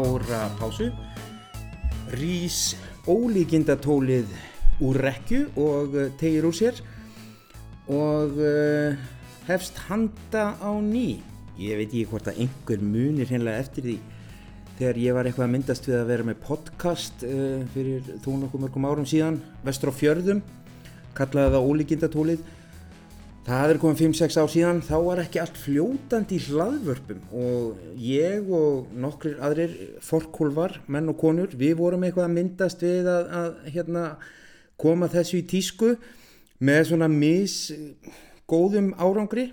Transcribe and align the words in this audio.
ára 0.00 0.48
pásu. 0.58 0.90
Rís 2.16 2.76
ólíkindatólið 3.08 4.30
úr 4.84 5.00
rekju 5.04 5.46
og 5.60 5.96
uh, 5.96 6.06
tegir 6.20 6.46
úr 6.48 6.56
sér 6.56 6.80
og 7.90 8.38
uh, 8.40 8.96
hefst 9.48 9.78
handa 9.88 10.54
á 10.56 10.72
ný. 10.80 11.20
Ég 11.60 11.76
veit 11.76 11.90
ekki 11.90 12.06
hvort 12.08 12.30
að 12.30 12.40
einhver 12.46 12.80
munir 12.80 13.28
hennilega 13.28 13.60
eftir 13.60 13.88
því. 13.88 13.98
Þegar 14.80 15.00
ég 15.02 15.16
var 15.16 15.28
eitthvað 15.28 15.46
að 15.46 15.52
myndast 15.56 15.88
við 15.90 15.98
að 15.98 16.08
vera 16.14 16.28
með 16.30 16.40
podcast 16.46 17.26
uh, 17.26 17.60
fyrir 17.74 18.14
þó 18.24 18.30
nokkuð 18.38 18.64
mörgum 18.64 18.88
árum 18.88 19.08
síðan 19.08 19.42
vestur 19.66 19.92
á 19.92 20.00
fjörðum 20.00 20.40
kallaði 21.18 21.54
það 21.56 21.68
ólíkindatólið 21.68 22.48
það 23.46 23.72
er 23.72 23.80
komið 23.80 24.02
5-6 24.04 24.36
ár 24.40 24.50
síðan 24.52 24.82
þá 24.84 24.96
var 25.06 25.22
ekki 25.22 25.40
allt 25.42 25.60
fljótandi 25.60 26.36
í 26.36 26.42
hlaðvörpum 26.48 27.22
og 27.40 27.96
ég 28.04 28.50
og 28.52 28.90
nokkrir 28.92 29.40
aðrir 29.44 29.76
forkólvar, 30.04 30.80
menn 30.86 31.08
og 31.12 31.18
konur 31.20 31.54
við 31.56 31.78
vorum 31.80 32.04
eitthvað 32.04 32.28
að 32.28 32.36
myndast 32.36 32.84
við 32.84 33.08
að, 33.10 33.30
að 33.40 33.72
hérna, 33.76 34.04
koma 34.80 35.08
þessu 35.12 35.40
í 35.40 35.46
tísku 35.48 35.94
með 36.60 36.84
svona 36.90 37.08
mis 37.12 37.56
góðum 38.50 38.92
árangri 39.00 39.50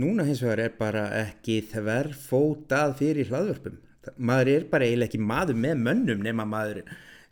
núna 0.00 0.24
hins 0.24 0.40
vegar 0.40 0.66
er 0.66 0.76
bara 0.78 1.06
ekki 1.20 1.60
þverfótað 1.68 2.96
fyrir 3.02 3.28
hlaðvörpum 3.28 3.80
maður 4.16 4.54
er 4.56 4.68
bara 4.70 4.88
eiginlega 4.88 5.12
ekki 5.12 5.20
maður 5.22 5.58
með 5.62 5.82
mönnum 5.84 6.22
nema 6.24 6.46
maður 6.48 6.82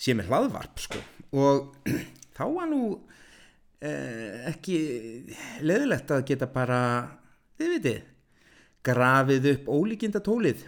sé 0.01 0.15
með 0.17 0.29
hlaðvarp 0.31 0.83
sko. 0.85 1.01
og 1.33 1.73
þá 2.37 2.45
var 2.53 2.69
nú 2.71 2.83
ekki 3.81 4.79
leðilegt 5.65 6.11
að 6.13 6.27
geta 6.29 6.49
bara 6.53 6.81
þið 7.57 7.75
veitir 7.75 8.03
grafið 8.85 9.47
upp 9.55 9.71
ólíkinda 9.73 10.21
tólið 10.25 10.67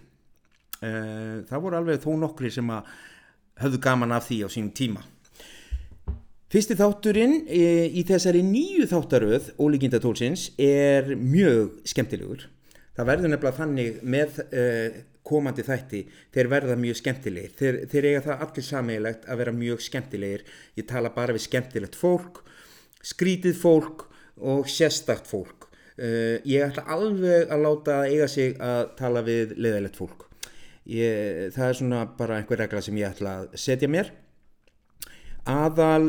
eh, 0.80 1.42
það 1.48 1.64
voru 1.64 1.80
alveg 1.80 2.00
þó 2.00 2.12
nokkri 2.22 2.52
sem 2.52 2.70
að 2.72 2.88
höfðu 3.60 3.82
gaman 3.84 4.16
af 4.16 4.28
því 4.28 4.38
á 4.44 4.48
sínum 4.52 4.72
tíma 4.76 5.04
Fyrsti 6.52 6.76
þátturinn 6.76 7.46
e, 7.48 7.86
í 7.96 8.02
þessari 8.04 8.42
nýju 8.44 8.84
þáttaröð 8.90 9.54
ólíkindatólsins 9.56 10.50
er 10.60 11.14
mjög 11.16 11.78
skemmtilegur. 11.88 12.42
Það 12.92 13.08
verður 13.08 13.32
nefnilega 13.32 13.56
þannig 13.56 14.02
með 14.04 14.42
komandi 15.24 15.64
þætti, 15.64 16.02
þeir 16.34 16.50
verða 16.52 16.76
mjög 16.76 16.98
skemmtilegir. 17.00 17.54
Þeir, 17.56 17.78
þeir 17.88 18.08
eiga 18.10 18.22
það 18.26 18.44
allir 18.46 18.66
sammeilegt 18.66 19.24
að 19.24 19.40
vera 19.42 19.54
mjög 19.56 19.84
skemmtilegir. 19.86 20.44
Ég 20.76 20.88
tala 20.90 21.12
bara 21.14 21.36
við 21.36 21.46
skemmtilegt 21.46 21.96
fólk, 21.98 22.42
skrítið 23.06 23.56
fólk 23.58 24.06
og 24.42 24.68
sérstakt 24.70 25.28
fólk. 25.30 25.68
E, 25.98 26.40
ég 26.48 26.64
ætla 26.66 26.86
alveg 26.94 27.50
að 27.52 27.64
láta 27.66 28.02
eiga 28.08 28.28
sig 28.30 28.56
að 28.62 28.94
tala 28.98 29.22
við 29.26 29.56
leðilegt 29.58 29.98
fólk. 29.98 30.28
Ég, 30.88 31.52
það 31.54 31.68
er 31.68 31.78
svona 31.78 32.02
bara 32.18 32.40
einhver 32.40 32.58
regla 32.58 32.82
sem 32.82 32.96
ég 32.98 33.12
ætla 33.12 33.36
að 33.42 33.56
setja 33.60 33.90
mér. 33.90 34.10
Aðal 35.46 36.08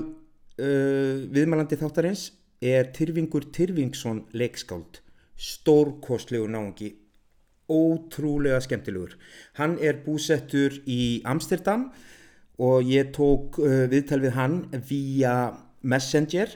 uh, 0.62 1.24
viðmælandi 1.34 1.78
þáttarins 1.82 2.28
er 2.64 2.92
Tyrfingur 2.96 3.50
Tyrfingsson 3.54 4.24
leikskáld 4.38 5.02
stórkostlegur 5.40 6.52
náðungi 6.54 6.94
ótrúlega 7.72 8.60
skemmtilegur 8.64 9.16
hann 9.58 9.78
er 9.82 10.02
búsettur 10.06 10.76
í 10.86 11.24
Amsterdam 11.26 11.88
og 12.62 12.86
ég 12.86 13.10
tók 13.16 13.58
uh, 13.62 13.86
viðtal 13.92 14.22
við 14.24 14.38
hann 14.38 14.58
via 14.90 15.36
Messenger 15.82 16.54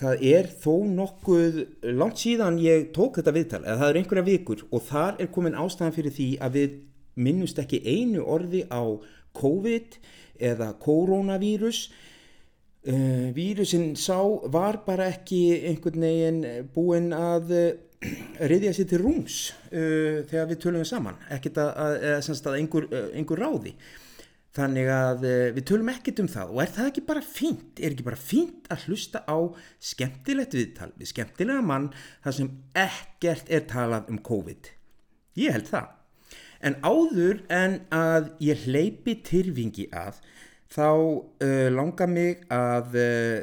það 0.00 0.22
er 0.32 0.48
þó 0.62 0.72
nokkuð 0.88 1.58
langt 1.98 2.22
síðan 2.22 2.60
ég 2.62 2.90
tók 2.96 3.18
þetta 3.18 3.34
viðtal 3.36 3.62
eða 3.64 3.80
það 3.82 3.90
er 3.90 3.98
einhverja 4.00 4.28
vikur 4.30 4.64
og 4.70 4.86
þar 4.86 5.20
er 5.20 5.32
komin 5.34 5.58
ástæðan 5.58 5.96
fyrir 5.96 6.16
því 6.16 6.28
að 6.40 6.56
við 6.58 6.78
minnust 7.22 7.60
ekki 7.60 7.82
einu 7.84 8.24
orði 8.24 8.64
á 8.72 8.82
COVID 9.36 10.00
eða 10.52 10.72
koronavírus 10.80 11.86
Uh, 12.82 13.30
vírusin 13.30 13.92
sá 13.94 14.18
var 14.50 14.80
bara 14.82 15.04
ekki 15.12 15.52
einhvern 15.70 16.02
veginn 16.02 16.40
búinn 16.74 17.12
að 17.14 17.52
uh, 17.54 18.08
reyðja 18.42 18.72
sér 18.74 18.88
til 18.90 18.98
rúms 19.04 19.36
uh, 19.70 20.24
þegar 20.26 20.48
við 20.50 20.58
tölum 20.64 20.88
saman. 20.90 21.20
Ekkert 21.30 21.60
að, 21.62 21.70
að, 21.78 21.94
að, 22.16 22.32
að 22.34 22.56
einhver, 22.58 22.88
einhver 23.14 23.42
ráði 23.44 23.76
þannig 24.52 24.90
að 24.92 25.24
við 25.56 25.64
tölum 25.70 25.90
ekkert 25.92 26.20
um 26.20 26.28
það. 26.28 26.52
Og 26.52 26.60
er 26.64 26.72
það 26.74 26.90
ekki 26.90 27.04
bara 27.08 27.24
fínt? 27.24 27.80
Er 27.80 27.94
ekki 27.94 28.04
bara 28.06 28.20
fínt 28.20 28.68
að 28.72 28.86
hlusta 28.88 29.22
á 29.24 29.38
skemmtilegt 29.80 30.56
viðtal 30.58 30.90
við 30.98 31.12
skemmtilega 31.14 31.64
mann 31.64 31.88
þar 32.24 32.36
sem 32.36 32.52
ekkert 32.76 33.48
er 33.48 33.64
talað 33.70 34.12
um 34.12 34.20
COVID? 34.20 34.72
Ég 35.40 35.56
held 35.56 35.70
það. 35.72 35.90
En 36.62 36.76
áður 36.84 37.40
en 37.50 37.80
að 37.90 38.28
ég 38.44 38.68
hleypi 38.68 39.16
tyrfingi 39.26 39.88
að 39.96 40.20
þá 40.72 40.88
uh, 40.92 41.68
langar 41.72 42.10
mig 42.10 42.44
að 42.52 42.96
uh, 42.96 43.42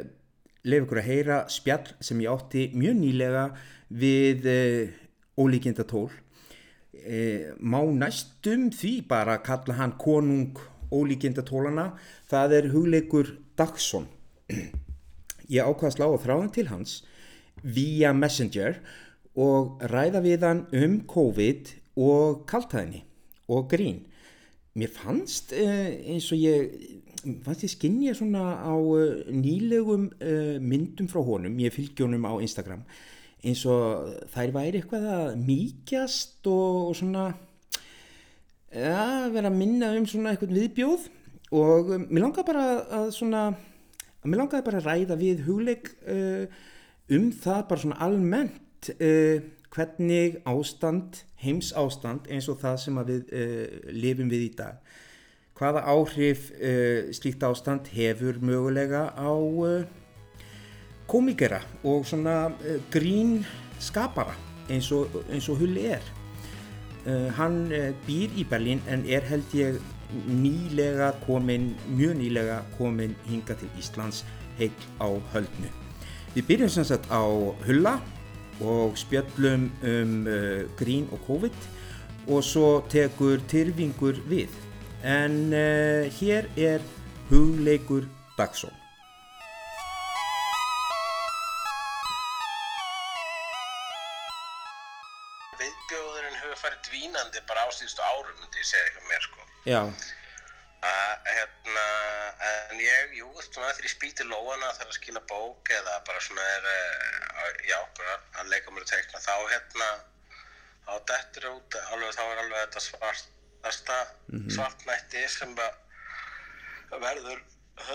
lefa 0.66 0.86
ykkur 0.86 1.02
að 1.02 1.10
heyra 1.10 1.42
spjall 1.52 1.94
sem 2.04 2.22
ég 2.24 2.32
átti 2.32 2.70
mjög 2.78 2.98
nýlega 3.02 3.46
við 3.90 4.50
uh, 4.50 4.98
ólíkinda 5.40 5.88
tól 5.88 6.10
má 7.64 7.80
næstum 7.96 8.66
því 8.76 8.90
bara 9.08 9.38
kalla 9.40 9.78
hann 9.78 9.94
konung 10.02 10.58
ólíkinda 10.92 11.44
tólana 11.46 11.92
það 12.30 12.56
er 12.58 12.70
hugleikur 12.74 13.34
Dagsson. 13.60 14.08
Ég 15.50 15.66
ákvaða 15.66 15.90
að 15.90 15.96
slá 15.98 16.08
á 16.10 16.24
þráðan 16.24 16.54
til 16.56 16.68
hans 16.70 16.96
via 17.64 18.14
Messenger 18.14 18.80
og 19.40 19.82
ræða 19.92 20.22
við 20.26 20.46
hann 20.46 20.64
um 20.76 21.00
COVID 21.10 21.74
og 22.00 22.46
kaltæðinni 22.50 23.04
og 23.50 23.70
grín. 23.72 24.04
Mér 24.78 24.94
fannst 24.94 25.54
eins 25.54 26.30
og 26.32 26.40
ég 26.40 27.00
fannst 27.44 27.66
ég 27.66 27.74
skinnja 27.74 28.14
svona 28.16 28.62
á 28.64 28.74
uh, 28.74 29.26
nýlegum 29.28 30.08
uh, 30.22 30.58
myndum 30.62 31.10
frá 31.12 31.20
honum, 31.26 31.58
ég 31.60 31.74
fylgji 31.76 32.06
honum 32.06 32.30
á 32.30 32.34
Instagram 32.40 32.86
eins 33.40 33.62
og 33.72 34.10
þær 34.34 34.54
væri 34.56 34.82
eitthvað 34.82 35.06
að 35.14 35.38
mýkjast 35.48 36.48
og, 36.52 36.90
og 36.90 36.98
svona 37.00 37.30
ja, 38.74 39.30
vera 39.34 39.50
að 39.50 39.58
minna 39.58 39.94
um 39.98 40.08
svona 40.10 40.34
eitthvað 40.34 40.56
viðbjóð 40.58 41.08
og 41.60 41.94
um, 41.96 42.08
mér 42.10 42.28
langar 42.28 42.46
bara 42.48 42.66
að 43.00 43.12
svona 43.18 43.44
mér 44.26 44.44
langar 44.44 44.66
bara 44.66 44.82
að 44.82 44.90
ræða 44.90 45.20
við 45.20 45.46
hugleik 45.48 45.94
uh, 46.06 46.46
um 47.16 47.30
það 47.34 47.64
bara 47.70 47.84
svona 47.86 48.02
almennt 48.06 48.92
uh, 48.98 49.40
hvernig 49.70 50.40
ástand, 50.50 51.24
heims 51.42 51.72
ástand 51.78 52.26
eins 52.30 52.50
og 52.50 52.60
það 52.62 52.82
sem 52.84 53.00
við 53.10 53.32
uh, 53.34 53.94
lifum 53.94 54.32
við 54.32 54.50
í 54.50 54.52
dag 54.58 54.98
hvaða 55.60 55.84
áhrif 55.92 56.50
uh, 56.56 57.10
slíkt 57.16 57.44
ástand 57.44 57.90
hefur 57.92 58.40
mögulega 58.42 59.10
á 59.12 59.32
uh, 59.34 59.84
komikera 61.10 61.64
og 61.84 62.06
svona 62.08 62.54
uh, 62.54 62.78
grín 62.94 63.42
skapara 63.80 64.38
eins 64.70 64.92
og, 64.94 65.10
og 65.26 65.58
Hulli 65.58 65.90
er. 65.90 66.19
Hann 67.38 67.72
býr 68.08 68.34
í 68.38 68.46
Berlín 68.50 68.84
en 68.88 69.06
er 69.10 69.26
held 69.26 69.54
ég 69.58 69.80
nýlega 70.28 71.12
komin, 71.26 71.74
mjög 71.90 72.16
nýlega 72.20 72.62
komin 72.78 73.16
hinga 73.30 73.56
til 73.60 73.70
Íslands 73.80 74.24
heil 74.60 74.74
á 75.02 75.10
höldnu. 75.34 75.70
Við 76.36 76.48
byrjum 76.50 76.72
sem 76.74 76.88
sagt 76.88 77.10
á 77.10 77.24
Hulla 77.66 78.00
og 78.60 78.98
spjöllum 79.00 79.70
um 79.82 80.16
grín 80.78 81.08
og 81.14 81.22
COVID 81.28 81.70
og 82.30 82.44
svo 82.46 82.82
tekur 82.92 83.42
Tyrfingur 83.50 84.20
við 84.30 84.54
en 85.04 85.54
uh, 85.54 86.06
hér 86.20 86.50
er 86.58 86.84
hugleikur 87.30 88.06
Dagsson. 88.38 88.74
Síðustu 97.78 98.06
árum, 98.06 98.36
myndi 98.40 98.62
ég 98.62 98.70
segja 98.70 98.86
eitthvað 98.86 99.10
mér 99.12 99.28
sko. 99.28 99.48
Já. 99.66 99.82
Uh, 100.80 101.16
hérna, 101.28 101.88
en 102.50 102.78
ég, 102.80 103.16
jú, 103.18 103.28
svona 103.44 103.74
þegar 103.74 103.88
ég 103.90 103.96
spýti 103.96 104.28
lóana 104.30 104.70
þegar 104.78 104.94
að 104.94 104.96
skila 104.96 105.24
bók 105.28 105.74
eða 105.76 105.98
bara 106.08 106.22
svona 106.24 106.46
er, 106.54 106.70
uh, 106.70 107.50
já, 107.68 107.80
bara 107.98 108.16
að 108.40 108.54
leika 108.54 108.72
mér 108.72 108.86
að 108.86 108.94
teikna, 108.94 109.20
þá 109.26 109.36
hérna, 109.56 109.90
þá 110.88 110.94
dettur 111.12 111.50
út, 111.52 111.78
alveg, 111.92 112.16
þá 112.16 112.24
er 112.24 112.42
alveg 112.46 112.64
þetta 112.64 112.86
svart 112.86 113.36
þesta 113.64 113.96
mm 114.04 114.40
-hmm. 114.40 114.52
svartnætti 114.56 115.24
sem 115.30 115.56
verður 115.56 117.42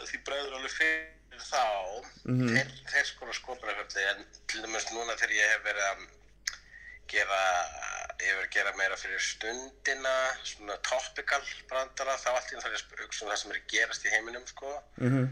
því 0.08 0.20
bregður 0.26 0.56
alveg 0.58 0.74
fyrir 0.78 1.44
þá 1.44 1.64
mm 2.24 2.40
-hmm. 2.40 2.50
þeir, 2.54 2.74
þeir 2.92 3.06
skora 3.10 3.36
skopunarfjöldi 3.38 4.04
en 4.10 4.26
til 4.48 4.62
dæmis 4.62 4.90
núna 4.92 5.16
þegar 5.16 5.36
ég 5.38 5.52
hef 5.52 5.64
verið 5.64 5.86
að 5.90 6.04
gera 7.14 7.40
ég 8.22 8.36
verið 8.36 8.44
að 8.44 8.54
gera 8.56 8.74
meira 8.78 8.98
fyrir 9.00 9.22
stundina 9.22 10.14
svona 10.42 10.76
topical 10.88 11.42
brandara 11.70 12.16
þá 12.20 12.30
allt 12.34 12.52
í 12.52 12.60
það 12.60 12.76
er 12.78 13.04
auksum 13.06 13.30
það 13.30 13.40
sem 13.42 13.54
er 13.54 13.60
gerast 13.72 14.06
í 14.06 14.14
heiminum 14.14 14.46
sko. 14.50 14.72
Mm 15.00 15.12
-hmm. 15.14 15.28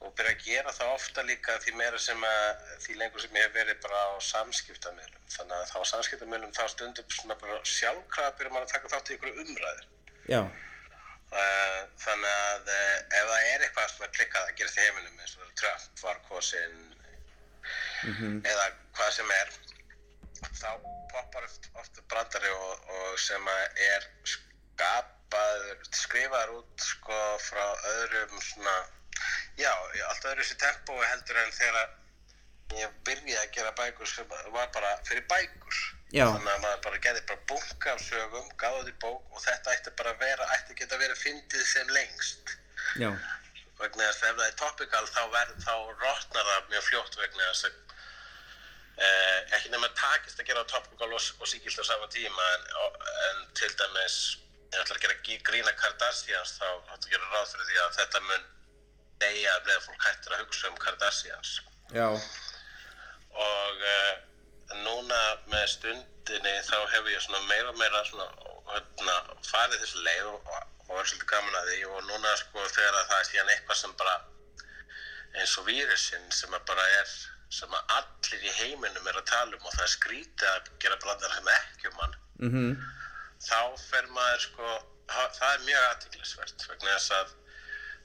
og 0.00 0.14
byrja 0.16 0.32
að 0.32 0.44
gera 0.44 0.72
það 0.72 0.94
ofta 0.96 1.22
líka 1.28 1.58
því 1.64 1.74
meira 1.76 1.98
sem 1.98 2.24
að 2.24 2.62
því 2.84 2.94
lengur 3.00 3.20
sem 3.20 3.36
ég 3.36 3.46
hef 3.46 3.54
verið 3.54 3.80
bara 3.84 3.98
á 4.00 4.10
samskiptamöðlum 4.30 5.26
þannig 5.36 5.56
að 5.56 5.70
þá 5.72 5.78
samskiptamöðlum 5.92 6.54
þá 6.56 6.64
stundum 6.74 7.10
svona 7.16 7.36
bara 7.42 7.58
sjálfkrafa 7.64 8.36
byrja 8.38 8.52
maður 8.54 8.68
að 8.68 8.72
taka 8.72 8.92
þátt 8.94 9.10
í 9.10 9.14
ykkur 9.18 9.42
umræður 9.44 9.84
já, 10.32 10.40
uh, 10.40 11.80
þannig 12.04 12.32
að 12.46 12.72
uh, 12.78 12.96
ef 13.18 13.28
það 13.32 13.50
er 13.50 13.66
eitthvað 13.66 13.92
svona 13.92 14.14
klikkað 14.16 14.48
að 14.48 14.56
gerast 14.62 14.80
í 14.80 14.86
heiminum 14.86 15.20
eins 15.20 15.36
og 15.36 15.52
Trump 15.60 16.04
var 16.06 16.24
kosin 16.30 16.80
eða 18.00 18.70
hvað 18.96 19.12
sem 19.18 19.30
er 19.36 19.52
þá 20.60 20.70
poppar 21.12 21.46
oft, 21.48 21.68
oft 21.80 22.00
brandari 22.12 22.52
og, 22.54 22.88
og 22.96 23.18
sem 23.20 23.50
að 23.54 23.84
er 23.86 24.08
skapaður, 24.34 25.84
skrifaður 26.02 26.56
út 26.60 26.86
sko 26.86 27.20
frá 27.46 27.64
öðrum 27.94 28.36
svona 28.44 28.76
já, 29.60 29.72
allt 30.08 30.28
öðru 30.32 30.46
sér 30.46 30.60
tempói 30.64 31.00
heldur 31.06 31.40
en 31.42 31.56
þegar 31.56 31.96
ég 32.78 32.92
byrjaði 33.06 33.40
að 33.40 33.54
gera 33.56 33.72
bækur 33.78 34.08
sem 34.08 34.28
var 34.54 34.70
bara 34.74 34.92
fyrir 35.08 35.26
bækur. 35.30 35.80
Já. 36.10 36.24
þannig 36.26 36.50
að 36.50 36.62
maður 36.64 36.80
bara 36.84 37.02
gerði 37.04 37.20
bara 37.28 37.44
bunga 37.46 37.92
af 37.92 38.00
sögum, 38.02 38.46
gáði 38.58 38.80
því 38.88 38.94
bók 39.04 39.36
og 39.36 39.42
þetta 39.44 39.74
ætti 39.76 39.92
bara 39.98 40.14
að 40.14 40.24
vera, 40.24 40.48
ætti 40.56 40.78
geta 40.80 40.98
verið 40.98 41.20
fyndið 41.20 41.68
sem 41.70 41.92
lengst. 41.94 42.54
Já, 42.98 43.10
vegna 43.78 44.08
þess 44.08 44.24
að 44.24 44.32
ef 44.32 44.40
það 44.40 44.48
er 44.48 44.56
topical 44.62 45.04
þá, 45.06 45.22
þá 45.66 45.74
rotnar 46.02 46.48
það 46.50 46.72
mjög 46.72 46.88
fljótt 46.88 47.20
vegna 47.20 47.46
þess 47.52 47.68
að 47.68 47.78
eh, 49.06 49.38
ekki 49.56 49.72
nema 49.72 49.90
takist 49.98 50.40
að 50.40 50.52
gera 50.52 50.68
topical 50.68 51.10
og, 51.10 51.26
og 51.40 51.50
síkilt 51.50 51.80
á 51.80 51.84
sama 51.88 52.08
tíma 52.12 52.46
en, 52.54 52.70
en 53.26 53.42
til 53.58 53.72
dæmis 53.80 54.20
ef 54.70 54.80
ætlar 54.84 54.98
að 54.98 55.04
gera 55.04 55.42
grína 55.48 55.72
Kardashians 55.78 56.56
þá 56.58 56.66
hættu 56.90 57.08
að 57.08 57.12
gera 57.14 57.30
ráð 57.34 57.52
fyrir 57.52 57.68
því 57.68 57.78
að 57.84 57.96
þetta 57.98 58.20
mun 58.28 58.48
deyja 59.20 59.54
með 59.66 59.80
fólk 59.86 60.06
hættir 60.06 60.34
að 60.34 60.42
hugsa 60.44 60.70
um 60.70 60.78
Kardashians. 60.84 61.54
Já, 61.94 62.06
og 63.44 63.82
uh, 63.94 64.12
núna 64.84 65.20
með 65.50 65.66
stundinni 65.74 66.54
þá 66.68 66.76
hefur 66.94 67.10
ég 67.12 67.24
svona 67.24 67.42
meira 67.48 67.72
og 67.72 67.80
meira 67.80 68.04
svona 68.08 68.28
hérna, 68.70 69.16
farið 69.48 69.82
þessu 69.82 70.04
leið 70.06 70.30
og, 70.30 70.54
og 70.86 70.94
var 70.94 71.10
svolítið 71.10 71.30
gaman 71.34 71.58
að 71.60 71.72
því. 71.72 71.80
Og 71.90 72.06
núna 72.12 72.36
sko 72.44 72.68
þegar 72.68 73.00
að 73.00 73.10
það 73.10 73.18
er 73.18 73.28
síðan 73.32 73.52
eitthvað 73.56 73.82
sem 73.82 73.96
bara 74.02 74.16
eins 75.40 75.58
og 75.58 75.68
vírusinn 75.68 76.32
sem 76.34 76.54
að 76.54 76.66
bara 76.70 76.86
er 77.00 77.12
sem 77.50 77.74
að 77.74 77.94
allir 77.98 78.46
í 78.46 78.54
heiminum 78.60 79.10
er 79.10 79.18
að 79.18 79.28
tala 79.32 79.58
um 79.58 79.66
og 79.66 79.74
það 79.74 79.84
er 79.86 79.92
skrítið 79.96 80.48
að 80.52 80.70
gera 80.84 81.00
blandar 81.02 81.34
sem 81.34 81.52
ekki 81.56 81.90
um 81.90 82.00
hann 82.04 82.16
mhm, 82.46 82.70
þá 83.48 83.60
fer 83.88 84.08
maður 84.14 84.46
sko 84.46 84.72
það 85.10 85.46
er 85.50 85.66
mjög 85.66 85.86
aðtiklisvert 85.90 86.66
vegna 86.70 86.96
þess 86.96 87.14
að 87.18 87.36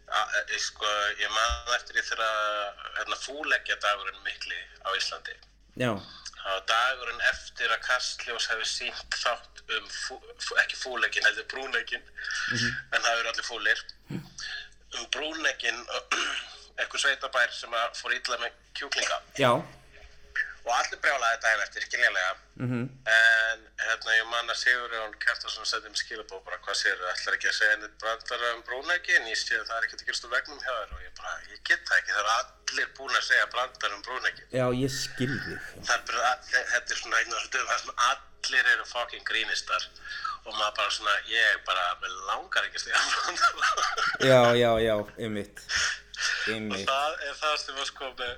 að, 0.06 0.36
að, 0.38 0.52
sko, 0.62 0.92
ég 1.22 1.32
man 1.34 1.74
eftir 1.78 1.98
því 1.98 2.04
þegar 2.12 2.84
hérna, 3.00 3.18
fúleggja 3.24 3.78
dagurinn 3.82 4.22
mikli 4.26 4.60
á 4.86 4.90
Íslandi. 4.94 5.34
Já, 5.82 5.96
var 6.46 6.62
dagurinn 6.70 7.24
eftir 7.32 7.72
að 7.74 7.82
Kastljós 7.88 8.48
hefði 8.52 8.68
sínt 8.70 9.18
þátt 9.18 9.64
um 9.78 9.88
fú, 9.90 10.18
fú, 10.38 10.58
ekki 10.62 10.78
fúleggin, 10.78 11.26
heldur 11.26 11.48
brúneggin 11.50 12.04
en 12.54 13.02
það 13.02 13.20
eru 13.20 13.32
allir 13.32 13.48
fúlir 13.48 13.82
um 14.14 15.08
brúneggin 15.16 15.80
eitthvað 16.78 17.02
sveitabær 17.06 17.52
sem 17.56 17.74
að 17.74 17.98
fór 18.02 18.14
illa 18.20 18.38
með 18.44 18.52
kjúklinga. 18.80 19.20
Já, 19.40 19.52
og 20.66 20.72
allir 20.74 20.98
brjálaði 20.98 21.38
daginn 21.44 21.62
eftir, 21.68 21.84
skiljanlega. 21.86 22.36
Mhm, 22.58 22.82
En 23.06 23.60
hérna 23.86 24.14
ég 24.18 24.26
man 24.32 24.48
að 24.50 24.58
Sigurjón 24.58 25.14
Kjartarsson 25.22 25.66
setti 25.70 25.90
mig 25.92 26.00
skilabóð 26.00 26.42
bara 26.46 26.58
hvað 26.58 26.76
séu 26.80 26.96
þau 26.98 27.10
ætlar 27.12 27.36
ekki 27.38 27.50
að 27.52 27.58
segja 27.60 27.72
henni 27.76 27.90
brandara 28.02 28.54
um 28.56 28.64
brúnæki 28.66 29.16
en 29.20 29.28
ég 29.30 29.38
sé 29.38 29.60
að 29.60 29.68
það 29.70 29.78
er 29.78 29.86
ekkert 29.86 30.02
að 30.02 30.08
gerast 30.10 30.26
úr 30.26 30.34
vegnum 30.34 30.60
hjá 30.64 30.74
þér 30.80 30.94
og 30.96 31.02
ég 31.06 31.14
bara, 31.20 31.34
ég 31.52 31.60
get 31.70 31.86
það 31.86 31.98
ekki, 32.00 32.12
það 32.16 32.22
eru 32.24 32.34
allir 32.40 32.90
búin 32.98 33.16
að 33.20 33.28
segja 33.30 33.46
brandara 33.54 33.96
um 33.96 34.02
brúnæki. 34.08 34.44
já, 34.52 34.66
ég 34.82 34.92
skil 34.96 35.34
þig, 35.46 35.60
Það 35.86 36.12
er 36.16 36.38
þetta 36.74 36.92
er 36.92 37.02
svona 37.04 37.18
einn 37.22 37.32
þar 37.36 37.80
sem 37.80 37.94
allir 38.10 38.66
eru 38.74 38.86
fucking 38.86 39.24
grínistar. 39.30 39.84
Og 40.46 40.54
maður 40.54 40.76
bara 40.78 40.90
svona, 40.94 41.14
ég 41.30 41.62
bara, 41.66 41.86
mér 42.02 42.12
langar 42.30 42.64
ekki 42.66 42.78
að 42.78 42.84
segja 42.86 43.00
brandara. 43.14 44.26
já, 44.32 44.42
já, 44.64 44.72
já, 44.88 44.96
einmitt, 45.20 45.62
og 46.54 46.82
það 46.90 47.12
er 47.28 47.38
það 47.42 47.56
sem 47.62 47.80
var 47.80 47.88
sko 47.90 48.10
með 48.20 48.34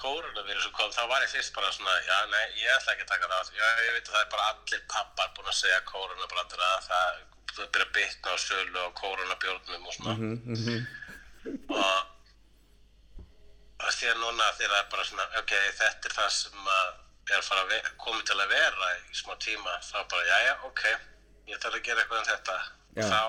koronavirus 0.00 0.68
og 0.68 0.74
kom, 0.76 0.92
þá 0.94 1.02
var 1.10 1.24
ég 1.24 1.32
fyrst 1.32 1.54
bara 1.56 1.72
svona, 1.74 1.96
já, 2.06 2.16
nei, 2.30 2.44
ég 2.62 2.76
ætla 2.76 2.94
ekki 2.94 3.04
að 3.06 3.10
taka 3.10 3.30
það. 3.32 3.50
Já, 3.58 3.66
ég 3.86 3.96
veit 3.96 4.06
að 4.06 4.14
það 4.14 4.22
er 4.22 4.30
bara 4.34 4.46
allir 4.52 4.82
pappar 4.94 5.32
búin 5.36 5.50
að 5.50 5.58
segja 5.58 5.80
koronabrandara, 5.90 6.70
það 6.86 7.20
það 7.50 7.70
byrja 7.74 7.86
að 7.88 7.94
bitna 7.96 8.30
á 8.30 8.36
sölu 8.38 8.80
og 8.84 8.92
koronabjórnum 9.00 9.86
og 9.90 9.94
svona. 9.96 10.14
Mhm, 10.14 10.34
mhm, 10.54 10.78
og 11.74 11.98
og 13.80 13.92
síðan 13.96 14.20
núna 14.20 14.50
þegar 14.58 14.74
það 14.74 14.82
er 14.82 14.90
bara 14.94 15.04
svona, 15.08 15.26
ok, 15.40 15.54
þetta 15.80 16.10
er 16.10 16.16
það 16.18 16.34
sem 16.36 16.74
að 16.78 16.90
er 17.30 17.38
að 17.38 17.46
fara 17.46 17.62
að 17.64 17.88
komið 18.02 18.24
til 18.26 18.38
að 18.42 18.52
vera 18.54 18.88
í 18.98 19.16
smá 19.16 19.34
tíma, 19.42 19.76
þá 19.86 19.98
bara, 20.10 20.24
já, 20.28 20.38
já, 20.46 20.54
ok 20.68 20.84
ég 21.50 21.58
þarf 21.62 21.78
að 21.78 21.86
gera 21.86 22.02
eitthvað 22.02 22.20
um 22.20 22.28
þetta. 22.30 22.58
Já. 22.98 23.06
þá 23.06 23.22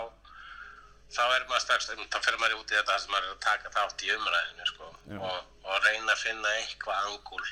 þá 1.11 1.23
er 1.25 1.45
maður 1.49 1.63
strax, 1.65 1.89
þá 1.91 2.17
fyrir 2.23 2.39
maður 2.41 2.61
út 2.61 2.71
í 2.71 2.77
þetta 2.77 2.99
sem 3.03 3.13
maður 3.13 3.27
er 3.27 3.35
að 3.35 3.43
taka 3.45 3.73
þátt 3.75 4.05
í 4.05 4.13
umræðinu 4.15 4.69
sko, 4.69 4.91
og, 5.17 5.37
og 5.67 5.85
reyna 5.87 6.15
að 6.15 6.23
finna 6.23 6.55
eitthvað 6.61 7.07
angul 7.09 7.45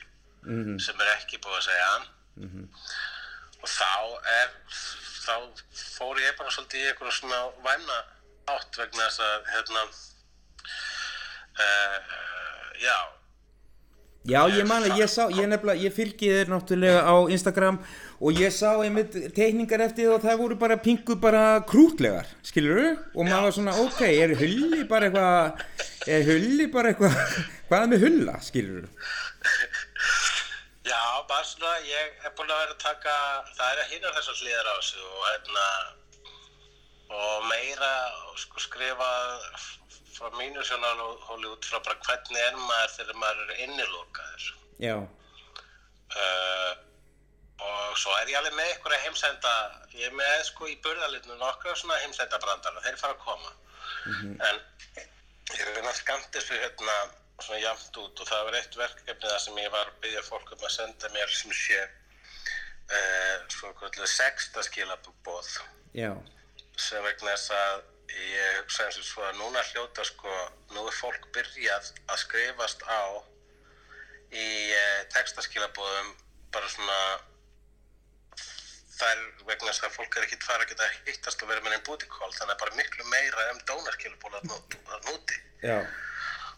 mhm, 0.48 0.80
sem 0.84 1.04
er 1.04 1.14
ekki 1.18 1.42
búið 1.44 1.60
að 1.60 1.68
segja. 1.68 1.92
Og 3.60 3.68
þá 3.68 3.94
er 4.40 4.54
þá 5.20 5.36
fór 5.98 6.20
ég 6.24 6.38
bara 6.40 6.54
svolítið 6.54 6.82
í 6.82 6.90
eitthvað 6.90 7.16
svona 7.18 7.40
væna 7.66 7.98
átt 8.50 8.80
vegna 8.80 9.06
þess 9.06 9.24
að 9.26 9.50
hérna 9.54 9.86
uh, 11.60 11.98
já. 12.82 13.00
Já, 14.30 14.42
ég 14.52 14.68
man 14.68 14.86
að 14.86 15.00
ég 15.00 15.10
sá, 15.12 15.24
ég 15.32 15.48
nefnilega, 15.50 15.82
ég 15.86 15.96
fylgi 15.96 16.32
þér 16.34 16.52
náttúrulega 16.54 17.02
á 17.08 17.16
Instagram 17.32 17.80
og 18.20 18.40
ég 18.40 18.52
sá 18.52 18.74
einmitt 18.84 19.14
teikningar 19.36 19.84
eftir 19.86 20.10
og 20.12 20.24
það 20.24 20.42
voru 20.42 20.58
bara 20.60 20.76
pingu 20.84 21.16
bara 21.24 21.44
krútlegar, 21.68 22.28
skilur 22.44 22.80
du? 22.82 22.88
Og 23.16 23.28
maður 23.28 23.46
var 23.48 23.56
svona, 23.56 23.76
ok, 23.86 24.02
er 24.10 24.34
hulli 24.40 24.82
bara 24.90 25.08
eitthvað, 25.08 25.64
er 26.16 26.26
hulli 26.28 26.68
bara 26.74 26.92
eitthvað, 26.92 27.16
hvað 27.70 27.86
er 27.86 27.92
með 27.94 28.04
hulla, 28.06 28.36
skilur 28.44 28.84
du? 28.84 29.08
Já, 30.90 31.02
bara 31.30 31.46
svona, 31.48 31.76
ég 31.88 32.26
er 32.28 32.36
búin 32.36 32.52
að 32.52 32.64
vera 32.66 32.76
að 32.76 32.84
taka, 32.84 33.16
það 33.56 33.72
er 33.72 33.84
að 33.86 33.94
hinna 33.94 34.14
þessar 34.18 34.42
hliðar 34.42 34.68
á 34.68 34.74
þessu 34.80 35.06
og 35.06 35.28
hérna, 35.30 35.68
og 37.20 37.48
meira 37.50 37.94
sko, 38.42 38.66
skrifa 38.66 39.14
frá 40.20 40.34
mínu 40.36 40.66
sjónarhóli 40.68 41.48
út 41.54 41.64
frá 41.72 41.80
bara 41.86 41.96
hvernig 42.04 42.44
er 42.44 42.60
maður 42.60 42.94
þegar 42.98 43.24
maður 43.24 43.48
er 43.56 43.64
innilokaður. 43.68 44.52
Já, 44.84 44.98
Uh, 46.10 46.72
og 47.60 47.98
svo 48.00 48.14
er 48.20 48.32
ég 48.32 48.40
alveg 48.40 48.56
með 48.56 48.74
einhverja 48.74 49.04
heimsenda, 49.06 49.54
ég 49.96 50.10
er 50.10 50.16
með 50.16 50.44
sko 50.48 50.68
í 50.70 50.78
burðalitinu 50.84 51.40
nokkra 51.40 51.76
svona 51.76 52.00
heimsenda 52.04 52.40
brandara, 52.42 52.84
þeir 52.86 53.00
fara 53.02 53.18
að 53.18 53.24
koma. 53.26 53.56
En 54.48 54.62
ég 55.58 55.66
er 55.66 55.82
að 55.84 55.98
skamt 55.98 56.30
þessu 56.36 56.60
hérna 56.60 56.98
svona 57.44 57.60
jamt 57.62 58.00
út 58.02 58.22
og 58.22 58.28
það 58.28 58.44
var 58.48 58.58
eitt 58.60 58.76
verkefni 58.78 59.30
þar 59.30 59.42
sem 59.44 59.62
ég 59.62 59.72
var 59.74 59.88
að 59.88 60.02
byggja 60.04 60.26
fólk 60.28 60.52
um 60.56 60.66
að 60.68 60.76
senda 60.76 61.12
mér 61.14 61.32
sem 61.34 61.54
sé 61.56 61.80
uh, 61.80 63.38
svo 63.54 63.72
kvöldilega 63.80 64.12
sexta 64.12 64.64
skilabóð 64.68 65.54
já, 65.96 66.12
sem 66.76 67.06
vegna 67.06 67.32
þess 67.36 67.56
að 67.56 67.82
ég 68.20 68.60
hugsa 68.60 68.86
eins 68.86 69.00
og 69.00 69.08
svo 69.08 69.26
að 69.28 69.40
núna 69.40 69.64
hljóta 69.72 70.06
sko, 70.08 70.36
nú 70.76 70.86
er 70.90 70.98
fólk 70.98 71.30
byrjað 71.36 71.92
að 72.10 72.22
skrifast 72.26 72.86
á 72.90 73.02
í 74.36 74.50
uh, 74.76 75.02
textaskilabóðum 75.16 76.14
bara 76.54 76.72
svona 76.74 77.00
það 79.00 79.16
er 79.16 79.24
vegna 79.48 79.72
þess 79.72 79.88
að 79.88 79.96
fólk 79.96 80.20
er 80.20 80.28
ekkit 80.28 80.46
fara 80.46 80.66
að 80.66 80.74
geta 80.74 80.92
hittast 81.08 81.44
og 81.44 81.52
vera 81.54 81.64
með 81.66 81.78
einn 81.78 81.88
bútikól 81.88 82.32
þannig 82.36 82.56
að 82.56 82.62
bara 82.66 82.78
miklu 82.82 83.10
meira 83.14 83.50
um 83.54 83.66
dónarskilabóð 83.72 84.40
að 84.42 85.10
núti. 85.10 85.42
Já, 85.64 85.80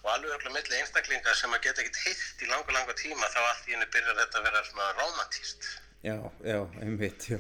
og 0.02 0.10
alveg 0.14 0.34
öll 0.34 0.54
milli 0.56 0.80
einstaklingar 0.80 1.38
sem 1.38 1.54
að 1.54 1.68
geta 1.68 1.84
ekkit 1.84 2.00
hitt 2.06 2.42
í 2.42 2.50
langa 2.50 2.74
langa 2.74 2.96
tíma 2.98 3.30
þá 3.34 3.40
allt 3.44 3.68
í 3.70 3.76
henni 3.76 3.90
byrjar 3.94 4.18
þetta 4.22 4.40
að 4.40 4.48
vera 4.48 4.64
svona 4.70 4.88
romantíst 4.98 5.68
já, 6.02 6.16
já, 6.52 6.58
einmitt, 6.82 7.28
já, 7.30 7.38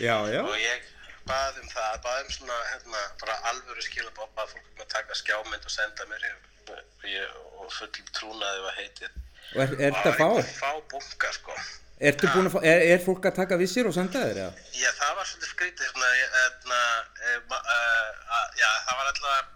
já, 0.00 0.14
já, 0.32 0.40
og 0.40 0.56
ég 0.56 0.86
bað 1.28 1.60
um 1.60 1.68
það, 1.68 1.98
bað 2.06 2.22
um 2.22 2.30
svona 2.36 2.60
hérna, 2.70 3.02
bara 3.20 3.36
alvöru 3.52 3.84
skilabóð, 3.84 4.30
bað 4.38 4.54
fólk 4.54 4.70
um 4.72 4.84
að 4.86 4.92
taka 4.94 5.18
skjámynd 5.20 5.68
og 5.68 5.74
senda 5.74 6.08
mér 6.12 6.26
ég, 7.10 7.36
og 7.60 7.68
full 7.76 7.92
trúnaði 8.16 8.64
var 8.64 8.80
heitið 8.80 9.10
og 9.50 9.62
er, 9.66 9.76
er 9.76 9.92
og 9.92 10.00
þetta 10.00 10.16
fá? 10.16 10.28
fá 10.56 10.72
bunga 10.88 11.32
sko. 11.36 11.58
að 11.58 11.79
fá, 12.00 12.60
er, 12.64 12.82
er 12.94 13.02
fólk 13.04 13.26
að 13.28 13.34
taka 13.40 13.58
við 13.60 13.68
sér 13.74 13.88
og 13.90 13.94
senda 13.96 14.22
þér, 14.24 14.38
eða? 14.44 14.52
já 14.80 14.90
það 15.00 15.12
var 15.18 15.26
svolítið 15.30 15.50
skrítið 15.54 15.90
svona, 15.90 16.10
ma- 17.50 17.64
eh, 17.74 18.10
að- 18.38 18.56
já 18.62 18.70
það 18.86 18.96
var 19.00 19.06
alltaf 19.10 19.46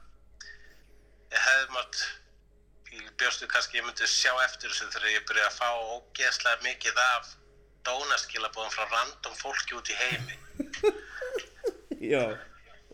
ég 1.35 1.41
hefði 1.47 1.71
mátt 1.79 2.03
ég 2.95 3.09
bjóstu 3.19 3.49
kannski 3.51 3.79
ég 3.81 3.87
myndi 3.89 4.07
sjá 4.07 4.33
eftir 4.45 4.71
þessu 4.71 4.91
þegar 4.93 5.11
ég 5.15 5.25
byrjaði 5.29 5.49
að 5.51 5.59
fá 5.59 5.69
ógeðslega 5.97 6.63
mikið 6.69 7.01
af 7.07 7.33
dónaskilabóðum 7.89 8.73
frá 8.77 8.85
random 8.93 9.35
fólki 9.41 9.75
út 9.81 9.89
í 9.91 9.97
heimi 9.99 10.37
Já, 12.15 12.25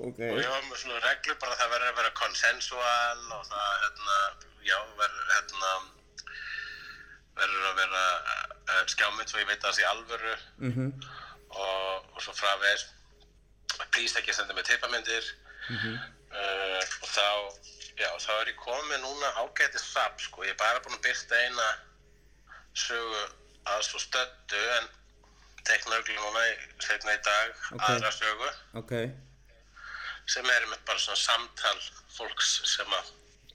Ok. 0.00 0.16
og 0.30 0.38
ég 0.40 0.49
var 0.49 0.62
með 0.71 0.78
svona 0.80 1.00
reglu 1.04 1.35
bara 1.42 1.52
að 1.52 1.61
það 1.61 1.73
verður 1.75 1.90
að 1.90 1.97
vera 2.00 2.12
konsensual 2.16 3.25
og 3.37 3.42
það 3.50 3.66
hérna, 3.83 4.16
já, 4.64 4.78
verður 5.00 5.26
hérna 5.35 5.73
verður 7.37 7.66
að 7.70 7.76
vera 7.80 8.04
uh, 8.20 8.84
skjámynd 8.87 9.28
svo 9.30 9.38
ég 9.42 9.46
veit 9.50 9.58
að 9.62 9.68
það 9.70 9.76
sé 9.78 9.84
alvöru 9.90 10.34
Mhm. 10.58 10.87
og, 11.50 12.06
og 12.14 12.22
svo 12.22 12.32
fravegis 12.32 12.87
please 13.90 14.18
ekki 14.18 14.32
senda 14.34 14.54
mig 14.54 14.64
tippamyndir 14.64 15.25
Mhm. 15.70 15.94
uh, 16.30 16.82
og 17.02 17.08
þá 17.08 17.26
já, 18.00 18.08
þá 18.26 18.30
er 18.40 18.46
ég 18.52 18.56
komið 18.64 19.00
núna 19.04 19.32
ágætið 19.44 19.80
sap 19.84 20.20
sko, 20.20 20.42
ég 20.44 20.50
er 20.54 20.60
bara 20.60 20.80
búinn 20.80 20.99
að 20.99 21.02
byrta 21.08 21.37
eina 21.44 21.68
sögu 22.75 23.22
að 23.66 23.82
svo 23.84 23.99
stöddu 24.00 24.60
en 24.78 24.88
tekna 25.68 25.99
ögli 26.00 26.14
núna 26.16 26.44
í, 26.49 26.54
setna 26.80 27.12
í 27.14 27.20
dag 27.25 27.50
Ok. 27.75 27.82
aðra 27.90 28.10
sögu 28.12 28.50
Ok. 28.80 28.92
sem 30.26 30.44
er 30.50 30.62
einmitt 30.64 30.84
bara 30.87 30.99
svona 30.99 31.16
samtal 31.16 31.78
fólks 32.16 32.60
sem 32.76 32.87
að 32.87 33.10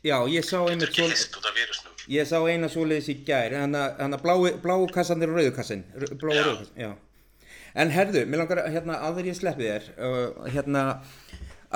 Já, 0.06 0.20
ég 0.30 0.44
sá 0.46 0.60
einmitt 0.70 0.90
ekki 0.90 1.08
ég 2.12 2.28
sá 2.30 2.38
eina 2.46 2.70
svoleiðis 2.70 3.10
í 3.14 3.18
gær, 3.26 3.56
hann 3.58 3.76
að 3.76 4.22
bláu, 4.22 4.86
kassanir 4.94 5.32
og 5.32 5.40
rauðu 5.40 5.56
kassin, 5.56 5.84
bláu 6.22 6.36
Já. 6.36 6.44
rauðu 6.44 6.60
kassin, 6.62 6.80
já. 6.86 6.92
En 7.76 7.92
herðu, 7.92 8.22
mér 8.30 8.44
langar 8.44 8.62
að, 8.62 8.72
hérna, 8.78 9.02
áður 9.04 9.28
ég 9.32 9.36
sleppi 9.36 9.66
þér, 9.68 9.88
uh, 10.00 10.46
hérna, 10.54 10.84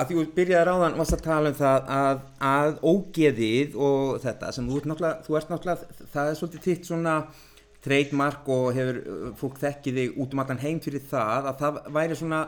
að 0.00 0.12
þú 0.14 0.22
byrjaði 0.38 0.68
ráðan, 0.70 0.96
varst 0.96 1.16
að 1.18 1.24
tala 1.26 1.50
um 1.52 1.58
það 1.58 1.90
að, 1.96 2.22
að 2.50 2.78
ógeðið 2.88 3.76
og 3.76 4.14
þetta 4.22 4.52
sem 4.56 4.70
þú 4.70 4.78
ert 4.80 4.88
náttúrulega, 4.88 5.26
þú 5.26 5.38
ert 5.40 5.52
náttúrulega, 5.52 6.06
það 6.14 6.30
er 6.30 6.38
svolítið 6.40 6.66
þitt 6.68 6.88
svona 6.88 7.16
trademark 7.84 8.48
og 8.54 8.70
hefur 8.76 9.00
uh, 9.02 9.28
fólk 9.40 9.60
þekkið 9.60 10.00
þig 10.00 10.20
út 10.24 10.36
um 10.36 10.44
allan 10.44 10.62
heim 10.64 10.80
fyrir 10.84 11.04
það, 11.10 11.50
að 11.52 11.60
það 11.64 11.82
væri 11.98 12.20
svona, 12.22 12.40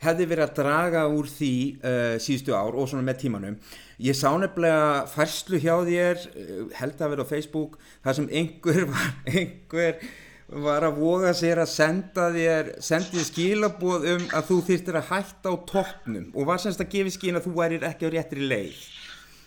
hefði 0.00 0.26
verið 0.30 0.46
að 0.46 0.56
draga 0.56 1.04
úr 1.12 1.28
því 1.28 1.52
uh, 1.76 2.16
síðustu 2.22 2.56
ár 2.56 2.76
og 2.78 2.88
svona 2.88 3.04
með 3.04 3.20
tímanum. 3.24 3.58
Ég 4.00 4.16
sá 4.16 4.30
nefnilega 4.32 5.04
færslu 5.12 5.60
hjá 5.60 5.74
þér 5.84 6.24
uh, 6.30 6.64
held 6.78 7.04
að 7.04 7.14
vera 7.14 7.26
á 7.28 7.32
Facebook 7.32 7.76
þar 8.00 8.18
sem 8.20 8.30
einhver 8.40 8.86
var, 8.88 9.10
einhver 9.34 10.00
var 10.50 10.86
að 10.88 10.96
voga 10.98 11.34
sér 11.36 11.60
að 11.62 11.70
senda 11.70 12.30
þér 12.34 12.72
sendið 12.82 13.28
skilaboð 13.28 14.08
um 14.16 14.24
að 14.34 14.48
þú 14.48 14.56
þyrftir 14.70 14.98
að 14.98 15.12
hætta 15.12 15.52
á 15.52 15.56
toppnum 15.68 16.32
og 16.32 16.48
var 16.48 16.62
semst 16.62 16.82
að 16.82 16.90
gefa 16.96 17.14
skín 17.14 17.38
að 17.38 17.46
þú 17.46 17.54
værir 17.60 17.86
ekki 17.86 18.10
á 18.10 18.14
réttri 18.16 18.48
leið. 18.50 18.80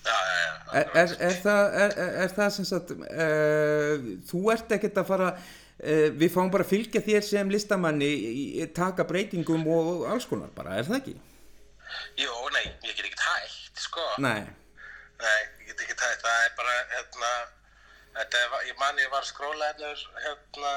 Já, 0.04 0.14
já, 0.14 0.38
já, 0.44 0.54
er, 0.78 0.88
er, 1.00 1.12
er 1.26 1.36
það, 1.40 1.76
er, 1.82 1.92
er, 2.04 2.16
er 2.24 2.32
það 2.38 2.48
sem 2.54 2.66
sagt 2.68 2.94
uh, 2.94 4.08
þú 4.30 4.40
ert 4.52 4.74
ekkert 4.76 5.00
að 5.00 5.10
fara 5.10 5.30
uh, 5.34 5.52
við 5.78 6.30
fáum 6.30 6.50
bara 6.54 6.64
að 6.64 6.70
fylgja 6.70 7.02
þér 7.02 7.24
sem 7.26 7.50
listamanni 7.50 8.10
taka 8.76 9.04
breytingum 9.08 9.64
og 9.74 10.04
alls 10.10 10.26
konar 10.30 10.52
bara, 10.54 10.76
er 10.78 10.86
það 10.86 11.00
ekki? 11.00 11.14
jú, 12.18 12.30
nei, 12.54 12.64
ég 12.86 12.94
get 12.94 13.08
ekki 13.08 13.26
hægt 13.26 13.82
sko, 13.82 14.04
Nei, 14.22 14.44
nei, 15.20 15.40
ég 15.64 15.72
get 15.72 15.82
ekki 15.84 15.96
hægt 15.98 16.22
það 16.22 16.46
er 16.46 16.54
bara, 16.58 16.76
hérna 16.94 17.32
þetta 18.20 18.42
er, 18.44 18.56
ég 18.70 18.78
man 18.78 19.02
ég 19.02 19.10
var 19.10 19.22
að 19.24 19.30
skróla 19.32 19.72
hérna 19.74 20.74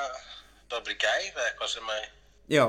það 0.68 0.75
var 0.75 0.82
bara 0.82 0.96
í 0.96 1.00
gær 1.06 1.27
eða 1.30 1.46
eitthvað 1.48 1.72
sem 1.75 1.94
að 1.94 2.01
já, 2.58 2.66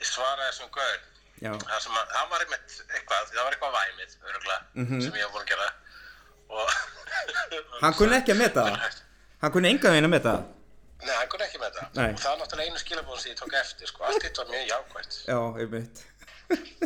ég 0.00 0.10
svaraði 0.10 0.50
þessum 0.50 0.72
gaur. 0.74 0.98
Það 1.36 1.80
sem 1.84 1.96
að, 2.00 2.12
það 2.12 2.28
var 2.32 2.44
einmitt 2.44 2.76
eitthvað, 2.96 3.30
það 3.30 3.42
var 3.44 3.56
eitthvað 3.56 3.74
væmið, 3.76 4.14
öruglega, 4.26 4.60
sem 5.04 5.18
ég 5.20 5.24
hef 5.24 5.34
búin 5.34 5.44
að 5.44 5.50
gera. 5.52 5.66
Og 6.56 7.82
hann 7.82 7.96
kunni 7.98 8.16
ekki 8.18 8.34
að 8.34 8.40
meta 8.40 8.66
það. 8.66 9.00
Hann 9.42 9.52
kunni 9.52 9.68
enga 9.68 9.90
veginn 9.92 10.06
að 10.08 10.12
meta 10.14 10.32
það 10.32 10.55
Nei, 11.04 11.14
hann 11.16 11.28
kunni 11.32 11.44
ekki 11.46 11.60
með 11.60 11.76
það 11.76 11.98
Nei. 12.00 12.10
og 12.12 12.20
það 12.22 12.32
er 12.32 12.38
náttúrulega 12.40 12.70
einu 12.70 12.80
skilabóðum 12.82 13.20
sem 13.22 13.32
ég 13.32 13.38
tók 13.40 13.56
eftir 13.60 13.90
sko. 13.90 14.04
allt 14.08 14.22
hitt 14.26 14.38
var 14.40 14.52
mjög 14.52 14.68
jákvæmt 14.70 15.16
já, 15.28 15.38
einmitt 15.60 16.04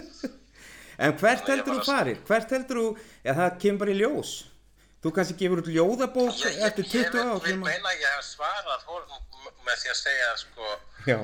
en 1.00 1.12
hvert 1.16 1.20
Þannig 1.20 1.48
ég 1.48 1.50
heldur 1.54 1.74
þú 1.74 1.80
var 1.80 1.88
farir? 1.90 2.22
hvert 2.28 2.54
heldur 2.56 2.80
þú, 2.80 2.86
já 3.24 3.32
það 3.38 3.58
kemur 3.64 3.82
bara 3.84 3.94
í 3.94 3.98
ljós 4.00 4.32
þú 5.00 5.12
kannski 5.16 5.36
gefur 5.40 5.62
út 5.62 5.70
ljóðabók 5.76 6.34
Ég, 6.40 6.56
ég, 6.58 6.64
eftir 6.68 6.84
ég 6.84 6.90
20 6.90 7.14
vil, 7.14 7.28
ár 7.30 7.44
vil 7.46 7.60
meina 7.62 7.92
að 7.94 8.02
ég 8.02 8.16
hef 8.16 8.26
svarað 8.26 8.82
með 9.64 9.78
því 9.84 9.92
að 9.94 9.98
segja 10.02 10.32
sko, 10.42 10.72
já, 11.06 11.18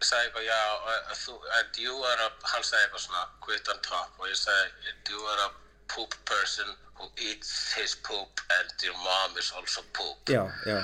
sagði 0.00 0.24
eitthvað, 0.26 0.44
já, 0.48 0.60
uh, 0.90 1.14
þú, 1.20 1.34
and 1.60 1.78
you 1.84 1.94
are 2.08 2.24
a, 2.26 2.30
hann 2.54 2.64
sagði 2.66 2.86
eitthvað 2.86 3.04
svona, 3.04 3.24
quit 3.44 3.68
on 3.74 3.80
top, 3.86 4.16
og 4.18 4.30
ég 4.30 4.38
sagði, 4.40 4.94
you 5.12 5.20
are 5.34 5.44
a 5.44 5.50
poop 5.92 6.16
person 6.30 6.72
who 6.98 7.06
eats 7.28 7.52
his 7.76 7.94
poop 8.06 8.40
and 8.58 8.72
your 8.86 8.96
mom 9.04 9.36
is 9.38 9.52
also 9.56 9.84
poop. 9.92 10.18
já, 10.32 10.42
já 10.66 10.80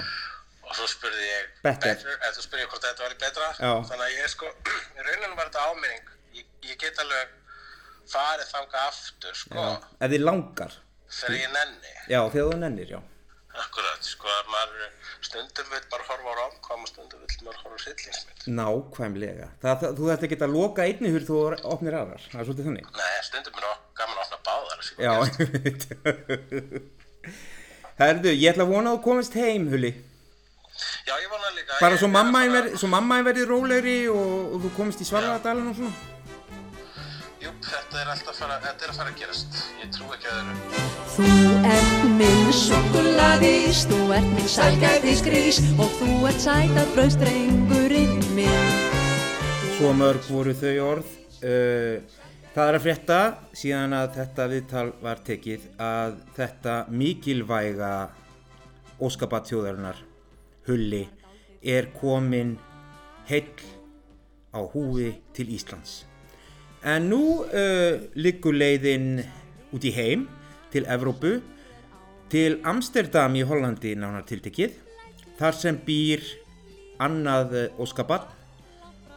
Og 0.66 0.74
svo 0.74 0.86
spurði 0.90 1.22
ég, 1.30 1.44
Better. 1.62 1.94
eða 2.18 2.32
þú 2.34 2.42
spurði 2.42 2.62
ég 2.64 2.70
hvort 2.72 2.82
þetta 2.88 3.04
væri 3.06 3.18
betra, 3.22 3.48
Já. 3.62 3.70
þannig 3.90 4.06
að 4.08 4.14
ég 4.18 4.26
sko, 4.32 4.46
í 4.98 5.00
rauninu 5.06 5.36
var 5.38 5.46
þetta 5.50 5.62
áminning, 5.70 6.04
ég, 6.40 6.46
ég 6.66 6.76
get 6.82 6.96
alveg 7.04 7.26
farið 8.10 8.48
þanga 8.54 8.78
aftur, 8.88 9.34
sko, 9.38 9.62
ef 10.02 10.08
þið 10.14 10.22
langar 10.26 10.72
þegar 11.06 11.36
ég 11.38 11.50
nenni. 11.54 11.92
já, 12.10 12.18
þegar 12.34 12.46
þú 12.50 12.56
nennir, 12.64 12.90
já 12.96 13.00
Akkurat, 13.56 14.02
sko, 14.04 14.28
að 14.28 14.46
maður, 14.52 14.80
stundum 15.24 15.68
vil 15.72 15.80
maður 15.88 16.02
horfa 16.10 16.28
á 16.28 16.34
romkom 16.42 16.82
og 16.84 16.88
stundum 16.90 17.20
vil 17.22 17.40
maður 17.46 17.60
horfa 17.62 17.76
á 17.78 17.80
sillingsmynd. 17.86 18.40
nákvæmlega 18.58 19.46
það, 19.62 19.74
það, 19.80 19.90
þú 19.96 20.02
þarft 20.10 20.24
ekki 20.28 20.38
að 20.44 20.54
loka 20.58 20.80
einni 20.90 21.08
hur 21.14 21.24
þú 21.30 21.36
opnir 21.72 21.94
aðrar, 22.02 22.22
það 22.34 22.40
er 22.42 22.46
svolítið 22.50 22.66
þannig 22.68 22.86
Nei, 22.98 23.16
stundum 23.30 23.56
er 23.62 23.66
gaman 23.96 24.18
að 24.18 24.22
opna 24.26 24.38
báðar. 24.50 24.80
sko. 24.84 24.98
já, 25.00 25.12
herðu, 28.02 28.30
ég 28.36 28.50
ætla 28.52 28.64
að 28.66 28.72
vona 28.74 28.88
að 28.92 28.96
þú 28.98 29.02
komist 29.08 29.32
heim, 29.40 29.64
Hulli 29.72 29.92
Já, 31.06 31.14
ég 31.22 31.30
vona 31.30 31.50
líka. 31.56 31.78
bara 31.80 31.96
svo 32.00 32.08
ég 32.08 32.12
mamma 32.18 32.38
að 32.42 32.50
fara- 32.50 32.56
verði, 32.60 32.78
svo 32.82 32.88
mamma 32.92 33.22
verði 33.28 33.46
rólegri 33.48 33.96
og, 34.12 34.54
og 34.54 34.60
þú 34.66 34.70
komist 34.76 35.00
í 35.00 35.08
Svarladalinn 35.08 35.70
og 35.72 35.76
svona 35.80 35.94
Jú, 37.46 37.50
þetta 37.62 38.00
er 38.00 38.08
alltaf 38.10 38.32
að 38.32 38.38
fara, 38.40 38.54
þetta 38.64 38.86
er 38.86 38.90
að 38.90 38.96
fara 38.98 39.10
að 39.12 39.18
gerast. 39.20 39.58
Ég 39.78 39.90
trú 39.94 40.06
ekki 40.16 40.26
að 40.26 40.38
öðru. 40.40 40.54
Þú 41.14 41.26
ert 41.76 42.06
minn 42.18 42.48
sukuladís, 42.58 43.82
þú 43.86 43.98
ert 44.16 44.30
minn 44.34 44.48
sælgæðisgrís 44.50 45.60
og 45.76 45.92
þú 46.00 46.08
ert 46.30 46.40
sætað 46.42 46.90
brauðstrengurinn 46.96 48.16
minn. 48.34 48.72
Svo 49.76 49.92
mörg 49.94 50.26
voru 50.32 50.56
þau 50.58 50.74
orð. 50.88 51.12
Uh, 51.44 52.00
það 52.56 52.72
er 52.72 52.78
að 52.80 52.84
frétta 52.88 53.20
síðan 53.62 53.94
að 54.00 54.14
þetta 54.16 54.48
viðtal 54.56 54.86
var 55.04 55.22
tekið 55.30 55.70
að 55.86 56.18
þetta 56.40 56.76
mikilvæga 56.90 57.92
óskapat 59.06 59.52
þjóðarinnar 59.52 60.02
Hulli 60.66 61.04
er 61.62 61.90
komin 61.96 62.56
heill 63.28 63.64
á 64.54 64.60
húfi 64.62 65.12
til 65.34 65.50
Íslands. 65.54 66.04
En 66.84 67.10
nú 67.10 67.42
uh, 67.42 67.98
liggur 68.14 68.54
leiðin 68.54 69.20
út 69.74 69.84
í 69.84 69.92
heim 69.94 70.26
til 70.72 70.86
Evrópu 70.86 71.38
til 72.30 72.58
Amsterdam 72.66 73.36
í 73.38 73.44
Hollandi 73.46 73.94
nánar 73.98 74.26
tiltekið 74.26 74.74
þar 75.38 75.54
sem 75.54 75.78
býr 75.86 76.24
annað 77.02 77.54
eh, 77.60 77.80
óskabarn 77.82 78.30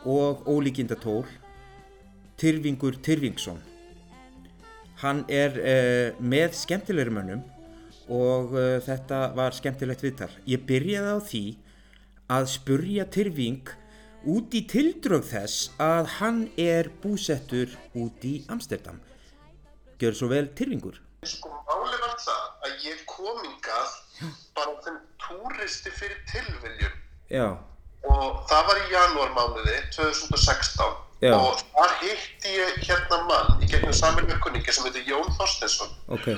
og 0.10 0.44
ólíkindatól 0.48 1.24
Tyrfingur 2.40 3.00
Tyrfingsson 3.04 3.62
hann 5.00 5.24
er 5.32 5.56
uh, 5.56 6.18
með 6.20 6.58
skemmtilegri 6.60 7.14
mönnum 7.16 7.44
og 8.10 8.56
uh, 8.58 8.78
þetta 8.86 9.22
var 9.38 9.56
skemmtilegt 9.58 10.04
viðtal. 10.06 10.32
Ég 10.50 10.66
byrjaði 10.70 11.14
á 11.14 11.20
því 11.30 11.44
að 12.36 12.50
spurja 12.54 13.06
Tyrfing 13.14 13.72
út 14.30 14.58
í 14.58 14.64
tildrög 14.70 15.24
þess 15.30 15.70
að 15.82 16.12
hann 16.18 16.42
er 16.60 16.92
búsettur 17.04 17.78
út 17.98 18.26
í 18.28 18.40
Amsterdam. 18.52 19.00
Gjör 20.02 20.18
svo 20.18 20.30
vel 20.32 20.48
Tyrfingur. 20.58 21.00
Sko, 21.28 21.52
máli 21.68 21.98
var 22.02 22.20
það 22.20 22.68
að 22.68 22.86
ég 22.90 23.02
kom 23.10 23.42
hingað 23.46 23.98
bara 24.56 24.76
sem 24.84 25.02
túristi 25.24 25.92
fyrir 25.96 26.22
tilviljun. 26.32 26.96
Já, 27.30 27.48
og 28.08 28.44
það 28.50 28.66
var 28.70 28.80
í 28.80 28.88
janúarmánuði 28.94 29.78
2016 29.96 30.98
Já. 31.20 31.34
og 31.36 31.60
þar 31.74 31.96
hitti 32.04 32.54
ég 32.56 32.78
hérna 32.88 33.20
mann 33.28 33.64
í 33.64 33.68
gegnum 33.68 33.96
saminlega 33.96 34.40
kunningi 34.44 34.72
sem 34.72 34.88
heitir 34.88 35.08
Jón 35.10 35.28
Þorstensson 35.36 35.92
ok 36.16 36.30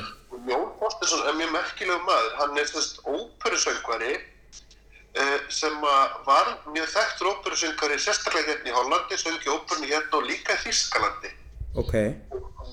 Jón 0.47 0.69
Þorstensson 0.79 1.27
er 1.29 1.37
mjög 1.37 1.51
merkilegu 1.55 2.05
maður. 2.07 2.31
Hann 2.39 2.57
er 2.57 2.71
þess 2.71 3.01
óperusöngvari 3.05 4.13
uh, 4.15 5.37
sem 5.53 5.77
var 6.25 6.55
mjög 6.71 6.89
þekktur 6.95 7.33
óperusöngvari 7.35 7.99
sérstaklega 8.01 8.55
hérna 8.55 8.73
í 8.73 8.75
Hollandi, 8.79 9.19
söngi 9.21 9.53
óperunni 9.53 9.91
hérna 9.91 10.21
og 10.21 10.27
líka 10.29 10.57
í 10.57 10.63
Þískalandi 10.65 11.35
ok, 11.73 11.93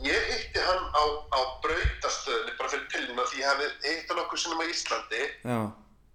Ég 0.03 0.23
hitti 0.31 0.61
hann 0.63 0.85
á, 0.95 1.03
á 1.35 1.41
brautastöðinni 1.63 2.55
bara 2.59 2.71
fyrir 2.71 2.87
tilnum 2.93 3.19
að 3.19 3.33
því 3.33 3.41
ég 3.41 3.49
hefði 3.51 3.69
hitt 3.83 4.13
hann 4.13 4.21
okkur 4.23 4.39
sinnum 4.39 4.63
á 4.63 4.67
Íslandi. 4.71 5.23
Já, 5.43 5.59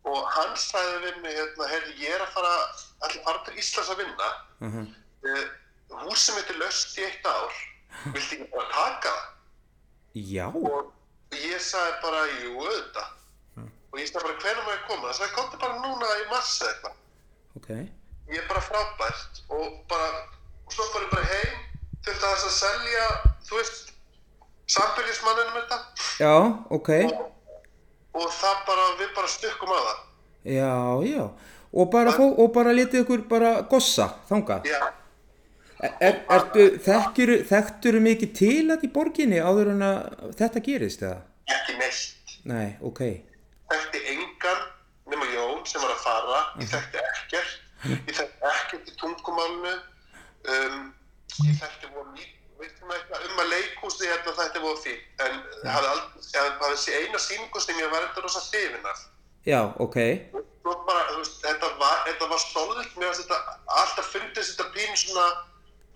og 0.08 0.30
hann 0.36 0.54
sagði 0.60 1.02
við 1.04 1.18
mig 1.26 1.36
hérna, 1.36 1.68
heyrðu, 1.72 1.96
ég 2.00 2.16
er 2.16 2.24
að 2.24 2.32
fara, 2.38 2.54
allir 3.04 3.26
fara 3.28 3.44
til 3.44 3.60
Íslands 3.60 3.92
að 3.92 4.04
vinna. 4.04 4.30
Uh 4.64 4.80
uh, 4.80 5.44
hús 6.04 6.24
sem 6.24 6.40
heitir 6.40 6.60
löst 6.62 6.96
í 7.00 7.04
eitt 7.10 7.28
ár. 7.28 7.60
Viltu 8.16 8.38
ekki 8.40 8.50
bara 8.56 8.70
taka 8.72 9.12
það? 9.12 9.30
já. 10.14 10.48
Og 10.48 10.92
ég 11.42 11.62
sagði 11.64 11.94
bara, 12.04 12.22
jú, 12.44 12.54
auðvitað 12.60 13.10
og 13.94 14.00
ég 14.02 14.08
sagði 14.10 14.24
bara, 14.26 14.38
hvernig 14.44 14.72
ég 14.74 14.86
koma? 14.90 15.08
Það 15.10 15.18
sagði, 15.20 15.34
komdu 15.38 15.60
bara 15.64 15.82
núna 15.84 16.12
í 16.22 16.26
mars 16.32 16.54
eða 16.62 16.72
eitthvað 16.74 16.96
ok, 17.60 17.70
ég 18.34 18.40
er 18.42 18.48
bara 18.50 18.64
frábært 18.70 19.44
og 19.54 19.68
bara, 19.92 20.08
og 20.66 20.74
svo 20.74 20.88
fór 20.94 21.06
ég 21.06 21.12
bara 21.14 21.28
heim 21.34 21.60
þurfti 22.04 22.26
að 22.28 22.34
þess 22.34 22.48
að 22.50 22.56
selja 22.58 23.06
þú 23.48 23.60
veist, 23.60 23.94
sambyrjismanninum 24.74 25.60
þetta 25.62 25.78
Já, 26.24 26.34
ok. 26.78 26.90
og 28.14 28.28
það 28.40 28.60
bara, 28.68 28.88
við 29.00 29.14
bara 29.16 29.30
stukkum 29.32 29.72
að 29.74 29.86
það. 29.88 30.02
Já, 30.54 30.74
já. 31.10 31.24
Og 31.74 31.88
bara, 31.90 32.12
og 32.22 32.50
bara 32.54 32.74
letið 32.76 33.02
ykkur 33.02 33.24
bara 33.32 33.54
gossa 33.72 34.06
þangað. 34.30 34.68
Já, 34.70 34.82
Er, 35.84 35.96
er, 36.00 36.20
ertu, 36.32 36.66
þekkjuru, 36.86 37.36
þekkjuru 37.50 38.00
mikið 38.06 38.30
til 38.38 38.72
að 38.72 38.86
í 38.88 38.90
borginni 38.94 39.42
áður 39.44 39.74
en 39.74 39.82
að 39.84 40.30
þetta 40.40 40.62
gerist 40.64 41.04
eða? 41.04 41.18
ekki 41.52 41.76
neitt. 41.80 42.36
Nei, 42.48 42.70
ok. 42.88 43.02
Þekkti 43.74 44.04
engan 44.14 44.62
nema 45.12 45.28
Jón 45.34 45.66
sem 45.68 45.84
var 45.84 45.92
að 45.92 46.06
fara, 46.06 46.40
ég 46.62 46.72
þekkti 46.72 47.04
ekkert, 47.10 47.58
ég 47.90 48.16
þekkti 48.16 48.52
ekkert 48.54 48.94
í 48.94 48.96
tungumálnu, 49.02 49.76
um, 50.56 50.80
ég 51.50 51.60
þekkti 51.60 51.92
voru 51.92 52.08
mjög, 52.14 52.32
veitum 52.64 52.96
eitthvað 52.96 53.28
um 53.28 53.44
að 53.44 53.54
leikhúsi 53.58 54.08
hérna 54.08 54.36
þetta 54.40 54.64
voru 54.64 54.82
fín, 54.86 55.00
en 55.26 55.40
eða 55.66 55.78
hafði 55.82 56.60
þessi 56.64 57.00
eina 57.02 57.24
sýningu 57.28 57.64
sem 57.64 57.84
ég 57.84 57.92
var 57.92 58.08
eitthvað 58.08 58.30
rosa 58.30 58.44
hrifin 58.48 58.92
af. 58.94 59.08
Já, 59.44 59.60
ok. 59.84 60.00
Bara, 60.64 61.02
veist, 61.18 61.42
þetta 61.44 61.74
var, 61.80 62.06
þetta 62.08 62.30
var 62.32 62.40
stóðvilt 62.40 62.94
með 62.96 63.10
að 63.10 63.18
þetta, 63.26 63.58
alltaf 63.82 64.14
fundist 64.14 64.54
þetta 64.54 64.72
pín 64.78 64.96
svona 64.96 65.26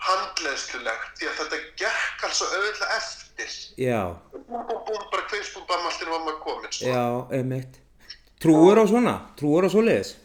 handleðslulegt, 0.06 1.18
því 1.18 1.27
að 1.32 1.39
þetta 1.42 1.60
gekk 1.82 2.25
alls 2.27 2.39
svo 2.42 2.48
auðvitað 2.54 2.94
eftir. 2.98 3.56
Já, 3.82 4.01
Búm, 4.34 4.63
búm, 4.70 4.80
búm, 4.88 5.04
bara 5.12 5.25
kveins, 5.30 5.50
búm, 5.56 5.66
bam, 5.70 5.86
allt 5.89 6.01
er 6.06 6.12
var 6.13 6.24
maður 6.25 6.39
komin, 6.46 6.72
sko. 6.72 6.89
já, 6.92 7.04
einmitt. 7.38 7.80
Trúur 8.42 8.77
á 8.77 8.86
svona? 8.89 9.16
Trúur 9.39 9.66
á 9.66 9.70
svoleiðis? 9.74 10.16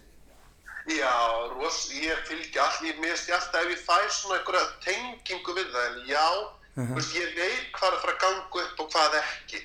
Já, 0.93 1.15
ros, 1.55 1.79
ég 1.95 2.19
fylgi 2.27 2.59
all, 2.59 2.81
ég 2.89 2.99
minnst 3.01 3.31
ég 3.31 3.37
alltaf 3.39 3.63
ef 3.63 3.71
ég 3.71 3.81
fæ 3.87 3.97
svona 4.11 4.41
einhverja 4.41 4.65
tengingu 4.85 5.55
við 5.57 5.71
það, 5.73 5.87
en 5.89 6.11
já, 6.11 6.27
þú 6.75 6.99
veist, 6.99 7.17
ég 7.17 7.33
veit 7.39 7.73
hvað 7.79 7.97
er 7.99 8.13
að 8.13 8.21
ganga 8.27 8.67
upp 8.67 8.85
og 8.85 8.93
hvað 8.93 9.19
ekki, 9.23 9.63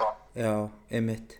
bá. 0.00 0.08
já, 0.38 0.54
einmitt. 0.94 1.36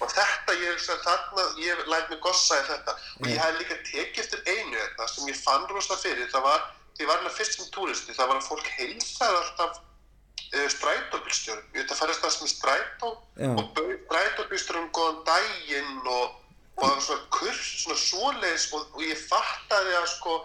Og 0.00 0.08
þetta, 0.08 0.54
ég 0.56 0.70
hugsa 0.72 0.96
þarna, 1.04 1.42
ég 1.60 1.80
læt 1.92 2.06
mig 2.08 2.20
gossa 2.24 2.56
í 2.56 2.62
þetta. 2.70 2.94
Og 3.20 3.26
ég 3.28 3.40
hef 3.42 3.58
líka 3.58 3.76
tekið 3.84 4.22
eftir 4.22 4.40
einu 4.48 4.78
þetta 4.78 5.08
sem 5.12 5.28
ég 5.28 5.40
fann 5.42 5.66
rosa 5.68 5.98
fyrir, 6.00 6.30
það 6.32 6.46
var, 6.46 6.62
því 7.00 7.08
var 7.08 7.22
hérna 7.22 7.32
fyrst 7.32 7.56
sem 7.56 7.70
túristi, 7.72 8.12
það 8.12 8.28
var 8.28 8.38
að 8.40 8.48
fólk 8.50 8.66
heilsaði 8.76 9.36
alltaf 9.40 9.78
uh, 9.80 10.68
strætóbílstjórum. 10.74 11.66
Ég 11.72 11.80
veit 11.80 11.94
að 11.94 12.00
færast 12.02 12.24
það 12.24 12.34
sem 12.36 12.50
strætó 12.52 13.12
Já. 13.40 13.50
og 13.54 13.62
bauð 13.78 13.94
strætóbílstjórum 14.04 14.90
góðan 14.96 15.22
daginn 15.28 16.00
og, 16.04 16.34
og 16.76 16.82
það 16.82 16.92
var 16.92 17.04
svona 17.06 17.28
kurs, 17.38 17.70
svona 17.84 18.00
svoleiðis 18.02 18.66
og, 18.76 18.90
og 18.92 19.06
ég 19.06 19.22
fattaði 19.30 19.96
að 19.96 20.10
sko 20.12 20.40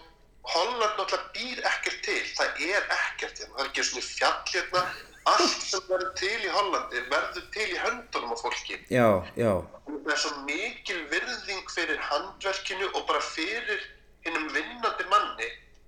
Holland 0.46 0.96
náttúrulega 0.96 1.34
býr 1.34 1.62
ekkert 1.74 2.00
til, 2.06 2.22
það 2.38 2.64
er 2.70 2.88
ekkert 2.94 3.42
hérna, 3.42 3.56
það 3.58 3.64
er 3.64 3.70
ekki 3.72 3.86
svona 3.90 4.06
fjall 4.06 4.52
hérna, 4.54 4.84
allt 5.26 5.64
sem 5.66 5.88
verður 5.90 6.12
til 6.20 6.36
í 6.38 6.52
Hollandi 6.54 7.02
verður 7.10 7.48
til 7.56 7.66
í 7.66 7.80
höndunum 7.82 8.36
á 8.36 8.38
fólki. 8.38 8.78
Já, 8.94 9.10
já, 9.36 9.52
Það 9.90 10.12
er 10.14 10.22
svo 10.22 10.34
mikil 10.46 11.00
virðing 11.10 11.72
fyrir 11.74 12.04
handverkinu 12.12 12.92
og 12.94 13.08
bara 13.10 13.24
fyrir 13.26 13.82
hinnum 14.26 14.46
vinnandi 14.54 15.06
manni 15.10 15.25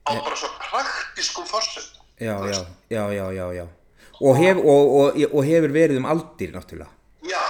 á 0.08 0.12
bara 0.24 0.36
svo 0.40 0.50
praktískum 0.62 1.46
forsöndum. 1.46 2.04
já, 2.20 2.36
já, 2.48 2.66
já, 2.90 3.04
já, 3.14 3.26
já, 3.40 3.48
já. 3.60 3.66
Og, 4.22 4.34
hef, 4.38 4.58
og, 4.58 4.84
og, 5.00 5.18
og 5.34 5.44
hefur 5.46 5.72
verið 5.76 5.98
um 6.02 6.06
aldir, 6.10 6.50
náttúrulega. 6.56 6.90
Já, 7.22 7.44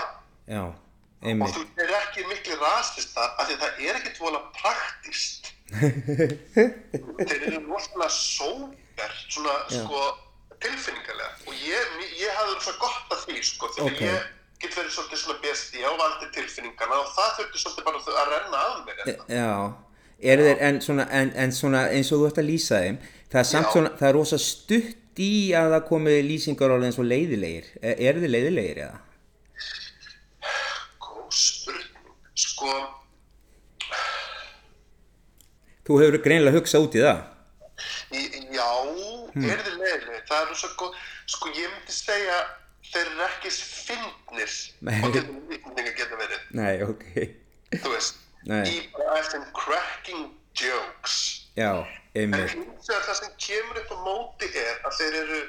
Já, 0.48 0.64
og 0.68 1.50
þú 1.56 1.64
er 1.84 1.92
ekki 2.02 2.24
miklu 2.28 2.56
rasista 2.62 3.24
af 3.40 3.48
því 3.48 3.56
að 3.56 3.62
það 3.64 3.80
er 3.88 3.96
ekkert 4.00 4.20
vola 4.20 4.40
praktíst. 4.58 5.54
Þeir 6.56 7.42
eru 7.48 7.60
rosalega 7.68 8.10
sóber, 8.14 9.12
svona 9.28 9.56
sko 9.72 10.02
tilfinningarlega 10.64 11.48
og 11.48 11.58
ég, 11.68 11.98
ég 12.18 12.32
hafði 12.38 12.56
svo 12.66 12.74
gott 12.82 13.12
af 13.14 13.26
því 13.28 13.42
sko 13.46 13.70
þegar 13.76 13.92
Ok. 13.92 14.00
ég 14.02 14.30
get 14.64 14.74
verið 14.78 14.94
svolítið 14.96 15.20
svona 15.22 15.40
besti 15.44 15.84
á 15.86 15.92
valdi 16.00 16.30
tilfinningana 16.34 16.96
og 17.04 17.12
það 17.14 17.36
þurfti 17.40 17.62
svolítið 17.62 17.86
bara 17.90 18.00
að 18.24 18.32
renna 18.32 18.62
að 18.64 18.80
mér 18.88 19.02
hérna. 19.04 19.28
Já, 19.30 19.52
er 19.52 19.87
þeir, 20.22 20.58
en 20.70 20.80
svona, 20.82 21.06
en, 21.14 21.32
en 21.36 21.52
svona 21.54 21.86
eins 21.94 22.12
og 22.12 22.22
þú 22.24 22.30
ætti 22.32 22.42
að 22.44 22.50
lýsa 22.52 22.80
þeim, 22.84 22.98
það 23.32 23.40
er 23.44 23.50
samt 23.52 23.68
Já. 23.68 23.72
svona, 23.76 23.92
það 24.00 24.10
er 24.10 24.16
rosa 24.18 24.38
stutt 24.42 25.22
í 25.22 25.32
að 25.58 25.72
það 25.76 25.86
komi 25.90 26.16
lýsingar 26.26 26.74
alveg 26.74 26.90
eins 26.92 27.00
og 27.02 27.08
leiðilegir. 27.10 27.70
Er, 27.82 27.96
eru 28.10 28.24
þið 28.24 28.34
leiðilegir 28.36 28.82
eða? 28.86 29.00
Góð 31.02 31.32
spurning. 31.38 32.12
Sko, 32.38 32.74
Þú 35.88 35.98
hefur 36.02 36.18
greinilega 36.26 36.58
hugsað 36.60 36.86
út 36.88 36.96
í 37.00 37.02
það. 37.06 37.20
í- 38.12 38.42
já, 38.58 38.70
er 39.54 39.62
þið 39.64 39.76
leiðileg? 39.80 40.24
Það 40.28 40.42
er 40.52 40.56
svo 40.60 40.70
góð, 40.82 40.96
sko 41.32 41.52
ég 41.56 41.70
myndi 41.72 41.94
segja 41.96 42.40
þeir 42.92 43.06
eru 43.12 43.24
ekki 43.28 43.52
fyndnir 43.56 44.56
Nei. 44.88 44.98
og 45.04 45.14
getur 45.16 45.38
líkninga 45.52 45.94
geta 45.96 46.20
verið, 46.20 46.42
Nei, 46.60 46.76
ok. 46.84 47.06
þú 47.84 47.92
veist, 47.94 48.20
Nei. 48.48 48.64
í 48.72 48.82
bara 48.96 49.20
eftir 49.22 49.46
cracking 49.54 50.28
jokes. 50.58 51.16
Já, 51.58 51.72
En 52.18 52.34
einmitt. 52.34 52.54
hins 52.56 52.88
vegar 52.90 53.04
það 53.08 53.20
sem 53.22 53.34
kemur 53.48 53.80
upp 53.82 53.92
á 53.94 53.98
móti 54.08 54.48
er 54.58 54.76
að 54.88 54.98
þeir 55.00 55.18
eru 55.24 55.40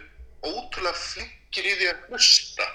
ótrúlega 0.49 0.95
flinkir 1.03 1.65
í 1.69 1.75
því 1.79 1.87
að 1.91 2.03
hlusta 2.09 2.67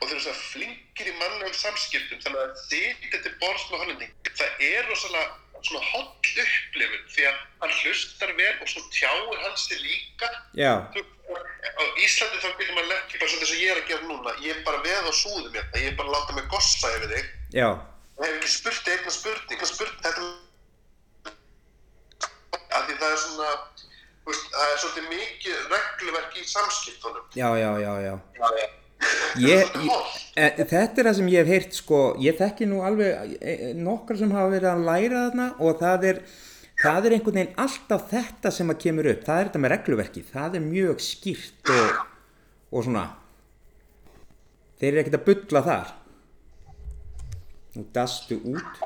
og 0.00 0.04
þeir 0.08 0.14
eru 0.16 0.24
svo 0.26 0.34
flinkir 0.52 1.10
í 1.10 1.14
mannlegum 1.20 1.56
samskiptum 1.58 2.20
þannig 2.24 2.42
að 2.42 2.60
þitt 2.70 3.16
til 3.24 3.32
borðs 3.42 3.66
með 3.70 3.82
hollending 3.82 4.12
það 4.32 4.62
er 4.68 4.86
rosalega 4.90 5.30
svona 5.62 5.82
holl 5.92 6.08
upplifun 6.42 7.02
því 7.14 7.26
að 7.28 7.36
hann 7.62 7.74
hlustar 7.82 8.32
vel 8.38 8.54
og 8.64 8.70
svo 8.72 8.80
tjáir 8.94 9.42
hann 9.44 9.58
sér 9.62 9.82
líka. 9.84 10.30
Já, 10.58 10.72
á 10.82 11.82
Íslandi 12.02 12.40
þá 12.42 12.48
getur 12.58 12.74
maður 12.76 12.90
leggja 12.90 13.20
bara 13.20 13.30
svona 13.30 13.44
þess 13.44 13.54
að 13.54 13.62
ég 13.62 13.70
er 13.70 13.80
að 13.82 13.90
gera 13.92 14.08
núna. 14.08 14.34
Ég 14.42 14.56
er 14.56 14.64
bara 14.66 14.80
veð 14.82 15.06
á 15.06 15.12
súðum 15.14 15.54
hérna, 15.54 15.82
ég 15.84 15.92
er 15.92 15.96
bara 16.00 16.08
að 16.10 16.16
láta 16.16 16.36
mig 16.38 16.48
gossa 16.50 16.90
yfir 16.96 17.12
þig. 17.14 17.28
Já, 17.54 17.68
og 18.22 18.28
hef 18.28 18.36
ekki 18.38 18.50
spurt 18.52 18.86
eitthvað 18.86 19.14
spurning, 19.16 19.48
eitthvað 19.50 19.70
spurning 19.72 20.02
þetta 20.06 20.20
að 22.72 22.84
því 22.86 22.94
það 23.00 23.14
er 23.14 23.18
svona 23.22 23.48
veist, 24.28 24.44
það 24.52 24.68
er 24.68 24.78
svolítið 24.82 25.08
mikið 25.10 25.64
regluverk 25.72 26.36
í 26.38 26.44
samskiptunum. 26.52 27.24
Já, 27.34 27.48
já, 27.58 27.70
já, 27.82 27.92
já. 28.06 28.14
er 28.52 28.78
Ég, 29.42 29.72
ég, 29.82 30.10
e, 30.38 30.44
þetta 30.60 31.00
er 31.00 31.08
það 31.08 31.16
sem 31.18 31.30
ég 31.32 31.42
hef 31.42 31.50
heyrt 31.50 31.74
sko, 31.74 32.02
ég 32.22 32.36
þekki 32.38 32.68
nú 32.70 32.84
alveg 32.86 33.32
e, 33.40 33.54
e, 33.54 33.70
nokkar 33.74 34.20
sem 34.20 34.30
hafa 34.30 34.52
verið 34.52 34.70
að 34.70 34.84
læra 34.86 35.22
þarna 35.24 35.46
og 35.58 35.80
það 35.80 36.06
er, 36.12 36.20
það 36.84 37.08
er 37.08 37.16
einhvern 37.16 37.38
veginn 37.40 37.58
alltaf 37.64 38.04
þetta 38.12 38.52
sem 38.54 38.70
að 38.70 38.78
kemur 38.84 39.08
upp, 39.10 39.24
það 39.26 39.40
er 39.40 39.50
þetta 39.50 39.62
með 39.64 39.74
regluverki, 39.74 40.22
það 40.28 40.60
er 40.60 40.64
mjög 40.68 41.02
skýrt 41.02 41.72
og, 41.74 41.98
og 42.70 42.86
svona, 42.86 43.04
þeir 44.78 44.92
eru 44.92 45.02
ekkert 45.02 45.18
að 45.18 45.26
bulla 45.32 45.64
þar. 45.66 45.92
Nú 47.72 47.86
dastu 47.92 48.36
út. 48.44 48.82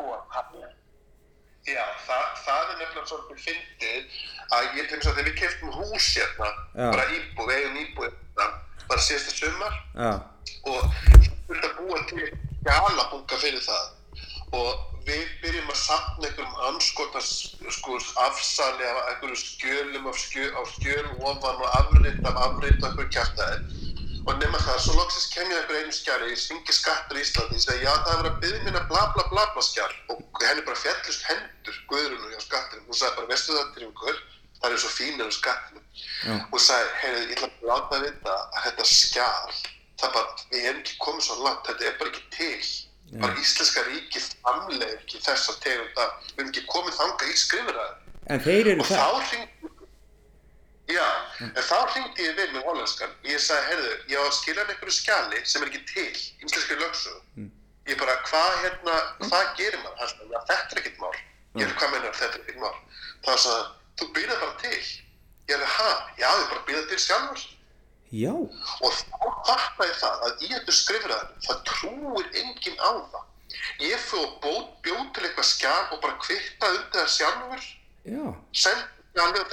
Já, 1.67 1.83
það, 2.07 2.27
það 2.47 2.69
er 2.71 2.77
nefnilega 2.79 3.09
svolítið 3.11 3.39
fyndið 3.43 4.19
að 4.55 4.67
ég 4.79 4.91
þess 4.91 5.09
að 5.11 5.17
þegar 5.17 5.27
við 5.27 5.39
keftum 5.41 5.73
hús 5.75 6.11
hérna, 6.15 6.51
Já. 6.79 6.85
bara 6.95 7.07
íbúð, 7.17 7.49
eigum 7.57 7.81
íbúð 7.81 8.05
hérna, 8.13 8.47
bara 8.87 9.03
síðasta 9.03 9.73
Já, 9.99 10.13
og 10.71 10.85
þurfti 11.49 11.67
að 11.67 11.75
búa 11.81 11.99
til 12.13 12.29
galabunga 12.69 13.41
fyrir 13.43 13.67
það. 13.67 13.89
Og 14.55 15.03
við 15.09 15.27
byrjum 15.43 15.75
að 15.75 15.81
sapna 15.81 16.29
einhverjum 16.29 16.63
anskotans 16.71 17.33
sko, 17.81 17.99
afsali 18.29 18.87
af 18.87 19.03
einhverjum 19.11 19.43
skjölum 19.43 20.07
af, 20.11 20.23
skjö, 20.23 20.47
af 20.63 20.71
skjölum 20.77 21.27
ofan 21.33 21.63
og 21.67 21.69
afrit 21.81 22.23
af 22.23 22.41
afrit 22.47 22.79
og 22.79 22.89
einhverjum 22.93 23.13
kjartaði 23.19 23.86
og 24.27 24.39
nema 24.43 24.59
það, 24.59 24.79
svo 24.83 24.95
loksins 24.99 25.27
kem 25.35 25.51
ég 25.53 25.59
einhverju 25.61 25.83
einu 25.85 25.95
skjali, 25.95 26.31
ég 26.33 26.41
syngi 26.43 26.75
skattur 26.75 27.19
í 27.19 27.23
Íslandi, 27.23 27.59
ég 27.59 27.63
segi 27.67 27.85
já 27.87 27.93
það 27.95 28.13
er 28.13 28.17
verið 28.23 28.33
að 28.33 28.41
byggja 28.45 28.63
minna 28.67 28.83
bla 28.91 29.03
bla 29.15 29.25
bla 29.31 29.45
bla 29.55 29.63
skjal 29.63 29.93
og 30.15 30.41
henni 30.43 30.65
bara 30.67 30.81
fjallust 30.83 31.29
hendur 31.31 31.77
guðrunu 31.93 32.33
hjá 32.33 32.41
skatturinn, 32.47 32.87
hún 32.89 32.99
sagði 32.99 33.17
bara 33.21 33.31
veistu 33.31 33.55
það 33.59 33.71
til 33.77 33.87
ykkur, 33.91 34.19
það 34.63 34.73
er 34.77 34.83
svo 34.83 34.91
fínir 34.97 35.31
á 35.31 35.33
skattinum 35.37 35.85
Já. 36.27 36.35
og 36.53 36.61
sagði, 36.67 36.91
heyrðu, 37.05 37.23
ég 37.23 37.37
ætla 37.37 37.51
að 37.53 37.71
láta 37.71 38.01
að 38.01 38.05
vita 38.09 38.35
að 38.57 38.67
þetta 38.67 38.89
skjal, 38.91 39.55
það 40.03 40.17
bara, 40.19 40.35
við 40.51 40.67
erum 40.71 40.83
ekki 40.83 40.99
komið 41.07 41.27
svo 41.29 41.39
langt, 41.47 41.63
þetta 41.71 41.87
er 41.93 41.97
bara 42.03 42.13
ekki 42.13 42.27
til. 42.37 42.67
Bara 43.23 43.39
íslenska 43.39 43.83
ríki 43.87 44.19
framlega 44.27 44.97
ekki 44.99 45.21
þessa 45.23 45.53
tegund 45.63 45.99
að 46.03 46.09
við 46.27 46.41
erum 46.43 46.49
ekki 46.51 46.63
komið 46.73 46.97
þanga 46.99 47.29
í 47.31 47.37
skrifræði. 47.39 47.93
en 48.35 48.41
þeir 48.43 48.71
eru 48.73 48.83
Og 48.83 48.89
það. 48.89 48.99
þá 48.99 49.29
hringdi, 49.31 49.71
já, 50.89 51.07
en 51.43 51.63
þá 51.67 51.77
hringdi 51.93 52.23
ég 52.27 52.37
við 52.39 52.53
með 52.55 52.67
hollenskan. 52.69 53.15
Ég 53.27 53.41
sagði, 53.43 53.67
heyrðu, 53.71 53.95
ég 54.13 54.19
á 54.19 54.25
að 54.27 54.35
skila 54.39 54.61
hann 54.63 54.71
einhverju 54.75 54.95
skjali 54.97 55.41
sem 55.45 55.63
er 55.63 55.69
ekki 55.73 55.83
til, 55.91 56.15
íslenski 56.45 56.79
lögsögu. 56.81 57.51
Ég 57.87 57.99
bara, 58.01 58.15
hvað 58.27 58.55
hérna, 58.65 58.95
hvað 59.27 59.51
gerir 59.59 59.79
maður? 59.83 59.99
Hann 59.99 60.09
sagði, 60.09 60.31
þetta 60.51 60.77
er 60.77 60.81
ekkert 60.83 60.99
mál. 61.03 61.19
Ég 61.57 61.67
er, 61.67 61.75
hvað 61.79 61.93
meinar 61.93 62.17
þetta 62.19 62.39
er 62.39 62.41
ekkert 62.41 62.63
mál? 62.63 62.79
Það 63.25 63.31
var 63.33 63.39
svona, 63.45 63.69
þú 64.01 64.09
býrða 64.17 64.41
bara 64.41 64.57
til. 64.63 64.81
Ég 65.47 65.55
er, 65.57 65.65
ha, 65.77 65.91
já, 66.19 66.27
ég 66.41 66.49
bara 66.51 66.65
býrða 66.67 66.89
til 66.91 66.99
sjálfur. 66.99 67.45
Já, 68.15 68.33
Og 68.87 68.93
þá 68.95 69.25
fattaði 69.47 69.95
það 70.01 70.27
að 70.27 70.43
í 70.43 70.51
þetta 70.53 70.73
skrifræðinu, 70.73 71.41
það 71.47 71.63
trúir 71.71 72.29
enginn 72.43 72.79
á 72.79 72.91
það. 73.11 73.25
Ég 73.83 73.99
fóð 74.07 74.27
bóð, 74.43 74.63
bjóð 74.87 75.07
til 75.15 75.25
eitthvað 75.27 75.49
skjál 75.49 75.87
og 75.91 76.01
bara 76.03 76.19
kvittaði 76.23 76.79
undir 76.79 77.01
það 77.01 77.11
sjálfur, 77.17 77.67
já, 78.07 78.25
sendi 78.53 79.21
alveg 79.23 79.51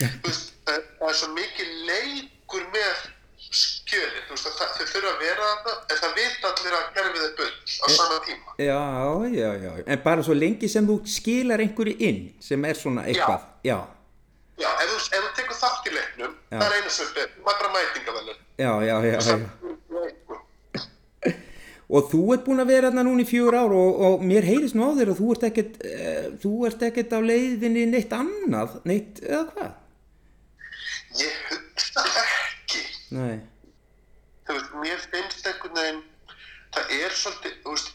já, 0.00 0.08
veist, 0.26 0.52
það, 0.66 0.82
það 0.98 1.12
er 1.12 1.18
svo 1.20 1.30
mikið 1.36 1.72
liggur 1.90 2.66
með 2.74 3.06
skjölin, 3.50 4.26
þú 4.28 4.36
veist 4.36 4.50
að 4.50 4.58
það, 4.58 4.74
þau 4.78 4.90
þurfa 4.94 5.12
að 5.12 5.22
vera 5.26 5.46
þarna 5.52 5.76
en 5.94 6.02
það 6.02 6.18
vita 6.18 6.50
allir 6.50 6.76
að 6.80 6.90
gerfið 6.98 7.24
er 7.28 7.32
bull 7.38 7.54
á 7.80 7.86
sama 7.96 8.18
tíma. 8.26 8.58
Já, 8.62 8.82
já, 9.36 9.48
já, 9.64 9.72
en 9.86 10.04
bara 10.04 10.26
svo 10.26 10.36
lengi 10.38 10.70
sem 10.70 10.86
þú 10.90 11.00
skilar 11.18 11.64
einhverju 11.64 11.96
inn 12.10 12.20
sem 12.42 12.68
er 12.68 12.78
svona 12.78 13.06
eitthvað, 13.10 13.48
já, 13.66 13.78
Já, 14.60 14.68
ef 14.76 14.90
þú, 14.90 14.96
ef 15.16 15.22
þú 15.24 15.30
tekur 15.38 15.56
þátt 15.56 15.86
í 15.88 15.92
leiknum, 15.94 16.32
Já. 16.50 16.58
það 16.60 16.66
er 16.66 16.74
einu 16.76 16.90
ber, 17.16 17.28
maður 17.46 17.60
bara 17.62 17.70
mætingavelur. 17.76 18.40
já, 18.60 18.72
já, 18.84 18.96
já, 19.08 19.18
já. 19.24 19.36
Og 21.90 22.10
þú 22.12 22.20
ert 22.34 22.44
búin 22.46 22.62
að 22.62 22.68
vera 22.70 22.86
hérna 22.90 23.02
núna 23.06 23.24
í 23.24 23.26
fjögur 23.26 23.56
ár 23.58 23.72
og, 23.74 24.02
og 24.06 24.20
mér 24.22 24.44
heyrist 24.46 24.76
nú 24.78 24.84
á 24.86 24.94
þér 24.94 25.10
og 25.10 25.16
þú 25.18 25.30
ert 25.34 25.46
ekkert, 25.48 25.80
uh, 25.82 26.26
þú 26.42 26.52
ert 26.68 26.84
ekkert 26.86 27.14
á 27.16 27.20
leiðinni 27.24 27.86
neitt 27.90 28.12
annað, 28.14 28.76
neitt, 28.86 29.18
eða 29.24 29.40
hvað? 29.48 29.72
Ég 31.18 31.40
hugsa 31.48 32.04
ekki, 32.20 32.84
Nei, 33.10 33.40
þú 34.46 34.56
veist, 34.56 34.74
mér 34.82 35.00
finnst 35.10 35.46
einhvern 35.50 35.74
veginn, 35.78 36.02
það 36.76 36.94
er 37.00 37.16
svolítið, 37.18 37.56
þú 37.64 37.74
veist, 37.74 37.90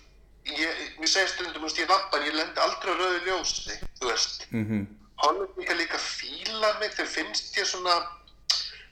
ég, 0.51 0.81
mér 0.99 1.11
segir 1.11 1.31
stundum, 1.31 1.55
þú 1.61 1.67
veist, 1.69 1.79
ég 1.79 1.89
lappan, 1.93 2.25
ég 2.27 2.35
lendi 2.35 2.63
aldrei 2.65 2.91
á 2.91 2.95
rauðu 2.99 3.21
ljósi, 3.29 3.79
þú 3.99 4.11
veist. 4.11 4.47
mhm, 4.51 4.85
Hollendingar 5.23 5.77
líka 5.79 5.97
fíla 6.03 6.73
mig, 6.81 6.91
þeim 6.97 7.07
finnst 7.07 7.55
ég 7.55 7.67
svona, 7.69 7.93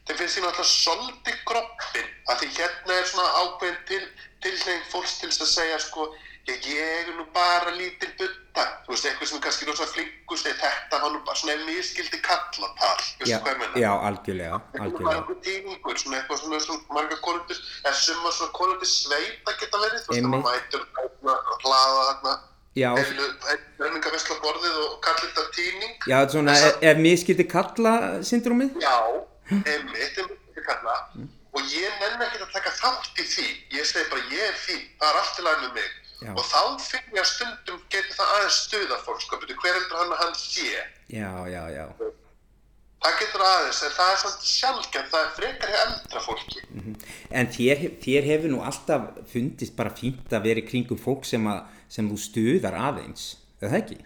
þeim 0.07 0.17
finnst 0.21 0.37
ég 0.39 0.45
náttúrulega 0.45 0.69
svolítið 0.71 1.41
kroppin, 1.49 2.07
af 2.31 2.39
því 2.39 2.47
hérna 2.57 2.93
er 3.01 3.09
svona 3.11 3.33
ákveðin 3.41 3.81
til, 3.89 4.05
tilheng 4.45 4.85
fólks 4.93 5.17
til 5.19 5.29
þess 5.29 5.43
að 5.43 5.51
segja 5.57 5.81
sko, 5.83 6.07
ég, 6.49 6.65
ég 6.67 7.09
er 7.09 7.11
nú 7.17 7.25
bara 7.35 7.71
lítil 7.75 8.11
butta, 8.19 8.63
þú 8.85 8.93
veist, 8.93 9.05
eitthvað 9.09 9.29
sem 9.29 9.37
er 9.39 9.43
kannski 9.45 9.67
rosa 9.69 9.87
flinkur, 9.91 10.39
þetta 10.43 10.99
var 11.03 11.13
nú 11.13 11.21
bara 11.27 11.39
svona 11.39 11.57
miskildi 11.67 12.19
kallatal, 12.25 13.03
veistu 13.19 13.39
hvað 13.43 13.51
ég 13.53 13.59
menna? 13.61 13.83
já, 13.83 13.91
algjörlega, 14.09 14.61
algjörlega. 14.79 15.17
einhver 15.19 15.37
tímingur, 15.47 15.99
svona 16.03 16.19
eitthvað 16.19 16.41
svona, 16.43 16.59
svona 16.67 16.97
marga 16.97 17.19
konundur, 17.27 17.61
eða 17.83 17.93
summa 18.05 18.33
svona 18.37 18.55
konundur 18.59 18.91
sveita 18.91 19.55
geta 19.61 19.83
verið, 19.85 20.01
þú 20.07 20.15
veist, 20.15 20.27
það 20.27 20.47
mætur 20.49 20.87
þarna, 20.97 21.37
hlaða 21.65 22.09
þarna, 22.09 22.35
Já, 22.73 22.89
helminga 22.97 24.09
vesla 24.09 24.35
borðið 24.41 24.77
og 24.81 24.93
kallir 25.05 25.29
þetta 25.29 25.43
tíning. 25.53 25.91
já, 26.09 26.15
þetta 26.15 26.23
er 26.23 26.31
svona, 26.33 26.55
ef, 26.57 26.79
ef 26.89 27.01
mér 27.05 27.19
skildi 27.21 27.45
kalla 27.51 27.91
syndrómið? 28.25 28.79
Já, 28.81 28.95
einmitt, 29.53 30.17
einmitt 30.17 30.63
kalla. 30.65 30.95
Og 31.53 31.67
ég 31.69 31.99
nenni 32.01 32.25
ekki 32.25 32.41
að 32.41 32.55
taka 32.55 32.71
þátt 32.79 33.19
í 33.21 33.25
því. 33.29 33.45
Ég 33.77 33.85
segi 33.85 34.09
bara, 34.09 34.23
ég 34.33 34.47
er 34.47 34.55
fín, 34.57 34.81
það 34.97 35.11
er 35.11 35.19
allt 35.21 35.37
í 35.37 35.45
lagi 35.45 35.67
með 35.67 35.75
mig. 35.77 35.91
Já. 36.23 36.31
Og 36.39 36.45
þá 36.47 36.59
finn 36.79 37.07
ég 37.17 37.21
að 37.23 37.31
stundum 37.33 37.79
getur 37.91 38.15
það 38.17 38.29
aðeins 38.37 38.59
stuða 38.67 38.97
fólk, 39.03 39.21
sko, 39.25 39.33
betur 39.41 39.57
hver 39.63 39.75
heldur 39.79 39.99
hann 40.01 40.13
að 40.15 40.21
hann 40.23 40.35
sé. 40.39 40.69
Já, 41.11 41.31
já, 41.51 41.63
já. 41.75 41.85
Það 43.03 43.13
getur 43.19 43.41
aðeins, 43.43 43.79
en 43.83 43.91
það 43.97 44.09
er 44.13 44.19
samt 44.21 44.45
sjálfgefn, 44.47 45.09
það 45.11 45.23
er 45.25 45.31
frekar 45.37 45.69
hjá 45.73 45.79
eldra 45.83 46.19
fólki. 46.23 46.59
En 47.35 47.45
þér, 47.51 47.77
þér 48.05 48.23
hefur 48.29 48.49
nú 48.53 48.59
alltaf 48.63 49.01
fundist 49.33 49.75
bara 49.75 49.91
fínt 49.97 50.31
að 50.37 50.45
vera 50.47 50.63
í 50.63 50.67
kringum 50.69 50.99
fólk 51.03 51.23
sem, 51.27 51.43
að, 51.51 51.59
sem 51.91 52.07
þú 52.13 52.17
stuðar 52.29 52.75
aðeins, 52.79 53.23
er 53.59 53.67
það 53.73 53.81
ekki? 53.81 53.97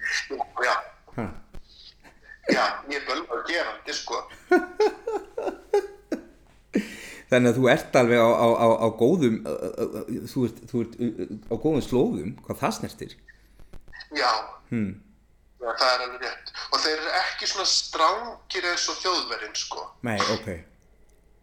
Já, 0.65 0.75
Ha. 1.17 1.25
já, 2.53 2.65
ég 2.89 2.97
er 2.99 3.05
bölg 3.11 3.27
að 3.37 3.41
gera 3.51 3.69
þetta, 3.77 3.93
sko. 4.01 4.17
Þannig 7.31 7.51
að 7.51 7.57
þú 7.59 7.65
ert 7.73 7.97
alveg 7.99 8.21
á, 8.23 8.29
á, 8.31 8.47
á, 8.55 8.67
á 8.83 8.87
góðum, 8.95 9.35
þú 10.31 10.45
ert, 10.47 10.61
þú 10.71 10.83
ert 10.85 10.93
á 11.51 11.55
góðum 11.59 11.83
slóðum, 11.83 12.29
hvað 12.45 12.61
það 12.61 12.75
snertir? 12.77 13.15
Já, 14.15 14.31
Hmm. 14.71 14.93
það 15.59 15.89
er 15.91 16.01
alveg 16.05 16.21
rétt. 16.23 16.53
Og 16.71 16.79
þeir 16.79 16.97
eru 16.97 17.11
ekki 17.19 17.47
svona 17.51 17.67
strángir 17.67 18.67
eins 18.71 18.87
og 18.91 18.95
þjóðverinn, 19.03 19.55
sko. 19.59 19.83
Nei, 20.07 20.17
ok. 20.35 20.47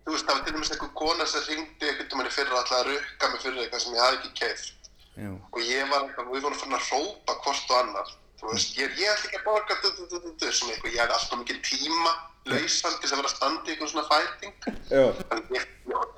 Þú 0.05 0.13
veist, 0.13 0.27
það 0.29 0.35
var 0.37 0.43
til 0.45 0.53
dæmis 0.55 0.71
einhver 0.75 0.91
kona 1.01 1.27
sem 1.27 1.45
ringdi 1.49 1.87
einhvern 1.89 2.19
veginn 2.21 2.35
fyrir 2.37 2.53
alltaf 2.53 2.79
að 2.81 2.89
rukka 2.93 3.29
mig 3.33 3.41
fyrir 3.45 3.61
eitthvað 3.65 3.81
sem 3.85 3.95
ég 3.95 4.03
hafði 4.05 4.19
ekki 4.19 4.33
keift. 4.41 4.91
Já, 5.17 5.31
Og 5.53 5.61
ég 5.63 5.89
var 5.91 6.09
við 6.19 6.43
vorum 6.45 6.59
fyrir 6.61 6.77
að 6.77 6.89
hrópa 6.89 7.37
hvort 7.45 7.71
og 7.71 7.79
annar. 7.81 8.09
Þú 8.41 8.51
veist, 8.53 8.77
ég, 8.79 8.95
ég 8.99 9.09
ætla 9.13 9.29
ekki 9.31 9.39
að 9.41 9.45
borga, 9.47 9.77
du, 9.83 9.91
du, 10.11 10.19
du, 10.43 10.47
svona 10.53 10.75
eitthvað, 10.75 10.93
ég 10.95 11.01
hafði 11.01 11.17
alltaf 11.19 11.39
mikið 11.43 11.61
tíma 11.69 12.13
lausan 12.51 12.97
til 12.99 13.01
þess 13.09 13.15
að 13.15 13.21
vera 13.21 13.31
að 13.31 13.35
standa 13.37 13.65
í 13.65 13.75
einhvern 13.75 13.93
svona 13.93 14.09
fæting. 14.11 14.55
Þannig 14.91 15.55
ég 15.55 15.67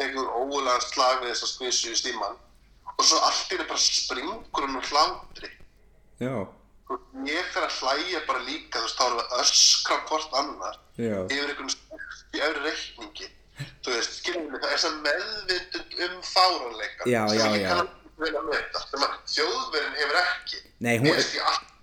tegur 0.00 0.30
ógulega 0.40 0.80
slag 0.88 1.20
við 1.22 1.30
þess 1.34 1.44
að 1.46 1.52
skvísu 1.52 1.92
í 1.92 1.98
stíman. 2.00 2.38
Og 2.96 3.04
svo 3.04 3.20
allt 3.26 3.52
henni 3.52 3.66
bara 3.68 3.82
springur 3.84 4.64
hún 4.66 4.78
úr 4.80 4.88
hlátri. 4.90 5.50
já, 6.24 6.34
Ég 7.26 7.48
fer 7.50 7.64
að 7.66 7.78
hlæja 7.82 8.20
bara 8.28 8.42
líka, 8.46 8.78
þú 8.78 8.84
veist, 8.86 8.98
þá 8.98 9.04
erum 9.06 9.16
við 9.18 9.32
að 9.34 9.40
öskra 9.42 9.96
hvort 10.08 10.34
annar 10.40 10.76
já, 10.96 11.16
yfir 11.34 11.48
einhvern 11.50 11.72
stort 11.74 12.36
í 12.36 12.42
öðru 12.46 12.62
reikningi. 12.66 13.28
Þú 13.82 13.94
veist, 13.96 14.18
skiljum 14.20 14.46
við, 14.52 14.60
það 14.62 14.74
er 14.76 14.82
sem 14.84 15.00
meðvindund 15.06 15.96
um 16.06 16.14
fáranleika 16.30 17.08
Já, 17.10 17.22
sem 17.28 17.38
já, 17.40 17.46
ég 17.56 17.64
já. 17.64 17.68
kann 17.72 17.80
að 17.86 17.90
vel 18.22 18.30
að 18.36 19.06
að 19.06 19.16
þjóðverðin 19.34 19.98
hefur 20.00 20.20
ekki. 20.22 20.60
Nei, 20.86 20.94
hún- 21.02 21.10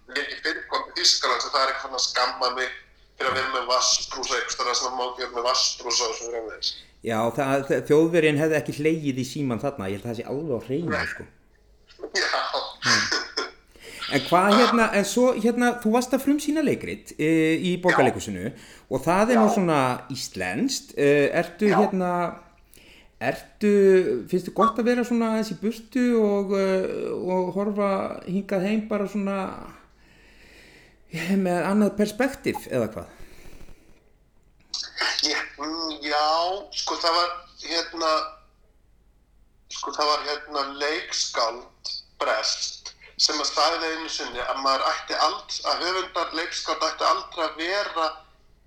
Ég 0.04 0.18
allt 0.18 0.24
ekki 0.24 0.40
fyrirkom 0.44 0.90
í 0.90 0.96
Þýskaland 1.00 1.44
sem 1.44 1.54
það 1.54 1.64
er 1.64 1.74
eitthvað 1.74 1.98
að 1.98 2.04
skamma 2.08 2.50
mig 2.58 2.72
fyrir 3.14 3.30
að 3.30 3.38
vera 3.40 3.54
með 3.54 3.70
vassbrúsa 3.72 4.40
eitthvað 4.40 4.76
sem 4.80 4.98
má 4.98 5.04
ekki 5.06 5.24
vera 5.24 5.36
með 5.38 5.48
vassbrúsa 5.48 6.10
og 6.10 6.18
svo 6.18 6.32
að 6.34 6.50
þess. 6.52 6.74
já, 7.04 7.18
það, 7.38 7.74
þjóðverinn 7.90 8.42
hefði 8.42 8.60
ekki 8.60 8.78
hleyið 8.80 9.22
í 9.24 9.26
síman 9.28 9.62
þarna, 9.64 9.90
ég 9.92 10.00
held 10.00 10.06
að 10.06 10.12
það 10.12 10.20
sé 10.20 10.28
alveg 10.34 10.54
á 10.54 10.66
hreinu, 10.68 11.04
sko. 11.14 11.28
Já, 12.14 12.42
En 14.14 14.22
hvað 14.28 14.56
hérna, 14.60 14.88
en 14.94 15.06
svo 15.08 15.30
hérna, 15.34 15.70
þú 15.82 15.94
varst 15.96 16.12
að 16.14 16.26
frumsýna 16.28 16.62
leikrit 16.62 17.16
e, 17.18 17.30
í 17.66 17.72
borgarleikusinu 17.82 18.52
og 18.92 19.02
það 19.02 19.32
er 19.34 19.40
nú 19.40 19.48
svona 19.50 19.78
íslenskt, 20.14 20.92
e, 21.00 21.30
ertu 21.34 21.72
Já. 21.72 21.78
hérna, 21.80 22.10
ertu, 23.24 23.72
finnst 24.30 24.52
þið 24.52 24.58
gott 24.60 24.82
að 24.82 24.90
vera 24.92 25.06
svona 25.08 25.32
aðeins 25.32 25.54
í 25.56 25.58
burtu 25.62 26.04
og, 26.20 26.54
e, 26.60 26.68
og 27.24 27.54
horfa 27.56 27.90
hingað 28.28 28.68
heim 28.68 28.84
bara 28.92 29.08
svona 29.10 29.40
með 31.14 31.66
annað 31.70 31.98
perspektíf 32.00 32.68
eða 32.72 32.88
hvað? 32.94 33.12
ég, 35.24 35.44
mm, 35.60 35.92
já, 36.04 36.24
sko 36.76 36.98
það 37.00 37.14
var 37.20 37.30
hérna, 37.64 38.10
sko 39.72 39.94
það 39.96 40.10
var 40.12 40.26
hérna 40.28 40.64
leikskáld 40.82 41.94
brest 42.20 42.94
sem 43.24 43.38
að 43.40 43.48
staðið 43.52 43.86
einu 43.92 44.10
sinni 44.10 44.42
að 44.42 44.60
maður 44.66 44.88
ætti 44.90 45.16
alls, 45.28 45.62
að 45.70 45.86
höfundar 45.86 46.34
leikskáld 46.36 46.84
ætti 46.90 47.08
aldrei 47.08 47.46
að 47.46 47.58
vera 47.62 48.08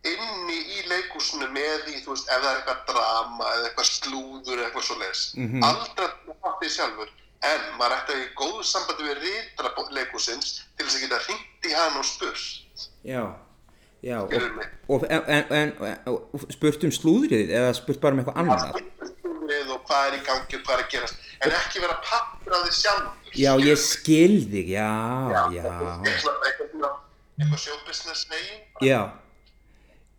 inni 0.06 0.58
í 0.78 0.82
leikúsinu 0.86 1.48
með 1.50 1.82
því, 1.84 1.96
þú 2.04 2.14
veist, 2.14 2.28
ef 2.30 2.42
það 2.44 2.50
er 2.52 2.60
eitthvað 2.60 2.82
drama 2.92 3.48
eða 3.56 3.68
eitthvað 3.68 3.88
slúður 3.90 4.58
eða 4.60 4.66
eitthvað 4.68 4.86
svo 4.86 4.98
leis. 5.02 5.22
Mhm. 5.34 5.64
Aldrei 5.66 6.06
að 6.06 6.12
hafa 6.44 6.52
því 6.60 6.70
sjálfur. 6.76 7.10
En 7.44 7.66
maður 7.76 7.98
ætti 7.98 8.14
að 8.14 8.22
í 8.22 8.28
góðu 8.38 8.62
sambandi 8.64 9.08
við 9.08 9.18
ritra 9.24 9.88
leikúsins 9.92 10.54
til 10.76 10.86
þess 10.86 10.96
að 10.96 11.04
geta 11.04 11.18
hringt 11.26 11.68
í 11.68 11.74
hann 11.76 11.98
og 12.00 12.06
spurt. 12.08 12.86
Já, 13.06 13.22
já, 14.02 14.18
og, 14.22 14.32
og 14.88 15.06
en, 15.10 15.28
en, 15.28 15.74
en 15.90 16.54
spurt 16.54 16.86
um 16.88 16.94
slúðrið 16.94 17.52
eða 17.60 17.76
spurt 17.76 18.00
bara 18.02 18.16
um 18.16 18.24
eitthvað 18.24 18.40
annað? 18.42 18.80
við 19.46 19.70
og 19.72 19.84
hvað 19.86 20.08
er 20.08 20.16
í 20.16 20.24
gangi 20.26 20.58
og 20.58 20.64
hvað 20.66 20.74
er 20.76 20.82
að 20.82 20.90
gerast 20.94 21.30
en 21.44 21.54
ekki 21.60 21.82
vera 21.84 21.96
pappur 22.04 22.56
á 22.56 22.58
því 22.64 22.72
sjálfur 22.80 23.14
Já, 23.36 23.50
ég 23.60 23.80
skil 23.80 24.36
þig, 24.48 24.68
já, 24.72 24.90
eitthvað 27.36 27.60
showbusiness 27.62 28.28
negin 28.32 28.60
Já, 28.84 29.00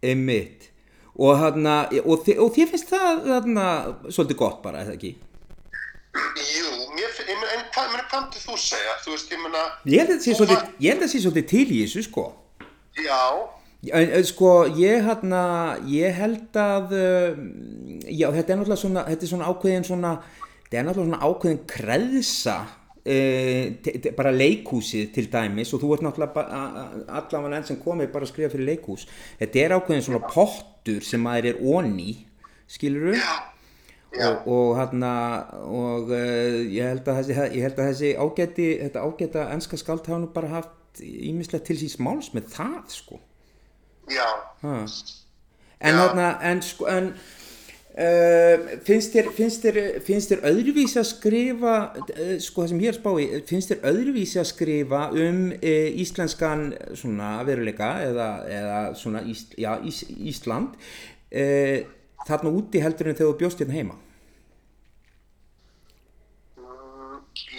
einmitt 0.05 0.69
og, 1.17 1.33
hana, 1.41 1.77
og, 2.03 2.19
þi, 2.25 2.37
og 2.43 2.51
þér 2.55 2.67
finnst 2.73 2.91
það 2.93 3.31
hana, 3.33 3.69
svolítið 4.11 4.41
gott 4.43 4.61
bara, 4.65 4.83
eða 4.85 4.97
ekki? 4.97 5.15
jú, 6.17 6.67
mér 6.93 7.11
finn, 7.13 7.31
ég 7.31 7.39
meina, 7.41 7.55
en 7.57 7.65
hvað, 8.09 8.23
myndir 8.25 8.43
þú 8.43 8.57
segja 8.61 8.95
þú 9.03 9.13
veist, 9.13 9.35
ég 9.87 10.01
held 10.01 10.15
að 10.15 10.25
þú 10.25 10.57
ég 10.83 10.91
held 10.91 11.05
að 11.05 11.11
sé 11.11 11.21
svolítið 11.23 11.47
til 11.51 11.65
í 11.67 11.79
þessu, 11.83 12.03
sko. 12.07 12.25
Já, 12.97 13.21
en, 13.99 14.15
sko, 14.27 14.51
ég 14.79 15.05
hérna, 15.05 15.43
ég 15.91 16.17
held 16.17 16.59
að, 16.61 16.95
um, 16.97 17.45
já, 18.09 18.27
þetta 18.33 18.53
er 18.53 18.59
náttúrulega 18.59 18.81
svona, 18.81 19.05
þetta 19.11 19.27
er 19.27 19.31
svona 19.31 19.51
ákveðin 19.51 19.87
svona, 19.87 20.13
þetta 20.65 20.79
er 20.79 20.87
náttúrulega 20.87 21.11
svona 21.11 21.31
ákveðin 21.31 21.61
kreðsa, 21.73 22.57
uh, 23.07 24.13
bara 24.17 24.33
leikhúsið 24.35 25.11
til 25.15 25.27
dæmis 25.33 25.73
og 25.75 25.83
þú 25.83 25.91
ert 25.95 26.07
náttúrulega 26.07 26.47
allavega 27.19 27.59
enn 27.59 27.69
sem 27.69 27.83
komið 27.83 28.09
bara 28.15 28.27
að 28.27 28.33
skrifa 28.33 28.53
fyrir 28.55 28.71
leikhús, 28.73 29.05
þetta 29.43 29.63
er 29.63 29.77
ákveðin 29.77 30.07
svona 30.09 30.23
pottur 30.31 31.05
sem 31.05 31.21
maður 31.23 31.51
er 31.53 31.61
onni, 31.75 32.17
skilur 32.67 33.13
já, 33.13 33.21
já, 33.21 33.37
og, 34.25 34.47
og 34.47 34.73
hérna 34.79 35.13
og 35.67 36.11
uh, 36.11 36.57
ég 36.73 36.91
held 36.91 37.07
að 37.07 37.21
þessi, 37.21 37.37
ég 37.57 37.65
held 37.67 37.79
að 37.79 37.89
þessi 37.91 38.11
ágæti, 38.17 38.67
þetta 38.81 39.05
ágæta 39.05 39.47
enska 39.55 39.79
skald 39.79 40.05
hafa 40.07 40.21
nú 40.23 40.29
bara 40.33 40.51
haft 40.59 41.01
ímislegt 41.03 41.67
til 41.69 41.77
síns 41.79 41.97
máls 42.01 42.31
með 42.33 42.51
það, 42.55 42.83
sko. 42.93 43.19
já 44.11 44.27
Ha. 44.63 44.85
En 45.77 45.93
þarna, 45.93 46.29
en 46.41 46.61
sko, 46.65 46.87
en 46.89 47.11
uh, 47.13 48.71
finnst, 48.87 49.13
þér, 49.13 49.27
finnst, 49.37 49.65
þér, 49.65 49.99
finnst 50.05 50.31
þér 50.33 50.47
öðruvísi 50.49 50.97
að 50.97 51.05
skrifa, 51.11 51.75
uh, 52.01 52.31
sko 52.41 52.63
það 52.63 52.71
sem 52.71 52.81
ég 52.81 52.89
er 52.89 52.95
að 52.95 53.01
spá 53.01 53.11
í, 53.21 53.27
finnst 53.51 53.73
þér 53.73 53.85
öðruvísi 53.91 54.41
að 54.41 54.49
skrifa 54.49 55.03
um 55.13 55.43
uh, 55.53 56.01
íslenskan 56.01 56.65
svona 56.97 57.35
veruleika 57.45 57.91
eða, 58.07 58.31
eða 58.57 58.81
svona 58.97 59.21
Ís, 59.29 59.45
já, 59.53 59.75
Ís, 59.85 60.01
Ísland 60.17 60.73
þarna 62.27 62.51
úti 62.55 62.81
heldur 62.83 63.09
en 63.11 63.17
þegar 63.17 63.33
þú 63.33 63.39
bjóst 63.41 63.61
hérna 63.61 63.75
heima? 63.75 63.97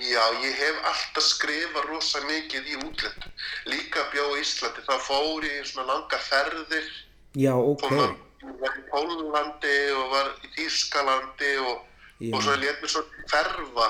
Já, 0.09 0.23
ég 0.41 0.55
hef 0.57 0.79
alltaf 0.89 1.27
skrifað 1.27 1.89
rosa 1.91 2.21
mikið 2.25 2.71
í 2.73 2.79
útlöndum. 2.81 3.35
Líka 3.69 4.07
bjó 4.13 4.25
í 4.37 4.41
Íslandi, 4.43 4.85
þá 4.87 4.95
fór 5.05 5.45
ég 5.45 5.61
í 5.61 5.69
svona 5.69 5.89
langa 5.91 6.21
ferðir. 6.29 6.89
Já, 7.37 7.53
ok. 7.53 7.91
Ég 8.39 8.57
var 8.63 8.79
í 8.79 8.85
Pólandi 8.93 9.79
og 9.99 10.13
var 10.15 10.31
í 10.47 10.53
Þýskalandi 10.57 11.53
og, 11.65 11.87
og 12.33 12.45
svo 12.47 12.57
létt 12.63 12.81
mér 12.83 12.93
svo 12.95 13.05
hverfa. 13.29 13.89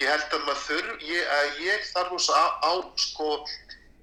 Ég 0.00 0.12
held 0.14 0.36
að 0.38 0.46
maður 0.46 0.62
þurf, 0.64 1.08
ég, 1.10 1.32
að 1.38 1.64
ég 1.66 1.88
þarf 1.92 2.14
rosa 2.14 2.38
á, 2.38 2.46
á 2.64 2.72
sko 2.96 3.32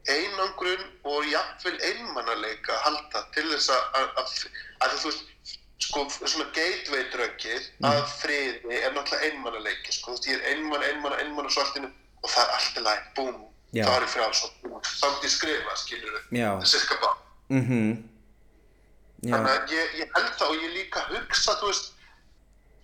einangrun 0.06 0.84
og 1.10 1.26
jafnvel 1.32 1.78
einmannaleika 1.82 2.76
að 2.76 2.84
halda 2.90 3.24
til 3.34 3.48
þess 3.50 3.72
að, 3.74 3.86
að, 3.98 4.12
að, 4.22 4.36
að 4.86 5.00
þú 5.00 5.10
veist, 5.10 5.32
sko, 5.84 6.06
svona 6.12 6.46
gateway 6.56 7.04
dröggið 7.12 7.66
að 7.84 8.04
friði 8.22 8.78
er 8.80 8.94
náttúrulega 8.96 9.30
einmannaleiki, 9.30 9.92
sko, 9.92 10.12
þú 10.12 10.16
veist, 10.16 10.28
ég 10.30 10.40
er 10.40 10.54
einmann, 10.54 10.84
einmann, 10.84 11.18
einmann 11.20 11.50
og 11.50 11.52
svartinu 11.56 11.90
og 12.24 12.30
það 12.32 12.44
er 12.46 12.54
allt 12.58 12.78
í 12.80 12.84
læg, 12.86 13.02
búm, 13.18 13.42
það 13.76 13.98
er 14.02 14.08
frjáls 14.14 14.44
og 14.46 14.88
samt 14.88 15.26
ég 15.28 15.34
skrifa, 15.34 15.76
skilur 15.82 16.22
Já. 16.32 16.52
það 16.56 16.62
er 16.62 16.72
cirka 16.72 17.00
bara. 17.02 17.18
Mhm. 17.50 17.90
Já, 19.26 19.36
Þannig 19.36 19.52
að 19.52 19.76
ég, 19.76 20.00
ég 20.00 20.16
held 20.16 20.34
það 20.40 20.50
og 20.54 20.64
ég 20.64 20.74
líka 20.78 21.04
hugsa, 21.10 21.56
þú 21.60 21.70
veist, 21.72 21.92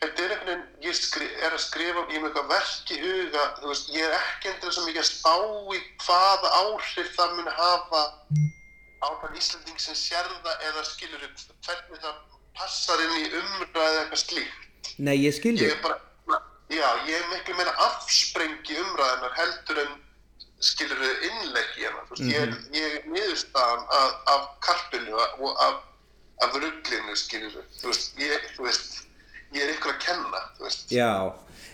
þetta 0.02 0.24
er 0.24 0.32
einhvern 0.36 0.48
veginn, 0.50 0.64
ég 0.88 0.96
skri, 0.98 1.28
er 1.46 1.54
að 1.54 1.62
skrifa, 1.62 2.06
ég 2.10 2.18
er 2.18 2.24
með 2.24 2.30
eitthvað 2.32 2.52
verk 2.52 2.92
í 2.92 3.00
huga, 3.02 3.44
þú 3.62 3.72
veist, 3.72 3.92
ég 3.94 4.08
er 4.08 4.16
ekki 4.18 4.50
endur 4.52 4.74
svo 4.76 4.86
mikið 4.88 5.04
að 5.04 5.10
spá 5.12 5.36
í 5.78 5.82
hvaða 6.06 6.54
áhrif 6.62 7.12
það 7.16 7.36
mun 7.38 7.52
hafa 7.60 8.04
á 9.02 9.08
þann 9.22 9.38
Íslanding 9.38 9.80
sem 9.82 9.96
sér 9.98 10.28
það 10.44 10.66
eða 10.70 10.84
skilur 10.86 11.24
hvernig 11.66 12.02
það 12.02 12.16
passar 12.58 13.02
inn 13.06 13.18
í 13.22 13.28
umræði 13.40 14.00
eitthvað 14.04 14.22
slíkt. 14.26 14.94
nei, 15.00 15.16
ég 15.26 15.34
skildi. 15.38 15.64
Ég 15.66 15.76
er 15.78 15.82
bara, 15.84 15.98
já, 16.70 16.88
ég 17.08 17.16
er 17.20 17.28
miklu 17.34 17.56
meira 17.58 17.74
afsprengi 17.88 18.78
umræðinar 18.84 19.34
heldur 19.38 19.80
en 19.86 19.94
skilur 20.62 21.00
þau 21.02 21.14
innleggi 21.30 21.86
hérna, 21.86 22.04
þú 22.10 22.18
veist, 22.18 22.28
ég, 22.30 22.42
er- 22.42 22.76
ég 22.78 22.98
er 22.98 23.08
niðurstaðan 23.10 23.86
af, 24.00 24.12
af 24.34 24.44
karpinu 24.62 25.16
og 25.18 25.56
af, 25.68 25.80
af 26.46 26.54
rugglinu, 26.62 27.16
skilur 27.18 27.56
þau, 27.56 27.64
þú 27.82 27.88
veist, 27.94 28.20
ég, 28.22 28.46
þú 28.58 28.68
veist, 28.68 29.00
ég 29.56 29.64
er 29.66 29.74
ykkur 29.76 29.96
að 29.96 30.04
kenna, 30.06 30.44
þú 30.60 30.68
veist. 30.68 30.86
Já, 30.94 31.10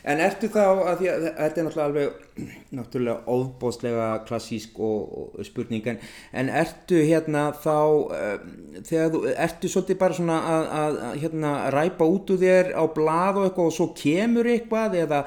en 0.08 0.22
ertu 0.24 0.48
þá 0.52 0.62
að 0.64 0.86
að 0.88 1.26
þetta 1.26 1.62
er 1.62 1.66
náttúrulega 1.68 1.86
alveg 1.86 2.52
náttúrulega 2.78 3.34
óbóðslega 3.34 4.08
klassísk 4.28 4.80
og, 4.84 5.16
og 5.38 5.48
spurning 5.48 5.88
en, 5.92 6.00
en 6.32 6.52
ertu 6.62 7.02
hérna 7.04 7.50
þá 7.64 7.76
um, 7.76 8.48
þegar 8.88 9.12
þú, 9.14 9.22
ertu 9.48 9.72
svolítið 9.74 10.00
bara 10.04 10.18
svona 10.20 10.38
að, 10.54 10.68
að, 10.80 11.00
að 11.10 11.20
hérna 11.24 11.54
ræpa 11.76 12.08
út 12.08 12.34
úr 12.34 12.42
þér 12.44 12.72
á 12.78 12.84
blað 12.96 13.42
og 13.42 13.48
eitthvað 13.50 13.72
og 13.72 13.78
svo 13.80 13.90
kemur 13.98 14.52
eitthvað 14.54 15.00
eða, 15.04 15.22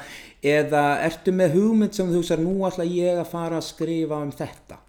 eða 0.56 0.84
ertu 1.08 1.36
með 1.36 1.56
hugmynd 1.58 1.96
sem 1.96 2.12
þú 2.12 2.22
hugsa 2.22 2.40
nú 2.40 2.56
ætla 2.68 2.88
ég 2.88 3.20
að 3.20 3.32
fara 3.34 3.60
að 3.60 3.68
skrifa 3.68 4.22
um 4.24 4.32
þetta 4.32 4.80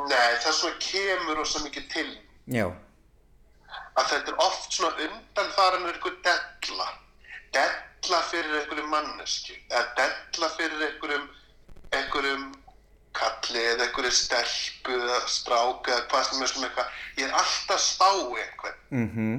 Nei, 0.00 0.30
það 0.40 0.54
svo 0.56 0.70
kemur 0.80 1.40
rosa 1.40 1.60
mikið 1.64 1.90
til 1.92 2.08
Já, 2.50 2.66
að 3.98 4.08
þetta 4.12 4.32
er 4.32 4.42
oft 4.42 4.74
svona 4.74 5.06
undanfaran 5.06 5.88
eitthvað 5.90 6.20
della, 6.24 6.88
della 8.00 8.22
fyrir 8.30 8.56
einhverjum 8.60 8.90
mannesku, 8.90 9.54
eða 9.70 9.84
della 9.98 10.48
fyrir 10.56 10.84
einhverjum, 10.88 11.28
einhverjum 11.96 12.48
kalli 13.18 13.62
eða 13.72 13.86
einhverju 13.88 14.12
stelpu 14.14 14.96
eða 14.96 15.20
stráka 15.28 15.94
eða 15.96 16.08
hvað 16.12 16.26
sem 16.28 16.42
er 16.42 16.52
svona 16.52 16.70
eitthvað, 16.70 16.98
ég 17.18 17.28
er 17.28 17.38
alltaf 17.42 17.86
í 18.38 18.42
einhvern. 18.44 18.80
Mhm, 18.90 19.36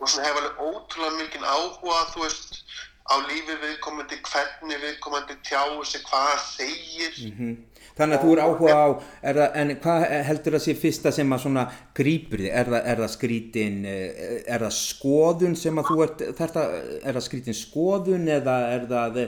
og 0.00 0.08
svona 0.08 0.28
hef 0.28 0.40
alveg 0.40 0.64
ótrúlega 0.68 1.18
mikinn 1.18 1.44
áhuga, 1.44 2.00
þú 2.14 2.24
veist, 2.26 2.62
á 3.10 3.14
lífi 3.26 3.58
viðkomandi, 3.64 4.20
hvernig 4.30 4.80
viðkomandi 4.86 5.36
tjáu 5.42 5.84
sig, 5.84 6.02
hvað 6.06 6.30
það 6.30 6.42
segir. 6.56 7.14
mhm 7.32 7.71
Þannig 7.98 8.16
að 8.16 8.24
þú 8.24 8.32
er 8.32 8.42
áhuga 8.46 8.74
á, 8.74 8.88
er 9.28 9.38
það, 9.40 9.56
en 9.62 9.72
hvað 9.84 10.04
heldur 10.28 10.56
það 10.56 10.64
sé 10.64 10.74
fyrsta 10.80 11.12
sem 11.12 11.34
að 11.36 11.42
svona 11.44 11.64
grípur 11.98 12.40
þig? 12.40 12.50
Er 12.62 12.70
það, 12.72 12.86
er 12.92 13.02
það 13.02 13.10
skrítin, 13.14 13.80
eh, 13.84 14.36
er 14.46 14.66
það 14.66 14.76
skoðun 14.78 15.56
sem 15.60 15.80
að 15.82 15.90
þú 15.90 16.04
ert, 16.06 16.22
þetta, 16.40 16.66
er 17.02 17.18
það 17.18 17.26
skrítin 17.28 17.58
skoðun 17.58 18.30
eða 18.38 18.56
er 18.76 18.86
það 18.92 19.18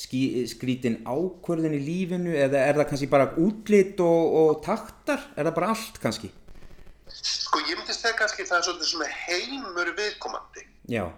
skí, 0.00 0.20
skrítin 0.50 1.00
ákvörðin 1.08 1.76
í 1.78 1.80
lífinu 1.84 2.36
eða 2.36 2.66
er 2.66 2.78
það 2.80 2.90
kannski 2.92 3.08
bara 3.10 3.30
útlit 3.40 4.00
og, 4.04 4.36
og 4.42 4.60
taktar? 4.64 5.24
Er 5.36 5.48
það 5.48 5.56
bara 5.56 5.72
allt 5.74 6.00
kannski? 6.02 6.30
Sko, 7.10 7.58
ég 7.66 7.78
myndi 7.78 7.96
segja 7.96 8.14
kannski 8.18 8.46
það 8.46 8.60
er 8.60 8.66
svolítið 8.68 8.92
svona 8.92 9.08
heimur 9.24 9.90
viðkomandi 9.98 10.66
Já, 10.90 11.08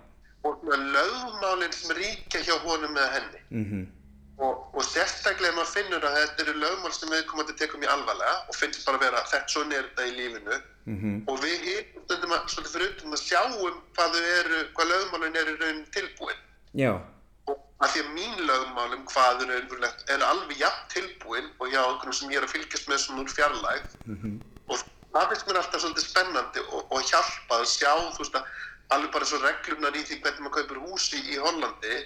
og 0.43 0.63
lögmálinn 0.67 1.75
sem 1.77 1.93
ríkja 1.97 2.41
hjá 2.47 2.55
honum 2.65 2.97
eða 2.97 3.11
henni. 3.19 3.43
mhm, 3.51 3.83
Og, 4.41 4.61
og 4.73 4.85
sérstaklega 4.87 5.53
maður 5.55 5.73
finnur 5.75 6.05
að 6.09 6.15
þetta 6.17 6.45
eru 6.45 6.55
lögmál 6.63 6.93
sem 6.97 7.11
viðkomandi 7.13 7.55
tekur 7.59 7.81
mjög 7.83 7.91
alvarlega 7.93 8.37
og 8.49 8.57
finnst 8.57 8.87
bara 8.87 8.99
að 8.99 9.05
vera 9.05 9.25
þetta 9.29 9.53
svona 9.55 9.77
er 9.77 9.89
þetta 9.89 10.07
í 10.09 10.15
lífinu. 10.17 10.61
Mhm, 10.93 11.19
og 11.31 11.43
við 11.43 11.67
erum 12.11 12.33
að, 12.35 12.47
svolítið 12.51 12.73
fyrir 12.75 12.95
utan 12.95 13.17
að 13.17 13.23
sjáum 13.23 13.81
hvað 13.97 14.17
þau 14.17 14.31
eru, 14.39 14.63
hvað 14.79 14.93
lögmálin 14.93 15.37
eru 15.43 15.53
í 15.53 15.61
raun 15.61 15.83
tilbúin. 15.95 16.41
Já, 16.81 16.93
og 17.47 17.61
að 17.85 17.93
því 17.93 18.03
að 18.03 18.11
mín 18.17 18.41
lögmálum 18.49 19.05
hvað 19.13 19.45
eru 19.45 19.61
eru 20.17 20.27
alveg 20.31 20.65
jafn 20.65 20.89
tilbúin 20.95 21.53
og 21.59 21.69
hjá 21.69 21.83
einhvern 21.85 22.17
sem 22.17 22.33
ég 22.33 22.41
er 22.41 22.49
að 22.49 22.55
fylgjast 22.57 22.91
með 22.91 23.05
svona 23.05 23.23
úr 23.23 23.35
fjarlægð. 23.37 23.97
Og 24.73 24.85
það 25.13 25.29
finnst 25.33 25.49
mér 25.49 25.61
alltaf 25.61 25.85
svolítið 25.85 26.09
spennandi 26.09 26.65
og, 26.71 26.87
og 26.89 27.11
hjálpa 27.11 27.61
að 27.61 27.69
sjá 27.69 27.93
þú 28.17 28.25
veist 28.25 28.41
að 28.41 28.49
alveg 28.97 29.13
bara 29.13 29.29
svo 29.29 29.41
reglunar 29.45 29.97
í 29.97 30.03
því 30.09 30.19
hvernig 30.25 30.47
maður 30.47 30.57
kaupir 30.59 30.83
húsi 30.87 31.21
í 31.33 31.39
Hollandi 31.41 32.01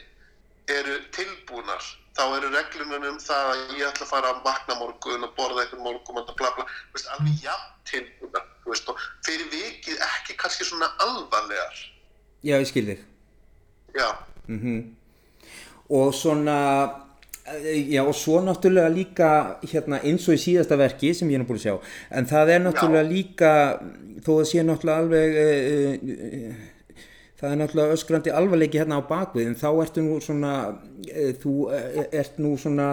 eru 0.75 0.99
tilbúnar 1.15 1.87
þá 2.17 2.23
eru 2.37 2.49
reglunar 2.55 3.09
um 3.11 3.19
það 3.21 3.51
að 3.53 3.75
ég 3.79 3.87
ætla 3.91 4.07
að 4.07 4.13
fara 4.13 4.31
að 4.33 4.43
vakna 4.47 4.75
morgun 4.81 5.25
og 5.29 5.35
borða 5.37 5.63
eitthvað 5.65 5.83
morgun 5.85 6.21
og 6.23 6.37
bla 6.37 6.51
bla, 6.57 6.65
þú 6.65 6.97
veist, 6.97 7.09
alveg 7.15 7.43
jafn 7.45 7.73
tilbúnar 7.91 8.47
þú 8.65 8.73
veist, 8.73 8.89
og 8.91 9.03
fyrir 9.27 9.51
vikið 9.53 10.01
ekki 10.09 10.37
kannski 10.41 10.65
svona 10.67 10.89
alvarlegar. 11.05 11.75
Já, 12.43 12.57
ég 12.61 12.67
skil 12.73 12.87
þig. 12.87 13.01
já, 13.95 14.09
Mhm. 14.49 14.95
Og 15.89 16.13
svona, 16.15 16.95
eh, 17.47 17.93
já 17.95 18.03
og 18.03 18.15
svo 18.15 18.41
náttúrulega 18.43 18.91
líka 18.91 19.57
hérna 19.63 20.01
eins 20.03 20.29
og 20.29 20.35
í 20.35 20.39
síðasta 20.39 20.77
verki 20.77 21.15
sem 21.15 21.29
ég 21.29 21.41
er 21.41 21.45
búin 21.47 21.59
að 21.59 21.67
sjá, 21.67 21.81
en 22.11 22.27
það 22.27 22.49
er 22.55 22.61
náttúrulega 22.61 23.09
líka, 23.09 23.81
þó 24.21 24.33
að 24.41 24.47
sé 24.51 24.63
náttúrulega 24.67 24.99
alveg, 24.99 25.31
uh, 25.43 26.51
uh, 26.51 26.55
það 27.41 27.51
er 27.53 27.59
náttúrulega 27.61 27.97
öskrandi 27.99 28.33
alvarleiki 28.33 28.79
hérna 28.81 28.99
á 29.01 29.09
bakvið, 29.09 29.47
en 29.51 29.59
þá 29.61 29.69
ertu 29.85 30.05
nú 30.07 30.17
svona, 30.25 30.53
uh, 31.11 31.33
þú 31.43 31.55
uh, 31.69 32.05
ert 32.13 32.39
nú 32.43 32.55
svona, 32.61 32.91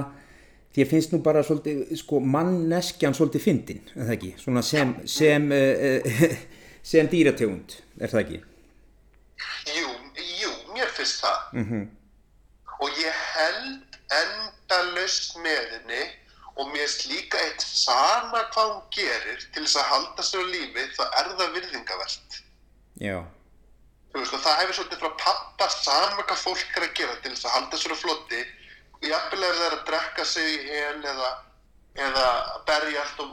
því 0.74 0.84
að 0.86 0.90
finnst 0.96 1.14
nú 1.14 1.22
bara 1.24 1.44
svolítið, 1.46 1.84
sko, 2.02 2.20
manneskjan 2.20 3.14
svolítið 3.18 3.46
fyndin, 3.46 3.84
er 3.96 4.08
það 4.08 4.16
ekki, 4.18 4.32
svona 4.42 4.64
sem, 4.66 4.96
sem, 5.06 5.46
uh, 5.52 6.08
uh, 6.28 6.38
sem 6.84 7.08
dýrategund, 7.12 7.78
er 8.02 8.12
það 8.12 8.24
ekki? 8.26 8.42
jú, 9.74 9.90
jú, 10.42 10.52
mér 10.76 10.90
finnst 10.98 11.24
það 11.24 11.40
Mhm. 11.62 11.84
og 12.84 12.90
ég 13.00 13.16
held 13.38 13.98
endalaust 14.18 15.38
með 15.44 15.62
henni 15.74 16.02
og 16.58 16.68
mér 16.70 16.84
finnst 16.84 17.06
líka 17.10 17.40
eitt 17.48 17.62
sama 17.66 18.42
hvað 18.54 18.72
hún 18.74 18.84
gerir 18.96 19.40
til 19.54 19.64
þess 19.64 19.78
að 19.82 19.88
halda 19.92 20.26
sér 20.28 20.44
á 20.44 20.48
lífi 20.54 20.84
þá 20.98 21.04
er 21.22 21.30
það 21.40 21.54
virðingavert 21.58 22.38
Já, 23.02 23.18
veist, 24.14 24.36
það 24.36 24.60
hefur 24.62 24.78
svolítið 24.80 25.04
frá 25.04 25.16
pappa 25.24 25.70
sama 25.74 26.26
hvað 26.28 26.44
fólk 26.44 26.78
er 26.78 26.88
að 26.88 26.94
gera 27.00 27.16
til 27.22 27.34
þess 27.34 27.48
að 27.48 27.56
halda 27.58 27.80
sér 27.82 27.96
á 27.96 28.02
flotti 28.04 28.44
og 28.98 29.08
jafnvel 29.10 29.48
ef 29.48 29.56
það 29.58 29.66
er 29.70 29.78
að 29.78 29.88
drekka 29.90 30.28
sig 30.34 30.52
í 30.54 30.60
hel 30.68 31.00
eða, 31.14 31.32
eða 32.10 32.28
berjast 32.68 33.24
og, 33.24 33.32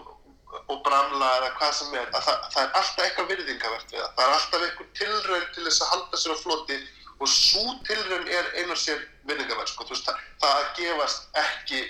og 0.61 0.81
bramla 0.87 1.35
eða 1.41 1.53
hvað 1.59 1.77
sem 1.81 1.99
er 1.99 2.09
að 2.09 2.25
það, 2.29 2.49
það 2.55 2.63
er 2.65 2.73
alltaf 2.81 3.05
eitthvað 3.05 3.31
virðingavert 3.35 3.93
við 3.93 4.01
það 4.01 4.17
það 4.17 4.25
er 4.29 4.39
alltaf 4.39 4.67
eitthvað 4.69 4.97
tilraun 5.03 5.47
til 5.55 5.69
þess 5.69 5.85
að 5.85 5.93
halda 5.95 6.23
sér 6.25 6.35
á 6.35 6.43
flotti 6.45 6.81
og 7.21 7.29
svo 7.29 7.75
tilraun 7.85 8.29
er 8.33 8.49
einu 8.57 8.73
og 8.75 8.81
sér 8.81 9.01
virðingavert 9.29 9.71
sko. 9.71 9.87
Veist, 9.91 10.09
það, 10.09 10.21
það 10.41 10.59
að 10.59 10.69
gefast 10.79 11.41
ekki 11.43 11.81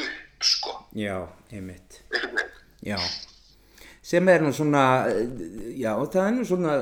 upp 0.00 0.44
sko. 0.44 0.74
já, 0.96 1.16
einmitt. 1.52 2.00
Já, 2.84 2.96
sem 4.02 4.28
er 4.28 4.44
nú 4.44 4.52
svona, 4.56 4.84
já, 5.76 5.92
það 6.12 6.26
er 6.26 6.36
nú 6.36 6.44
svona, 6.48 6.76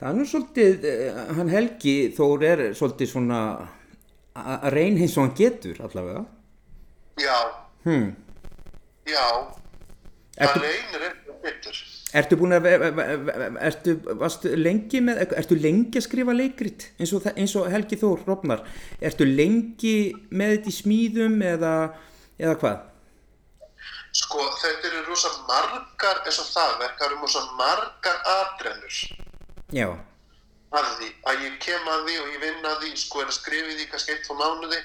það 0.00 0.08
er 0.10 0.16
nú 0.16 0.24
svolítið, 0.28 0.84
eh, 0.88 1.20
hann 1.36 1.52
Helgi 1.52 1.94
Þór 2.16 2.44
er 2.48 2.64
svolítið 2.74 3.12
svona 3.12 3.40
að 4.40 4.68
reyna 4.72 5.04
eins 5.04 5.16
og 5.18 5.26
hann 5.26 5.36
getur 5.36 5.80
allavega. 5.84 6.24
Já, 7.20 7.38
Hmm. 7.84 8.10
já, 9.06 9.26
það 10.36 10.60
reynir 10.60 11.00
eitthvað 11.06 11.40
betur. 11.42 11.78
Ertu 12.12 12.36
búin 12.36 12.52
að, 12.52 12.66
ertu, 13.62 13.94
varstu 14.18 14.50
lengi 14.56 15.00
með, 15.00 15.20
ertu 15.38 15.56
lengi 15.60 15.96
að 16.00 16.02
skrifa 16.08 16.34
leikrit 16.34 16.88
eins 16.98 17.12
og, 17.14 17.28
eins 17.36 17.54
og 17.56 17.70
Helgi 17.70 17.96
Þór 18.00 18.24
Rofnar, 18.26 18.64
ertu 19.00 19.24
lengi 19.28 20.12
með 20.30 20.56
þetta 20.56 20.72
í 20.72 20.76
smíðum 20.80 21.36
eða, 21.52 21.74
eða 22.38 22.56
hvað? 22.58 22.80
Sko, 24.12 24.42
þetta 24.58 24.88
eru 24.90 25.04
rosa 25.06 25.30
margar, 25.46 26.24
eins 26.26 26.40
og 26.42 26.48
það 26.50 26.78
verk, 26.80 26.96
það 26.98 27.06
eru 27.06 27.20
rosa 27.22 27.44
margar 27.60 28.16
atrennur. 28.34 28.96
Já, 29.76 29.88
að 30.80 30.88
því 31.00 31.08
að 31.30 31.44
ég 31.46 31.58
kem 31.64 31.88
að 31.94 32.00
því 32.06 32.16
og 32.22 32.32
ég 32.34 32.40
vinn 32.46 32.66
að 32.70 32.80
því 32.84 32.90
sko 33.04 33.20
er 33.22 33.30
að 33.30 33.36
skrifa 33.38 33.76
því 33.76 33.86
kannski 33.92 34.14
eitt 34.16 34.30
og 34.30 34.40
mánuði 34.40 34.80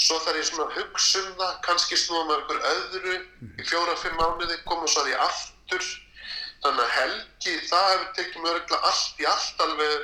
svo 0.00 0.16
þarf 0.20 0.36
ég 0.40 0.46
svona 0.50 0.66
að 0.68 0.74
hugsa 0.80 1.20
um 1.24 1.34
það 1.40 1.52
kannski 1.66 1.96
snúa 1.96 2.24
með 2.28 2.40
einhver 2.40 2.64
öðru 2.74 3.14
í 3.60 3.66
fjóra-fimm 3.70 4.18
mánuði, 4.20 4.58
koma 4.68 4.88
svo 4.90 5.04
að 5.06 5.12
ég 5.14 5.22
aftur 5.24 5.86
þannig 6.60 6.82
að 6.84 6.96
helgi 6.98 7.54
það 7.70 7.86
hefur 7.92 8.10
tekið 8.18 8.42
mér 8.44 8.58
örgulega 8.58 8.90
allt 8.90 9.22
í 9.22 9.28
allt 9.30 9.62
alveg 9.66 9.94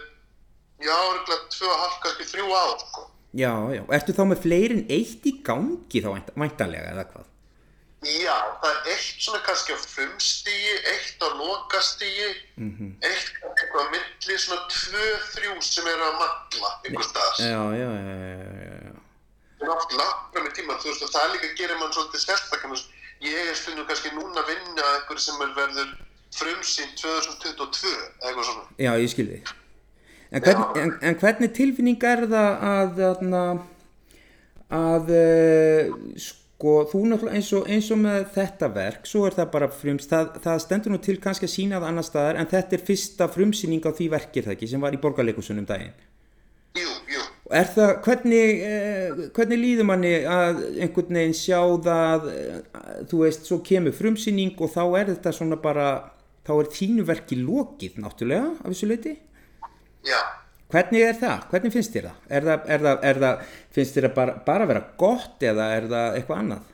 já, 0.86 0.94
örgulega 0.96 1.50
tvö 1.56 1.68
og 1.72 1.78
halv, 1.82 1.98
kannski 2.04 2.28
þrjú 2.30 2.48
ár 2.56 2.74
sko. 2.86 3.04
Já, 3.36 3.52
já. 3.76 3.82
Ertu 3.98 4.14
þá 4.16 4.22
með 4.30 4.42
fleirin 4.46 4.84
eitt 4.88 5.26
í 5.28 5.32
gangi 5.44 6.00
þá 6.00 6.08
vænt- 6.14 6.32
væntanlega 6.40 6.92
eða 6.94 7.04
hvað? 7.10 7.26
Já, 8.06 8.36
það 8.62 8.70
er 8.70 8.90
eitt 8.92 9.22
svona 9.24 9.40
kannski 9.46 9.74
á 9.74 9.78
frumstígi, 9.82 10.74
eitt 10.92 11.22
á 11.24 11.28
lokastígi, 11.34 12.28
eitt 13.02 13.30
kannski 13.40 13.64
eitthvað 13.64 13.82
á 13.82 13.92
milli, 13.94 14.36
svona 14.42 14.66
tvö, 14.70 15.06
þrjú 15.32 15.54
sem 15.64 15.88
eru 15.90 16.06
að 16.06 16.18
matla 16.20 16.70
einhvers 16.86 17.10
staðar. 17.10 17.40
Já, 17.40 17.62
já, 17.80 17.88
já, 17.96 18.14
já, 18.22 18.38
já, 18.62 18.76
já. 18.86 18.94
Það 19.56 19.66
er 19.66 19.74
oft 19.74 19.96
langt 19.98 20.36
í 20.36 20.54
tíma, 20.60 20.78
þú 20.82 20.92
veist, 20.92 21.06
og 21.06 21.12
það 21.14 21.32
líka 21.34 21.52
gerir 21.58 21.80
mann 21.80 21.94
svolítið 21.96 22.24
sérstaklega. 22.26 22.82
Ég 23.24 23.50
er 23.50 23.56
stundum 23.56 23.86
kannski 23.88 24.12
núna 24.12 24.42
að 24.42 24.50
vinna 24.52 24.82
að 24.84 24.96
einhverju 24.98 25.24
sem 25.24 25.44
er 25.46 25.54
verður 25.56 25.94
frumsýn 26.36 26.90
2022 27.00 27.92
eða 27.94 28.28
eitthvað 28.28 28.48
svona. 28.50 28.66
Já, 28.76 28.90
ég 29.00 29.12
skil 29.14 29.28
þig. 29.30 29.54
En, 30.30 30.42
hvern, 30.42 30.64
en, 30.82 30.92
en 31.00 31.18
hvernig 31.22 31.52
tilfinning 31.56 32.02
er 32.04 32.26
það 32.28 32.66
að, 32.70 33.00
að, 33.06 33.62
að 34.76 35.14
uh, 35.16 36.26
sko, 36.56 36.86
þú 36.88 37.02
náttúrulega 37.10 37.36
eins 37.36 37.52
og, 37.52 37.68
eins 37.68 37.90
og 37.92 37.98
með 38.00 38.26
þetta 38.32 38.68
verk, 38.72 39.06
svo 39.08 39.26
er 39.28 39.36
það 39.36 39.48
bara 39.52 39.68
frums, 39.68 40.08
það, 40.08 40.36
það 40.44 40.60
stendur 40.64 40.94
nú 40.94 40.98
til 41.04 41.16
kannski 41.20 41.44
að 41.44 41.52
sína 41.52 41.80
það 41.80 41.88
annar 41.90 42.06
staðar, 42.06 42.38
en 42.40 42.48
þetta 42.48 42.76
er 42.76 42.84
fyrsta 42.86 43.28
frumsýning 43.28 43.84
á 43.84 43.92
því 43.92 44.06
verkir 44.14 44.46
það 44.46 44.54
ekki, 44.56 44.68
sem 44.70 44.86
var 44.86 44.96
í 44.96 45.00
borgarleikusunum 45.02 45.66
daginn. 45.68 45.92
Jú, 46.76 46.94
jú. 47.12 47.26
Er 47.56 47.68
það, 47.74 47.92
hvernig, 48.06 48.62
eh, 48.64 49.20
hvernig 49.36 49.60
líður 49.60 49.88
manni 49.90 50.14
að 50.24 50.64
einhvern 50.80 51.20
veginn 51.20 51.36
sjá 51.36 51.60
það, 51.84 52.26
eh, 52.32 53.04
þú 53.12 53.20
veist, 53.20 53.44
svo 53.44 53.60
kemur 53.60 53.92
frumsýning 53.92 54.56
og 54.56 54.72
þá 54.72 54.82
er 55.00 55.12
þetta 55.12 55.34
svona 55.36 55.60
bara, 55.60 56.10
þá 56.46 56.52
er 56.56 56.72
þínu 56.72 57.04
verki 57.04 57.36
lokið 57.36 58.00
náttúrulega 58.00 58.48
af 58.64 58.72
þessu 58.72 58.88
leiti? 58.88 59.16
Já. 60.08 60.20
Hvernig 60.72 61.02
er 61.06 61.18
það? 61.20 61.44
Hvernig 61.50 61.74
finnst 61.76 61.92
þér 61.94 62.08
það? 62.08 62.22
Er 62.36 62.46
það, 62.46 62.70
er 62.74 62.84
það, 62.86 63.04
er 63.10 63.20
það 63.22 63.42
finnst 63.76 63.96
þér 63.96 64.06
það 64.08 64.14
bara, 64.16 64.32
bara 64.48 64.66
vera 64.70 64.82
gott 64.98 65.44
eða 65.46 65.66
er 65.76 65.86
það 65.92 66.16
eitthvað 66.18 66.40
annað? 66.42 66.72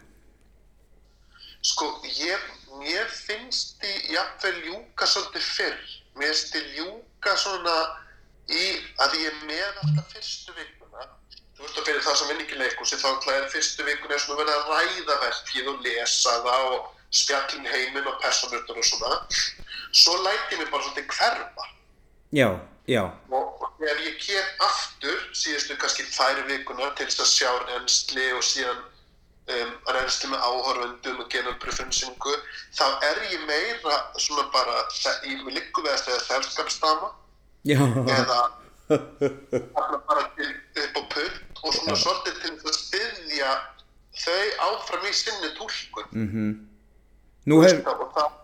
Sko, 1.63 1.89
ég, 2.09 2.47
mér 2.81 3.11
finnst 3.13 3.77
því 3.83 4.15
jafnvel 4.15 4.55
ljúka 4.65 5.11
svolítið 5.13 5.51
fyrr. 5.59 5.85
Mér 6.17 6.33
finnst 6.33 6.57
því 6.57 6.63
ljúka 6.79 7.37
svona 7.45 7.77
í 8.49 8.65
að 9.05 9.19
ég 9.21 9.45
með 9.45 9.85
alltaf 9.85 10.17
fyrstu 10.17 10.57
vikuna. 10.57 11.07
Þú 11.53 11.67
veist 11.67 11.79
að 11.79 11.89
fyrir 11.91 12.03
það 12.09 12.19
sem 12.23 12.33
vinn 12.33 12.43
ekki 12.47 12.61
leikhúsi 12.63 13.01
þá 13.05 13.31
er 13.37 13.49
fyrstu 13.53 13.87
vikuna 13.87 14.17
er 14.17 14.25
svona 14.25 14.41
verið 14.41 14.57
að 14.57 14.73
ræða 14.73 15.21
verkið 15.29 15.73
og 15.75 15.87
lesa 15.87 16.41
það 16.49 16.69
og 16.73 16.91
spjallin 17.13 17.69
heiminn 17.69 18.09
og 18.09 18.21
personutur 18.25 18.81
og 18.81 18.89
svona. 18.89 19.23
Svo 19.93 20.17
læti 20.25 20.57
mig 20.57 20.73
bara 20.73 20.89
svolítið 20.89 21.13
hverfa. 21.13 21.73
Já, 22.33 22.49
já, 22.91 23.05
Og 23.31 23.69
þegar 23.79 24.01
ég 24.07 24.17
kem 24.23 24.65
aftur 24.67 25.21
síðustu 25.37 25.77
kannski 25.81 26.07
tvær 26.11 26.43
vikunar 26.49 26.95
til 26.99 27.07
þess 27.07 27.23
að 27.25 27.31
sjá 27.33 27.51
reynsli 27.67 28.27
og 28.37 28.43
síðan 28.47 28.81
um, 28.83 29.71
reynsli 29.97 30.31
með 30.33 30.47
áhorfundum 30.49 31.23
og 31.25 31.31
gera 31.33 31.55
frumsynningu, 31.63 32.35
þá 32.75 32.85
er 33.11 33.23
ég 33.31 33.47
meira 33.49 33.99
svona 34.17 34.49
bara, 34.55 34.85
liggur 35.51 35.87
við 35.87 35.93
að 35.95 36.03
segja 36.05 36.21
selskapstama 36.29 37.13
já, 37.69 37.79
eða 38.19 38.41
bara 40.09 40.27
til, 40.37 40.51
upp 40.83 40.99
á 40.99 41.03
putt 41.15 41.63
og 41.63 41.75
svona 41.77 41.97
svolítið 41.99 42.39
til 42.43 42.53
þess 42.59 42.69
að 42.71 42.79
styðja 42.81 43.53
þau 44.23 44.69
áfram 44.69 45.09
í 45.09 45.15
sinni 45.17 45.51
túlkun. 45.57 46.09
nú 47.49 47.61
hef, 47.65 47.81
og 47.89 48.11
það, 48.15 48.35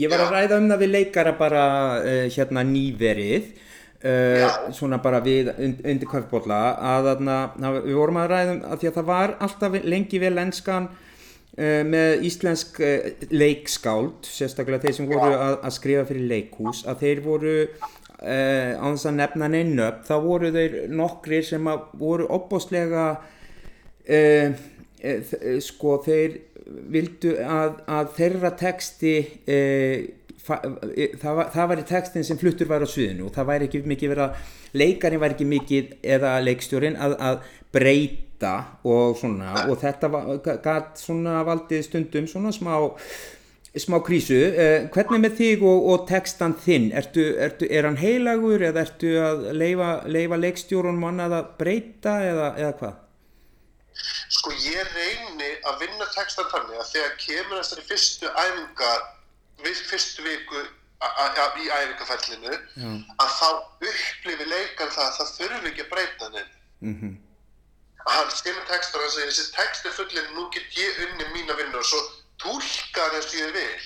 ég 0.00 0.12
var 0.12 0.24
að 0.24 0.32
ræða 0.36 0.60
um 0.62 0.70
það 0.70 0.84
við 0.84 0.94
leikara 0.96 1.34
bara 1.38 1.66
uh, 2.00 2.24
hérna 2.32 2.64
nýverið, 2.66 3.52
uh, 4.02 4.58
svona 4.74 4.98
bara 5.02 5.22
við 5.24 5.52
und, 5.54 5.80
undir 5.86 6.10
kvöfbólla, 6.10 6.60
að 6.92 7.08
þarna, 7.10 7.38
við 7.78 7.96
vorum 7.98 8.20
að 8.22 8.28
ræða 8.32 8.52
um 8.56 8.60
að 8.68 8.82
því 8.82 8.90
að 8.90 8.98
það 8.98 9.08
var 9.12 9.34
alltaf 9.46 9.78
lengi 9.94 10.20
vel 10.22 10.34
enskan 10.42 10.88
uh, 10.90 11.82
með 11.88 12.26
íslensk 12.28 12.80
uh, 12.82 13.08
leikskáld, 13.32 14.28
sérstaklega 14.28 14.86
þeir 14.86 14.98
sem 14.98 15.10
voru 15.10 15.32
að, 15.32 15.58
að 15.58 15.76
skrifa 15.78 16.06
fyrir 16.10 16.30
leikhús, 16.34 16.84
að 16.86 17.04
þeir 17.06 17.26
voru 17.26 17.58
á 18.22 18.86
þess 18.86 19.08
að 19.10 19.16
nefna 19.18 19.48
neinn 19.50 19.80
upp, 19.82 20.04
þá 20.06 20.12
voru 20.22 20.52
þeir 20.54 20.74
nokkrir 20.94 21.42
sem 21.42 21.64
voru 21.98 22.28
opbóstlega 22.30 23.06
sko 25.66 25.96
þeir 26.04 26.36
vildu 26.94 27.32
að, 27.42 27.80
að 27.90 28.12
þeirra 28.20 28.52
texti 28.60 29.14
uh, 30.48 30.64
það, 31.20 31.34
var, 31.38 31.50
það 31.54 31.68
væri 31.72 31.84
textin 31.90 32.26
sem 32.26 32.40
fluttur 32.40 32.70
var 32.70 32.84
á 32.84 32.88
sviðinu 32.88 33.28
og 33.28 33.36
það 33.36 33.50
væri 33.52 33.68
ekki 33.68 33.82
mikið 33.92 34.14
verið 34.14 34.24
að 34.28 34.80
leikarinn 34.82 35.22
væri 35.22 35.36
ekki 35.36 35.50
mikið 35.52 35.92
eða 36.16 36.32
leikstjórin 36.46 36.98
að, 36.98 37.18
að 37.20 37.52
breyta 37.72 38.56
og 38.88 39.14
svona 39.20 39.68
og 39.68 39.78
þetta 39.80 40.10
gæt 40.64 41.04
svona 41.04 41.38
valdið 41.46 41.86
stundum 41.86 42.26
svona 42.30 42.52
smá 42.54 42.74
smá 43.80 44.02
krísu, 44.04 44.36
uh, 44.36 44.88
hvernig 44.92 45.22
með 45.22 45.38
þig 45.38 45.62
og, 45.64 45.86
og 45.92 46.02
textan 46.10 46.52
þinn, 46.60 46.90
ertu, 46.98 47.22
ertu, 47.40 47.68
er 47.72 47.88
hann 47.88 47.96
heilagur 47.96 48.60
eða 48.68 48.84
ertu 48.84 49.14
að 49.22 49.46
leifa, 49.56 49.94
leifa 50.12 50.38
leikstjórunum 50.40 51.06
annað 51.08 51.38
að 51.38 51.54
breyta 51.62 52.18
eða, 52.26 52.50
eða 52.60 52.74
hvað? 52.82 52.98
Sko 54.32 54.52
ég 54.56 54.92
reyni 54.92 55.50
að 55.68 55.82
vinna 55.84 56.08
textan 56.12 56.48
þannig 56.52 56.80
að 56.80 56.92
þegar 56.92 57.16
kemur 57.22 57.60
þessari 57.60 57.86
fyrstu 57.88 58.30
æfingar, 58.32 59.02
við 59.64 59.82
fyrstu 59.90 60.22
viku 60.26 60.62
í 61.02 61.68
æfingarfællinu, 61.74 62.54
að 63.18 63.30
þá 63.38 63.48
upplifi 63.90 64.44
leikar 64.46 64.90
það 64.94 65.06
að 65.08 65.16
það 65.18 65.32
þurfi 65.38 65.70
ekki 65.72 65.84
að 65.86 65.92
breyta 65.96 66.28
neinn. 66.36 66.52
Mm 66.80 67.18
Að 68.02 68.16
hann 68.18 68.30
skemur 68.34 68.64
textan 68.66 68.98
og 69.06 69.10
segir 69.14 69.28
þessi 69.30 69.52
text 69.54 69.84
er 69.86 69.92
fullin, 69.94 70.30
nú 70.34 70.48
get 70.50 70.74
ég 70.74 70.96
unni 71.04 71.26
mína 71.36 71.54
vinnu 71.54 71.78
og 71.78 71.84
svo 71.86 72.00
túlka 72.42 73.04
hann 73.04 73.14
eins 73.14 73.28
og 73.30 73.36
ég 73.38 73.52
vil. 73.54 73.84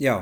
Já, 0.00 0.14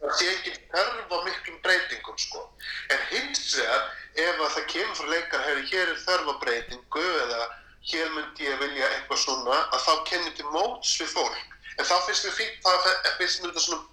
Það 0.00 0.14
sé 0.18 0.26
ekki 0.32 0.52
þörf 0.72 1.12
á 1.14 1.18
miklum 1.28 1.58
breytingum 1.62 2.16
sko. 2.18 2.42
En 2.90 3.04
hins 3.12 3.44
vegar, 3.54 3.84
ef 4.18 4.40
að 4.42 4.50
það 4.56 4.66
kemur 4.72 4.96
frá 4.98 5.06
leikar, 5.12 5.44
hefur 5.46 5.68
hér 5.70 5.92
er 5.92 6.00
þörf 6.08 6.26
á 6.26 6.34
breytingu 6.42 7.04
eða 7.22 7.40
hér 7.92 8.10
myndi 8.16 8.48
ég 8.48 8.58
vilja 8.64 8.88
eitthvað 8.96 9.22
svona, 9.28 9.58
að 9.70 9.84
þá 9.86 9.92
kennir 10.10 10.34
til 10.40 10.48
móts 10.50 10.96
við 11.04 11.12
fólk. 11.14 11.56
En 11.78 11.86
þá 11.86 11.94
finnst 12.08 12.26
mér 12.26 12.34
fínt, 12.40 12.58
fe- 12.66 13.14
finnst 13.20 13.42
mér 13.44 13.52
þetta 13.54 13.64
svona, 13.68 13.84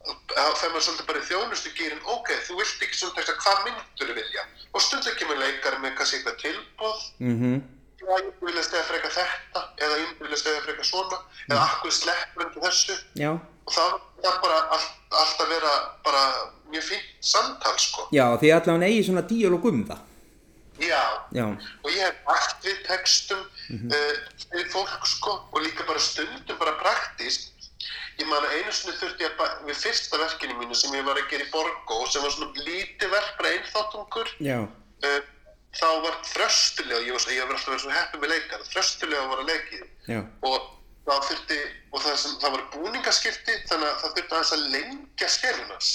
fer 0.00 0.70
maður 0.72 0.84
svolítið 0.86 1.06
bara 1.10 1.20
í 1.20 1.26
þjónustu 1.28 1.72
gýrin, 1.76 2.00
ok, 2.14 2.30
þú 2.46 2.56
vilt 2.60 2.84
ekki 2.86 2.96
svona 2.96 3.16
texta, 3.18 3.34
hvað 3.42 3.60
myndur 3.66 4.14
vilja? 4.16 4.46
Og 4.72 4.84
stundum 4.84 5.16
kemur 5.18 5.40
leikar 5.40 5.76
með 5.82 5.96
kannski 5.98 6.20
eitthvað 6.20 6.38
tilbóð, 6.44 7.02
mhm, 7.20 7.56
já, 8.00 8.12
ég 8.16 8.44
vilja 8.46 8.62
stegja 8.64 8.86
frekar 8.88 9.12
þetta, 9.18 9.64
eða 9.84 9.98
ég 10.00 10.14
vilja 10.24 10.40
stegja 10.40 10.62
frekar 10.66 10.88
svona, 10.88 11.18
eða 11.50 11.64
akkur 11.66 11.92
sleppur 11.92 12.46
undir 12.46 12.64
þessu 12.64 12.96
já, 13.20 13.32
og 13.66 13.74
það 13.76 13.98
er 14.30 14.38
bara 14.44 14.60
all, 14.76 14.86
alltaf 15.22 15.48
vera 15.52 15.74
bara 16.06 16.22
mjög 16.70 16.86
fínt 16.92 17.10
samtal 17.20 17.76
sko. 17.78 18.08
já, 18.14 18.24
því 18.40 18.54
allavega 18.56 18.88
eigi 18.88 19.04
svona 19.10 19.26
díalóg 19.28 19.68
um 19.68 19.84
það. 19.90 20.06
Já, 20.80 21.04
Já, 21.36 21.44
og 21.84 21.90
ég 21.92 22.00
hef 22.00 22.20
bætt 22.24 22.64
við 22.64 22.78
textum 22.86 23.40
uh, 23.44 24.14
fyrir 24.48 24.70
fólk 24.72 25.04
sko 25.06 25.34
og 25.52 25.58
líka 25.60 25.84
bara 25.84 26.00
stundum 26.00 26.56
bara 26.56 26.72
praktíst. 26.80 27.52
Ég 28.20 28.28
man 28.28 28.44
að 28.44 28.56
einu 28.58 28.72
sinni 28.76 28.96
þurfti 29.00 29.24
ég 29.24 29.40
að 29.40 29.68
við 29.68 29.78
fyrsta 29.80 30.20
verkinu 30.20 30.56
mínu 30.60 30.76
sem 30.76 30.96
ég 30.96 31.06
var 31.06 31.16
að 31.16 31.30
gera 31.32 31.46
í 31.46 31.52
Borgó 31.54 32.00
sem 32.10 32.24
var 32.24 32.34
svona 32.34 32.64
lítið 32.66 33.14
verk, 33.14 33.30
bara 33.38 33.52
einþáttungur. 33.56 34.32
Uh, 35.00 35.20
þá 35.78 35.88
var 36.04 36.18
þröstulega, 36.28 37.00
ég 37.06 37.16
ég 37.32 37.46
var 37.46 37.56
alltaf 37.56 37.72
verið 37.72 37.84
svo 37.86 37.94
heppið 37.94 38.24
með 38.24 38.32
leikar, 38.34 38.64
þröstulega 38.74 39.26
var 39.30 39.42
að 39.42 39.52
leikið. 39.54 39.84
já, 40.10 40.20
og 40.44 40.68
það 41.06 41.28
þurfti 41.28 41.58
og 41.90 42.02
það, 42.04 42.16
sem, 42.22 42.32
það 42.42 42.56
var 42.56 42.64
búningaskipti 42.74 43.54
þannig 43.70 43.86
að 43.88 44.00
það 44.00 44.16
þurfti 44.16 44.34
aðeins 44.34 44.52
að 44.56 44.66
lengja 44.74 45.28
skerunars 45.34 45.92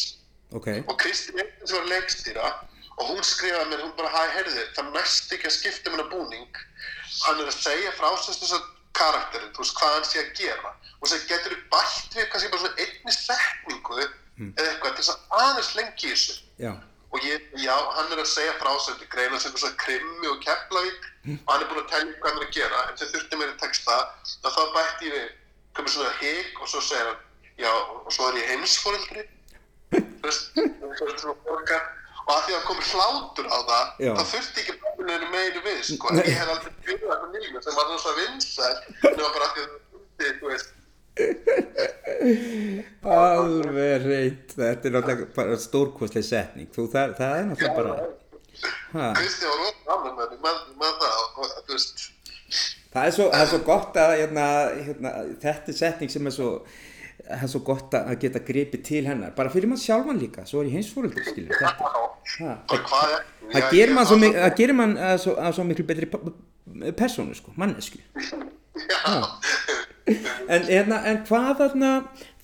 ok, 0.55 0.69
og 0.88 0.95
Kristín 1.01 1.41
Eikens 1.43 1.76
var 1.76 1.91
leikstýra 1.91 2.53
og 2.95 3.11
hún 3.11 3.21
skrifaði 3.28 3.69
mér, 3.71 3.84
hún 3.84 3.95
bara, 3.99 4.11
hæ, 4.13 4.23
heyrðu, 4.38 4.65
það 4.78 4.91
næst 4.95 5.34
ekki 5.36 5.49
að 5.49 5.55
skipta 5.57 5.91
mér 5.91 6.05
búning. 6.13 6.59
Hann 7.26 7.41
er 7.43 7.49
að 7.51 7.57
segja 7.59 7.91
frá 7.97 8.07
þess 8.23 8.53
að 8.55 8.69
karakterinn, 8.95 9.51
þú 9.51 9.63
veist, 9.65 9.76
hvað 9.76 9.95
hann 9.97 10.07
sé 10.07 10.21
að 10.21 10.30
gera 10.39 10.71
og 11.06 11.12
þess 11.12 11.22
að 11.22 11.30
getur 11.30 11.53
þú 11.53 11.62
bætt 11.76 12.16
við 12.18 12.28
kannski 12.34 12.51
bara 12.51 12.62
svona 12.66 12.82
einni 12.82 13.14
setningu 13.14 13.97
eða 14.01 14.70
eitthvað 14.72 14.95
til 14.97 15.03
þess 15.06 15.14
að 15.14 15.39
aðeins 15.45 15.72
lengi 15.78 16.08
í 16.08 16.12
þessu. 16.12 16.38
Já, 16.60 16.72
og 17.16 17.24
ég, 17.30 17.43
já, 17.62 17.76
hann 17.95 18.12
er 18.12 18.22
að 18.24 18.32
segja 18.32 18.56
frá 18.60 18.72
sem 18.84 18.97
þetta 18.97 19.12
greina 19.14 19.39
sem 19.39 19.53
svona 19.56 19.78
krimmi 19.86 20.32
og 20.32 20.41
keflavík. 20.43 21.06
Og 21.45 21.51
hann 21.53 21.62
er 21.64 21.70
búinn 21.70 21.84
að 21.84 21.91
tellja 21.93 22.18
hvað 22.20 22.34
hann 22.34 22.41
er 22.41 22.47
að 22.47 22.56
gera 22.58 22.82
en 22.89 22.97
þau 22.99 23.06
þurfti 23.14 23.39
mér 23.39 23.53
í 23.53 23.60
texta. 23.62 23.99
Að 24.43 24.58
þá 24.58 24.64
bætti 24.76 25.12
ég 25.12 25.16
við 25.16 25.30
komið 25.78 25.93
svona 25.95 26.16
hig 26.20 26.60
og 26.62 26.72
svo 26.74 26.82
segir 26.89 27.08
hann 27.12 27.22
já, 27.62 27.72
og 27.72 28.12
svo 28.18 28.28
er 28.32 28.41
ég 28.41 28.51
heimsforeldri. 28.53 29.24
Þú 29.95 30.26
veist, 30.26 30.51
þú 30.58 30.89
veist, 30.89 31.22
svona 31.22 31.38
borgar. 31.45 31.84
Og 32.26 32.32
að 32.34 32.45
því 32.47 32.53
að 32.58 32.64
komið 32.66 32.88
hlátur 32.95 33.47
á 33.53 33.58
það 33.70 33.89
Já. 34.01 34.12
þá 34.18 34.24
þurfti 34.34 34.62
ekki 34.64 34.74
bæðinu 34.82 35.28
meinu 35.30 35.60
við 35.62 35.82
sko. 35.86 36.10
en 36.10 36.22
ég 36.26 36.39
hef 36.39 36.51
aldrei 36.56 36.72
byrjað 36.88 37.12
eitthvað 37.14 37.36
nýlega 37.36 37.62
sem 37.62 37.76
var 37.78 37.91
rosa 37.91 38.14
vinsæl 38.18 38.72
nema 39.03 39.28
bara 39.36 39.45
að 39.45 39.51
því 39.53 39.66
að 39.66 39.76
það 40.24 40.39
þú 40.39 40.49
veist 40.49 40.72
Alveg 43.15 44.05
reynd, 44.05 44.55
þetta 44.55 44.88
er 44.89 44.95
náttúrulega 44.95 45.28
bara 45.36 45.57
stórkostleg 45.61 46.26
setning, 46.26 46.69
þú 46.76 46.88
það, 46.93 47.13
það 47.19 47.36
er 47.39 47.45
náttúrulega 47.51 47.78
bara, 47.82 47.93
ha, 48.95 49.11
Kristján 49.19 49.51
var 49.51 49.59
rosa 49.61 49.95
annar 49.95 50.13
með 50.15 50.39
man 50.41 50.95
það 51.01 51.13
það 52.95 53.05
er 53.09 53.13
svo, 53.17 53.26
það 53.34 53.41
er 53.43 53.49
svo 53.51 53.61
gott 53.67 53.97
að, 53.99 54.11
hérna, 54.21 54.45
hérna, 54.88 55.13
þetta 55.43 55.73
er 55.73 55.80
setning 55.82 56.13
sem 56.13 56.30
er 56.32 56.36
svo, 56.38 56.49
það 57.26 57.43
er 57.47 57.51
svo 57.51 57.61
gott 57.67 57.97
að 57.99 58.13
geta 58.23 58.41
gripið 58.47 58.84
til 58.88 59.03
hennar, 59.09 59.34
bara 59.38 59.51
fyrir 59.53 59.67
mann 59.71 59.82
sjálfan 59.82 60.21
líka, 60.21 60.45
svo 60.49 60.63
er 60.63 60.69
ég 60.71 60.78
heimsfóröldur, 60.80 61.26
skilur, 61.28 61.51
þetta, 61.59 61.86
er 62.39 63.59
það 63.59 63.69
gerir 63.76 63.93
mann 63.99 64.07
svo, 64.09 64.17
mi- 64.23 64.34
það 64.36 64.55
gerir 64.61 64.78
mann 64.82 64.95
að 65.11 65.17
svo, 65.26 65.36
að 65.38 65.57
svo 65.59 65.67
miklu 65.67 65.86
betri 65.91 66.07
p- 66.09 66.23
persónu, 66.97 67.36
sko, 67.38 67.53
mannesku. 67.59 67.99
En, 70.06 70.66
hérna, 70.68 70.99
en 71.10 71.22
hvað 71.26 71.62
þarna, 71.64 71.91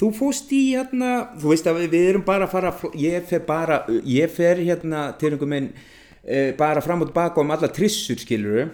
þú 0.02 0.08
fóst 0.18 0.50
í 0.58 0.62
hérna, 0.72 1.12
þú 1.38 1.52
veist 1.52 1.68
að 1.70 1.84
við, 1.84 2.08
erum 2.10 2.24
bara 2.26 2.48
að 2.48 2.56
fara, 2.56 2.72
ég 2.98 3.28
fer 3.30 3.44
bara, 3.46 3.84
ég 4.10 4.32
fer 4.34 4.62
hérna 4.66 5.12
til 5.22 5.36
einhver 5.36 5.52
minn 5.52 5.68
e, 6.26 6.56
bara 6.58 6.82
fram 6.82 7.06
og 7.06 7.12
tilbaka 7.12 7.44
um 7.44 7.54
alla 7.54 7.70
trissur 7.70 8.18
skilur 8.18 8.72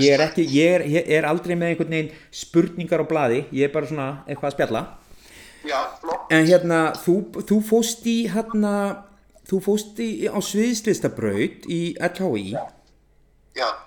ég 0.00 0.08
er 0.14 0.24
ekki, 0.24 0.46
ég 0.56 0.78
er, 0.78 0.86
ég 0.88 1.12
er 1.18 1.28
aldrei 1.28 1.52
með 1.52 1.74
einhvern 1.74 1.92
veginn 1.92 2.10
spurningar 2.32 3.04
á 3.04 3.06
blaði, 3.12 3.44
ég 3.52 3.68
er 3.68 3.74
bara 3.74 3.90
svona 3.90 4.08
eitthvað 4.24 4.48
að 4.48 4.56
spjalla. 4.56 4.84
já, 5.68 5.78
flott. 6.00 6.32
En 6.32 6.48
hérna, 6.48 6.82
þú, 7.04 7.16
þú 7.44 7.58
fóst 7.68 8.08
í 8.08 8.18
hérna, 8.32 8.74
þú 9.50 9.60
fóst 9.68 10.00
í, 10.00 10.10
á 10.32 10.40
sviðslistabraut 10.40 11.68
í 11.68 11.82
LHI 12.00 12.54
já, 12.56 12.64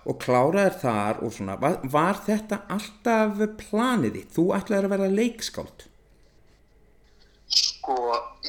og 0.05 0.18
kláraðir 0.22 0.80
þar 0.82 1.22
og 1.26 1.34
svona, 1.34 1.57
var, 1.61 1.80
var 1.84 2.22
þetta 2.26 2.61
alltaf 2.70 3.43
planið 3.63 4.20
þitt? 4.20 4.34
Þú 4.38 4.47
ætlaðir 4.59 4.89
að 4.89 4.95
vera 4.95 5.11
leikskáld? 5.20 5.88
sko 7.55 7.95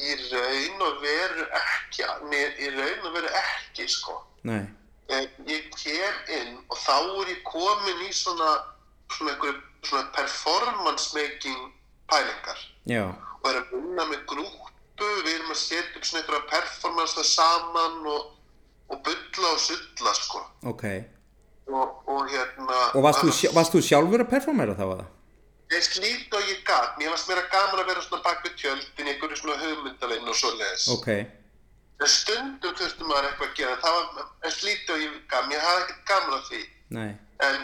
í 0.01 0.15
raun 0.31 0.81
og 0.81 0.95
veru 1.03 1.43
ekki 1.59 2.05
nei, 2.31 2.47
í 2.65 2.71
raun 2.73 3.05
og 3.05 3.13
veru 3.13 3.29
ekki 3.39 3.85
sko. 3.91 4.15
Nei, 4.49 4.65
Eh, 5.07 5.27
ég 5.47 5.69
kem 5.71 6.15
inn 6.35 6.57
og 6.67 6.79
þá 6.83 6.95
er 6.99 7.29
ég 7.31 7.43
komin 7.47 8.01
í 8.03 8.09
svona 8.11 8.49
svona 9.07 9.31
einhver 9.31 9.53
svona 9.87 10.09
performance 10.11 11.15
making 11.15 11.69
pælingar. 12.11 12.59
Já, 12.91 13.05
og 13.39 13.47
er 13.47 13.61
að 13.61 13.69
vinna 13.71 14.07
með 14.09 14.25
grúpu 14.27 15.11
við 15.23 15.29
erum 15.31 15.53
að 15.53 15.61
setja 15.61 15.95
upp 15.95 16.09
svona 16.09 16.23
einhverja 16.25 16.49
performance 16.51 17.23
saman 17.29 18.09
og, 18.11 18.33
og 18.89 19.01
bulla 19.03 19.51
og 19.53 19.59
sulla 19.59 20.13
sko. 20.15 20.41
Ok. 20.71 20.83
og, 21.67 22.03
og 22.07 22.29
hérna 22.31 22.77
Og 22.95 23.03
varst 23.03 23.19
þú, 23.23 23.31
sj- 23.35 23.53
varst 23.55 23.73
þú 23.75 23.81
sjálfur 23.83 24.23
að 24.23 24.29
performera 24.31 24.75
þá 24.77 24.83
að 24.87 24.93
það? 25.01 25.07
ég 25.75 25.83
slít 25.83 26.33
og 26.37 26.43
ég 26.47 26.61
gat. 26.63 26.93
Mér 26.99 27.09
varst 27.11 27.27
meira 27.27 27.43
gaman 27.51 27.81
að 27.83 27.89
vera 27.91 28.01
svona 28.05 28.23
bak 28.23 28.45
við 28.45 28.53
tjöldin 28.61 29.09
einhverju 29.11 29.35
svona 29.41 29.57
hugmyndalinn 29.63 30.29
og 30.31 30.35
svo 30.39 30.51
leiðis 30.55 30.85
Ok, 30.95 31.07
en 31.99 32.07
stundum 32.13 32.75
þurftum 32.79 33.09
maður 33.11 33.27
eitthvað 33.31 33.49
að 33.49 33.57
gera. 33.59 33.75
Það 33.83 33.97
var, 33.97 34.29
en 34.47 34.51
slít 34.55 34.93
og 34.95 35.01
ég 35.03 35.17
gat. 35.33 35.49
Mér 35.51 35.65
hafði 35.65 35.83
ekkert 35.83 36.05
gaman 36.13 36.37
af 36.39 36.47
því. 36.47 36.61
Nei, 36.95 37.09
en, 37.49 37.57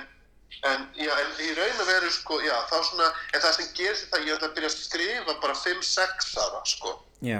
en, 0.74 0.86
já, 1.00 1.12
en 1.24 1.32
í 1.48 1.50
raun 1.62 1.80
og 1.86 1.88
veru 1.94 2.12
sko, 2.12 2.40
já, 2.44 2.56
þá 2.68 2.76
svona, 2.90 3.08
en 3.34 3.40
það 3.46 3.56
sem 3.56 3.70
er 3.88 4.00
það, 4.04 4.28
ég 4.28 4.36
ætla 4.36 4.50
að 4.52 4.56
byrja 4.58 4.72
að 4.74 4.78
skrifa 4.84 5.36
bara 5.46 5.56
5-6 5.64 6.34
ára, 6.44 6.62
sko. 6.74 6.98
já, 7.24 7.40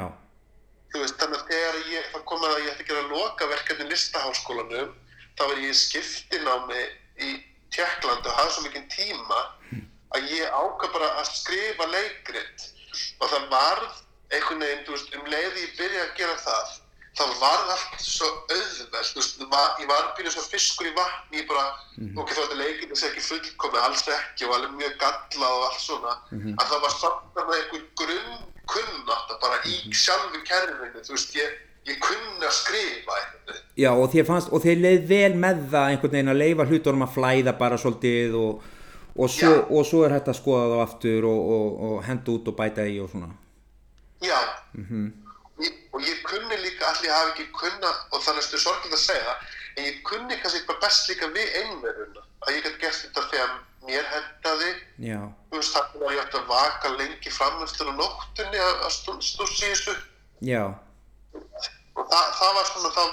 Þú 0.94 1.02
veist, 1.02 1.18
þannig 1.18 1.40
að 1.40 1.48
þegar 1.50 1.78
ég, 1.90 2.04
það 2.14 2.24
kom 2.30 2.44
að 2.46 2.60
ég 2.62 2.70
ætti 2.70 2.84
að 2.84 2.90
gera 2.92 3.08
loka 3.10 3.48
verkefni 3.50 3.88
listaháskólanum, 3.90 4.92
þá 5.34 5.44
var 5.50 5.62
ég 5.64 5.74
í 5.74 5.80
skiptinámi 5.80 6.84
í 7.18 7.32
Tjekklandi 7.74 8.30
og 8.30 8.38
hafði 8.38 8.54
svo 8.54 8.64
mikinn 8.68 8.86
tíma 8.94 9.40
að 10.14 10.28
ég 10.30 10.54
ákvað 10.54 10.94
bara 10.94 11.10
að 11.18 11.32
skrifa 11.32 11.88
leikrit. 11.90 12.68
Og 13.18 13.26
það 13.32 13.50
varð 13.50 14.04
einhvern 14.34 14.62
veginn, 14.62 14.86
þú 14.86 14.94
veist, 14.94 15.18
um 15.18 15.28
leiði 15.34 15.66
ég 15.66 15.76
byrjaði 15.80 16.04
að 16.04 16.16
gera 16.22 16.38
það, 16.44 16.72
þá 17.18 17.24
varð 17.42 17.74
allt 17.74 18.06
svo 18.06 18.30
auðveld, 18.30 19.10
þú 19.10 19.20
veist, 19.24 19.44
var, 19.50 19.74
ég 19.82 19.90
var 19.90 20.14
byrjuð 20.18 20.38
svo 20.38 20.46
fiskur 20.54 20.90
í 20.90 20.94
vatni, 20.98 21.42
ég 21.42 21.50
bara, 21.50 21.66
ok, 22.22 22.30
þá 22.30 22.38
er 22.38 22.46
þetta 22.46 22.62
leikrit 22.62 22.94
þessi 22.94 23.10
ekki 23.10 23.26
fullkomið, 23.32 23.82
alls 23.88 24.08
ekki 24.22 24.46
og 24.48 24.56
alveg 24.60 24.78
mjög 24.78 24.96
gallað 25.02 25.58
og 25.58 25.66
allt 25.72 25.82
svona, 25.82 26.16
að 26.62 26.66
það 26.72 26.86
var 26.86 26.96
samt 27.02 27.42
að 27.42 27.54
einhver 27.58 27.86
grunn 28.02 28.42
kunnátt 28.70 29.36
bara 29.42 29.60
í 29.68 29.80
sjálfu 29.92 30.42
kerfinu, 30.48 31.04
þú 31.04 31.16
veist, 31.16 31.36
ég, 31.38 31.56
ég 31.90 32.00
kunni 32.04 32.48
að 32.48 32.56
skrifa 32.56 33.20
já 33.78 33.90
og 33.92 34.08
þér 34.14 34.28
fannst, 34.28 34.52
og 34.54 34.64
þér 34.64 34.84
leið 34.86 35.08
vel 35.10 35.34
með 35.40 35.64
það 35.74 35.90
einhvern 35.92 36.16
veginn 36.16 36.34
að 36.34 36.42
leifa 36.42 36.68
hlutunum 36.70 37.06
að 37.08 37.16
flæða 37.18 37.56
bara 37.60 37.80
svolítið 37.82 38.38
og, 38.40 38.68
og, 39.16 39.30
svo, 39.30 39.54
og 39.70 39.88
svo 39.90 40.04
er 40.08 40.16
hægt 40.18 40.32
að 40.32 40.40
skoða 40.40 40.70
þá 40.74 40.84
aftur 40.86 41.30
og, 41.30 41.50
og, 41.58 41.82
og 41.88 42.04
henda 42.08 42.36
út 42.36 42.52
og 42.52 42.58
bæta 42.60 42.86
í 42.88 43.00
og 43.04 43.12
svona. 43.12 43.32
Já, 44.24 44.40
ég, 45.60 45.80
og 45.92 46.06
ég 46.06 46.22
kunni 46.24 46.60
líka, 46.62 46.88
allir 46.88 47.12
hafi 47.12 47.34
ekki 47.34 47.50
kunna, 47.58 47.92
og 48.14 48.24
þannig 48.24 48.46
að 48.46 48.48
stu 48.48 48.62
sorglega 48.64 49.00
að 49.00 49.04
segja 49.04 49.26
það, 49.28 49.58
en 49.74 49.90
ég 49.90 50.00
kunni 50.08 50.40
kannski 50.40 50.62
eitthvað 50.62 50.84
best 50.86 51.12
líka 51.12 51.32
við 51.36 51.58
einverjuna, 51.64 52.28
að 52.44 52.56
ég 52.56 52.64
gæti 52.66 52.82
gert 52.84 53.00
þetta 53.04 53.24
þegar 53.32 53.54
mér 53.84 54.08
hendaði, 54.14 54.72
þú 55.52 55.60
veist, 55.60 55.76
þannig 55.76 56.08
að 56.08 56.16
ég 56.16 56.24
ætti 56.24 56.40
að 56.40 56.50
vaka 56.54 56.92
lengi 56.98 57.34
fram 57.36 57.62
eftir 57.66 57.90
á 57.92 57.94
nóttunni 57.98 58.62
að, 58.64 58.84
já, 60.48 60.64
og 61.96 62.08
það, 62.10 62.28
það 62.40 62.54
var 62.58 62.70
svona, 62.70 62.92
það, 62.98 63.10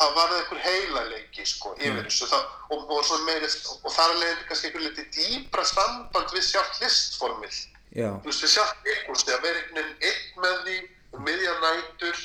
það 0.00 0.14
var 0.18 0.34
einhver 0.38 0.62
heila 0.68 1.04
leiki, 1.10 1.46
sko, 1.50 1.74
yfir 1.80 2.02
þessu, 2.06 2.28
það, 2.30 2.44
og, 2.70 2.84
og 2.98 3.24
meiri, 3.26 3.50
og 3.74 3.90
þar 3.96 4.14
leði 4.20 4.46
kannski 4.48 4.70
einhver 4.70 4.86
litið 4.86 5.10
dýbra 5.18 5.66
samband 5.70 6.36
við 6.36 6.46
sjálft 6.50 6.82
listformið, 6.84 7.58
já, 7.94 8.10
þú 8.22 8.30
veist, 8.30 8.46
við 8.46 8.54
sjálft 8.54 8.88
leikursti, 8.90 9.34
að 9.34 9.48
vera 9.48 9.64
einhvern 9.64 9.82
veginn 9.82 10.12
einn 10.12 10.46
með 10.46 10.62
því, 10.68 10.78
um 11.14 11.28
miðja 11.28 11.58
nætur, 11.66 12.24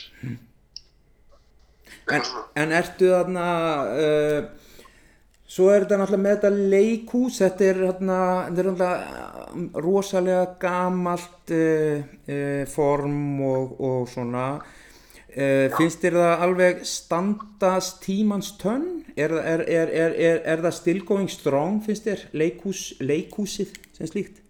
En, 2.10 2.24
en 2.58 2.72
ertu 2.74 3.12
þarna, 3.12 3.46
uh, 3.94 4.69
svo 5.50 5.70
er 5.74 5.86
þetta 5.86 5.98
náttúrulega 5.98 6.24
með 6.24 6.36
þetta 6.36 6.70
leikhús, 6.74 7.40
þetta 7.42 7.66
er 7.66 7.80
þarna, 7.86 8.18
þetta 8.50 8.62
er 8.62 8.68
náttúrulega 8.70 9.84
rosalega 9.86 10.44
gamalt 10.62 11.54
uh, 11.56 12.04
uh, 12.30 12.68
form 12.70 13.42
og, 13.48 13.80
og 13.80 14.12
svona. 14.12 14.50
Uh, 15.30 15.70
finnst 15.78 16.04
þér 16.04 16.18
það 16.18 16.44
alveg 16.46 16.84
standast 16.90 18.02
tímans 18.06 18.52
tönn? 18.62 18.88
Er, 19.20 19.34
er, 19.34 19.64
er, 19.66 19.90
er, 19.94 20.14
er, 20.18 20.44
er 20.54 20.62
það 20.66 20.78
still 20.78 21.02
going 21.06 21.32
strong, 21.32 21.82
finnst 21.86 22.06
þér, 22.06 22.28
leikhús, 22.38 22.84
leikhúsið 23.02 23.74
sem 23.98 24.10
slíkt? 24.10 24.44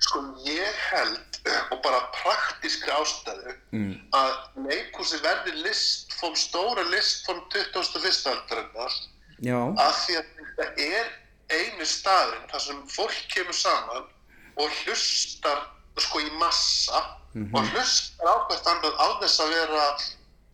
Sko 0.00 0.22
ég 0.46 0.76
held, 0.90 1.40
og 1.72 1.80
bara 1.84 2.02
praktískri 2.14 2.92
ástæðu, 2.94 3.52
mm. 3.76 3.96
að 4.16 4.36
leikhúsi 4.68 5.20
verði 5.24 5.56
listform, 5.64 6.36
stóra 6.40 6.84
listform 6.92 7.42
21. 7.52 8.22
aldarinnar 8.32 9.00
Já, 9.40 9.56
að 9.56 9.94
því 10.04 10.16
að 10.20 10.30
þetta 10.36 10.66
er 10.84 11.10
einu 11.50 11.86
staðurinn 11.88 12.48
þar 12.52 12.64
sem 12.66 12.80
fólk 12.92 13.20
kemur 13.32 13.56
saman 13.56 14.08
og 14.60 14.80
hlustar 14.82 15.62
sko 16.00 16.20
í 16.22 16.30
massa 16.40 17.00
og 17.34 17.70
hlustar 17.72 18.28
á 18.28 18.36
hvert 18.48 18.70
annað 18.72 18.96
á 19.00 19.06
þess 19.22 19.42
að 19.44 19.52
vera 19.54 19.84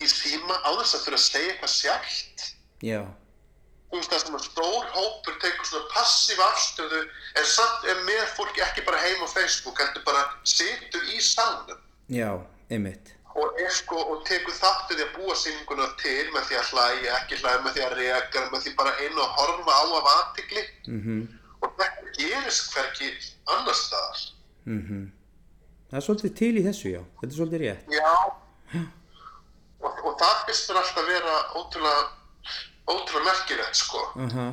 í 0.02 0.08
síma, 0.10 0.58
á 0.60 0.70
þess 0.76 0.98
að 0.98 1.04
fyrir 1.06 1.18
að 1.18 1.24
segja 1.24 1.52
eitthvað 1.52 1.72
sjálft. 1.72 2.46
Já, 2.84 3.00
þú 3.90 4.00
veist 4.00 4.12
það 4.12 4.22
sem 4.22 4.38
að 4.38 4.46
stór 4.46 4.88
hópur 4.94 5.38
tekur 5.42 5.68
svona 5.70 5.90
passíf 5.94 6.42
afstöðu 6.46 7.02
en 7.40 7.48
samt 7.48 7.90
er 7.90 8.02
með 8.08 8.24
fólki 8.38 8.64
ekki 8.66 8.84
bara 8.86 9.02
heim 9.02 9.24
á 9.24 9.28
Facebook 9.32 9.80
heldur 9.80 10.04
bara 10.06 10.24
situr 10.44 11.12
í 11.14 11.20
salnum. 11.24 11.80
Já, 12.12 12.30
einmitt. 12.70 13.15
Og 13.36 13.58
er 13.60 13.72
sko 13.76 13.98
og 14.12 14.22
tekur 14.28 14.54
þáttu 14.56 14.96
því 14.96 15.04
að 15.06 15.16
búa 15.16 15.34
sýninguna 15.36 15.88
til 16.00 16.28
með 16.34 16.46
því 16.48 16.60
að 16.60 16.70
hlæja, 16.72 17.16
ekki 17.20 17.40
hlæja 17.42 17.64
með 17.64 17.76
því 17.76 17.84
að 17.86 17.96
reka 18.00 18.44
með 18.52 18.62
því 18.64 18.74
bara 18.78 18.94
einu 19.02 19.24
að 19.24 19.34
horfa 19.40 19.76
á 19.76 19.84
af 20.00 20.12
aðtikli 20.14 20.64
Mm 20.86 21.26
og 21.64 21.72
þetta 21.78 22.10
gerist 22.18 22.74
hverki 22.74 23.06
annar 23.48 23.76
staðar. 23.76 24.24
Það 24.66 25.98
er 25.98 26.04
svolítið 26.04 26.34
til 26.40 26.52
í 26.60 26.62
þessu, 26.66 26.90
já, 26.92 27.00
þetta 27.20 27.32
er 27.32 27.38
svolítið 27.38 27.62
rétt. 27.62 27.88
já. 27.96 28.84
Og, 29.86 29.98
og 30.08 30.14
það 30.20 30.38
finnst 30.48 30.70
mér 30.70 30.78
alltaf 30.82 31.08
vera 31.08 31.34
ótrúlega 31.56 32.04
ótrúlega 32.86 33.26
merkilegt 33.26 33.80
sko. 33.80 34.02
Aha. 34.26 34.46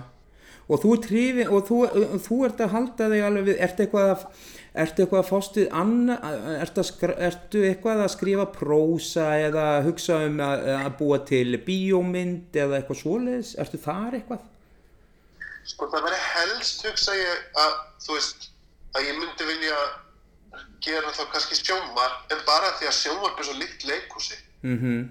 Og 0.71 0.79
þú 0.79 0.91
ert 0.95 1.07
hrifin, 1.11 1.49
og 1.51 1.65
þú, 1.67 1.79
þú 2.23 2.37
ert 2.47 2.61
að 2.63 2.75
halda 2.77 3.07
þig 3.11 3.25
alveg 3.27 3.47
við, 3.49 3.57
ertu 3.67 3.85
eitthvað 3.85 4.11
að, 4.13 4.27
ertu 4.73 5.03
eitthvað 5.03 5.33
að 5.33 5.59
anna, 5.77 6.15
ertu, 6.57 6.83
ertu 7.13 7.61
eitthvað 7.67 8.03
að 8.05 8.13
skrifa 8.15 8.45
prósa 8.55 9.27
eða 9.37 9.65
hugsa 9.85 10.23
um 10.25 10.39
að, 10.41 10.63
að 10.79 10.95
búa 10.97 11.19
til 11.29 11.59
bíómynd 11.67 12.57
eða 12.57 12.79
eitthvað 12.79 13.01
svoleiðis, 13.03 13.53
ertu 13.61 13.79
þar 13.83 14.17
eitthvað? 14.17 14.47
Sko 15.63 15.87
það 15.91 16.07
verður 16.07 16.23
helst 16.33 16.87
hugsa 16.87 17.15
ég 17.15 17.43
að 17.63 17.75
þú 18.03 18.17
veist 18.17 18.47
að 18.97 19.05
ég 19.07 19.19
myndi 19.19 19.49
vilja 19.49 19.81
gera 20.83 21.11
þá 21.15 21.23
kannski 21.31 21.57
sjómar 21.59 22.17
en 22.33 22.41
bara 22.47 22.73
því 22.79 22.89
að 22.89 22.97
sjómar 22.97 23.37
er 23.37 23.47
svo 23.47 23.59
líkt 23.59 23.85
leikhúsi. 23.87 24.39
Mhm, 24.65 25.05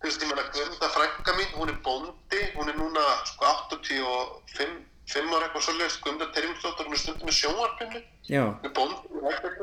þú 0.00 0.08
veist, 0.08 0.24
ég 0.24 0.32
meina 0.32 0.48
Guðmunda 0.50 0.90
frænka 0.96 1.36
mín, 1.38 1.54
hún 1.60 1.70
er 1.72 1.78
bóndi, 1.86 2.42
hún 2.58 2.68
er 2.68 2.76
núna 2.80 3.06
sko 3.30 3.54
85 3.70 4.82
5 5.12 5.34
ára 5.36 5.44
eitthvað 5.48 5.66
svolítið, 5.66 6.00
Guðmunda 6.04 6.26
Terjumsdóttir, 6.32 6.84
hún 6.86 6.96
er 6.96 7.00
stundum 7.02 7.26
með 7.28 7.36
já, 8.24 8.42
hún 8.44 8.64
er 8.64 8.72
bóndi, 8.78 8.96
hún 9.10 9.20
er 9.24 9.28
ekkert 9.34 9.58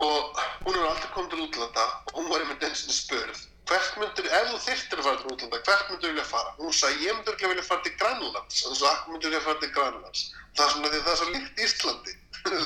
og 0.00 0.20
hún 0.64 0.74
er 0.74 0.88
aldrei 0.88 1.10
komið 1.14 1.30
til 1.30 1.44
útlanda 1.44 1.84
og 2.10 2.14
hún 2.18 2.30
var 2.32 2.40
einmitt 2.42 2.64
eins 2.64 2.82
og 2.88 2.94
spurð 2.96 3.38
hvert 3.70 3.92
myndur, 4.00 4.26
ef 4.26 4.46
þú 4.50 4.58
þyrftir 4.64 4.96
að 4.98 5.06
fara 5.06 5.18
til 5.20 5.30
útlanda, 5.30 5.56
hvert 5.66 5.86
myndur 5.90 6.08
þú 6.08 6.10
vilja 6.10 6.26
fara? 6.26 6.50
Hún 6.58 6.72
sagði, 6.74 7.04
ég 7.06 7.12
myndur 7.18 7.34
vilja 7.38 7.66
fara 7.66 7.82
til 7.84 7.94
Grænlands, 8.00 8.56
og 8.64 8.68
þú 8.72 8.76
sagði, 8.80 8.92
akkur 8.92 9.10
myndur 9.14 9.30
vilja 9.30 9.46
fara 9.46 9.58
til 9.60 9.72
Grænlands? 9.76 10.20
Það 10.56 10.64
er 10.64 10.70
svona 10.74 10.88
því 10.90 10.98
það 11.04 11.12
er 11.12 11.18
svo 11.20 11.28
líkt 11.34 11.54
Íslandi. 11.66 12.12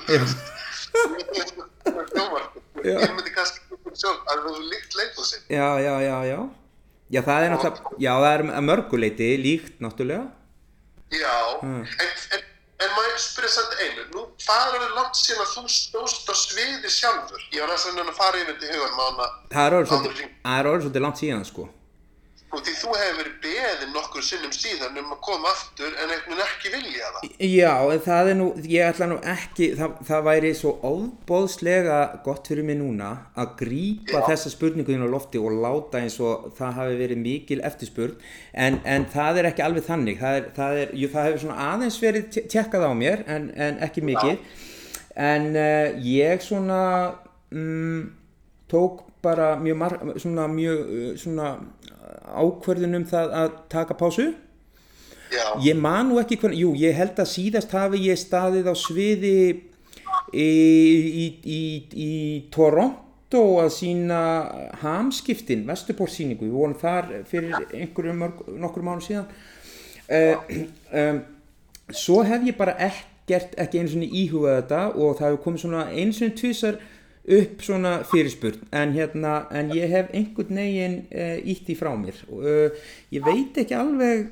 Já. 0.09 0.21
ég 2.85 3.15
myndi 3.17 3.33
kannski 3.35 3.59
sjálf, 3.99 4.21
að 4.23 4.27
það 4.31 4.35
er 4.35 4.41
svo 4.45 4.53
líkt 4.71 4.93
leikúsin. 4.99 5.43
já, 5.51 5.69
já, 5.83 5.95
já, 6.01 6.19
já 6.31 6.39
já, 7.11 7.21
það 7.27 7.45
er 7.45 7.51
náttúrulega, 7.53 7.91
já, 7.99 8.13
það 8.15 8.33
er 8.33 8.41
að 8.55 8.67
mörguleiti 8.69 9.29
líkt 9.43 9.75
náttúrulega 9.85 10.25
Já, 11.15 11.37
Mm. 11.63 11.85
en, 11.85 12.09
en, 12.35 12.43
en 12.85 12.91
maður 12.97 13.19
spyrja 13.23 13.51
samt 13.55 13.75
einu, 13.85 14.03
nú 14.15 14.23
hvað 14.45 14.75
er 14.75 14.81
það 14.85 14.95
langt 14.99 15.17
síðan 15.21 15.45
að 15.45 15.53
þú 15.55 15.63
stóðst 15.75 16.29
á 16.29 16.35
sviði 16.35 16.91
sjálfur? 16.91 17.43
Ég 17.55 17.61
var 17.63 17.71
næst 17.73 17.87
að 18.11 18.19
fara 18.19 18.41
yfir 18.43 18.57
hugan 18.75 18.97
orðið 18.99 19.27
Áður 19.79 19.89
svolítið, 19.93 20.17
hring. 20.19 20.33
það 20.45 20.59
er 20.61 20.69
orðið 20.73 20.85
svolítið 20.87 21.05
langt 21.07 21.21
síðan 21.23 21.45
sko 21.49 21.69
og 22.55 22.63
því 22.65 22.75
þú 22.79 22.93
hefur 22.95 23.17
verið 23.19 23.37
beðin 23.45 23.93
nokkur 23.95 24.25
sinnum 24.25 24.53
síðan 24.55 24.99
um 25.01 25.13
að 25.15 25.21
koma 25.27 25.51
aftur 25.51 25.91
en 25.91 26.13
einhvern 26.15 26.39
veginn 26.39 26.45
ekki 26.45 26.73
vilja 26.75 27.11
það. 27.15 27.33
Já, 27.51 27.73
en 27.95 28.03
það 28.05 28.31
er 28.31 28.39
nú, 28.39 28.49
ég 28.71 28.89
ætla 28.89 29.09
nú 29.11 29.19
ekki, 29.35 29.69
það, 29.79 29.97
það 30.09 30.27
væri 30.29 30.53
svo 30.59 30.73
óbóðslega 30.85 31.99
gott 32.27 32.51
fyrir 32.51 32.69
mig 32.69 32.79
núna 32.81 33.11
að 33.41 33.55
grípa 33.61 34.21
Já. 34.21 34.27
þessa 34.31 34.53
spurningu 34.55 34.95
inn 34.95 35.07
á 35.07 35.11
lofti 35.11 35.43
og 35.43 35.57
láta 35.65 36.03
eins 36.03 36.19
og 36.23 36.51
það 36.59 36.79
hafi 36.79 36.99
verið 37.01 37.23
mikil 37.25 37.61
eftirspurn, 37.67 38.19
en, 38.67 38.81
en 38.85 39.09
það 39.15 39.41
er 39.43 39.51
ekki 39.51 39.67
alveg 39.67 39.89
þannig, 39.89 40.21
það, 40.23 40.41
er, 40.41 40.51
það, 40.59 40.83
er, 40.83 40.95
jú, 41.01 41.11
það 41.15 41.29
hefur 41.29 41.45
svona 41.47 41.71
aðeins 41.73 42.01
verið 42.03 42.43
tjekkað 42.53 42.87
á 42.87 42.93
mér, 42.99 43.25
en, 43.31 43.49
en 43.67 43.81
ekki 43.85 44.05
mikið, 44.07 44.61
en 45.31 45.51
uh, 45.55 46.07
ég 46.07 46.45
svona 46.45 46.83
mm, 47.55 48.05
tók 48.71 49.03
bara 49.25 49.55
mjög, 49.57 49.77
mar, 49.81 49.99
svona, 50.21 50.47
mjög 50.53 50.85
uh, 50.85 51.11
svona 51.21 51.55
ákverðun 52.23 52.99
um 53.01 53.07
það 53.09 53.37
að 53.43 53.55
taka 53.73 53.97
pásu. 53.99 54.33
Já, 55.35 55.47
Ég 55.65 55.79
man 55.79 56.11
nú 56.11 56.19
ekki 56.21 56.39
hvernig, 56.39 56.61
jú, 56.63 56.75
ég 56.79 56.95
held 56.95 57.19
að 57.19 57.31
síðast 57.33 57.73
hafi 57.75 58.03
ég 58.07 58.19
staðið 58.21 58.69
á 58.71 58.75
sviði 58.79 59.39
í, 60.31 60.45
í, 60.45 61.27
í, 61.43 61.63
í 62.05 62.13
Toronto 62.55 63.43
að 63.63 63.71
sína 63.75 64.21
hamskiptin, 64.83 65.65
Vesturpórsýningu, 65.67 66.47
við 66.47 66.55
vorum 66.55 66.77
þar 66.79 67.11
fyrir 67.31 67.57
einhverjum 67.73 68.23
mörg, 68.23 68.45
nokkur 68.63 68.87
mánu 68.87 69.05
síðan. 69.05 69.27
Uh, 70.05 70.67
um, 70.93 71.23
svo 71.91 72.21
hef 72.29 72.45
ég 72.47 72.59
bara 72.59 72.77
ekkert, 72.87 73.57
ekki 73.59 73.81
einu 73.81 73.95
svona 73.95 74.11
íhugað 74.23 74.59
þetta 74.61 74.83
og 74.93 75.17
það 75.19 75.31
hefur 75.31 75.45
komið 75.49 75.65
svona 75.65 75.87
einu 75.91 76.19
svona 76.19 76.39
tvisar 76.39 76.83
upp 77.25 77.63
svona 77.65 78.03
fyrirspurn 78.05 78.67
en 78.77 78.93
hérna, 78.93 79.47
en 79.55 79.71
ég 79.73 79.89
hef 79.89 80.11
einhvern 80.13 80.61
veginn 80.61 80.99
uh, 81.09 81.39
ítt 81.41 81.71
í 81.73 81.77
frá 81.79 81.95
mér. 81.97 82.19
Og 82.29 82.45
uh, 82.45 82.91
ég 83.15 83.25
veit 83.25 83.57
ekki 83.63 83.77
alveg 83.79 84.29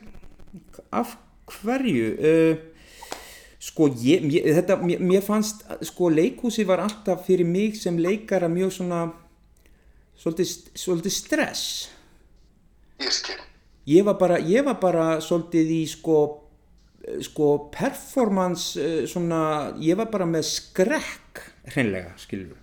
af 0.93 1.17
hverju 1.57 2.11
uh, 2.13 2.53
sko 3.63 3.89
ég, 4.03 4.27
ég, 4.35 4.51
þetta, 4.59 4.77
mér, 4.85 5.01
mér 5.01 5.25
fannst 5.25 5.65
sko 5.89 6.11
leikhúsi 6.13 6.67
var 6.69 6.85
alltaf 6.85 7.25
fyrir 7.29 7.49
mig 7.49 7.79
sem 7.81 7.97
leikara 7.97 8.51
mjög 8.53 8.77
svona 8.77 9.03
svolítið, 10.21 10.55
svolítið 10.77 11.17
stress. 11.17 11.67
Ég 13.89 14.05
var 14.07 14.19
bara, 14.21 14.37
ég 14.39 14.63
var 14.67 14.77
bara 14.83 15.07
svolítið 15.25 15.77
í 15.81 15.83
sko 15.91 16.19
sko 17.25 17.47
performance 17.75 18.79
svona, 19.11 19.73
ég 19.83 19.97
var 19.99 20.07
bara 20.13 20.29
með 20.29 20.45
skrekk 20.53 21.41
hreinlega, 21.73 22.13
skilur 22.21 22.62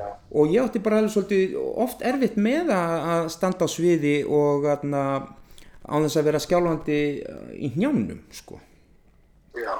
og 0.00 0.52
ég 0.52 0.62
átti 0.62 0.80
bara 0.82 1.00
alveg 1.02 1.12
svolítið 1.12 1.56
oft 1.60 2.02
erfitt 2.06 2.38
með 2.40 2.72
að 2.74 3.26
standa 3.34 3.68
á 3.68 3.68
sviði 3.68 4.14
og 4.24 4.64
aðna, 4.72 5.02
á 5.84 5.94
þess 5.98 6.18
að 6.20 6.28
vera 6.30 6.40
skjálfandi 6.42 7.00
uh, 7.20 7.50
í 7.52 7.72
hnjánum 7.74 8.22
sko. 8.32 8.60
Já, 9.58 9.74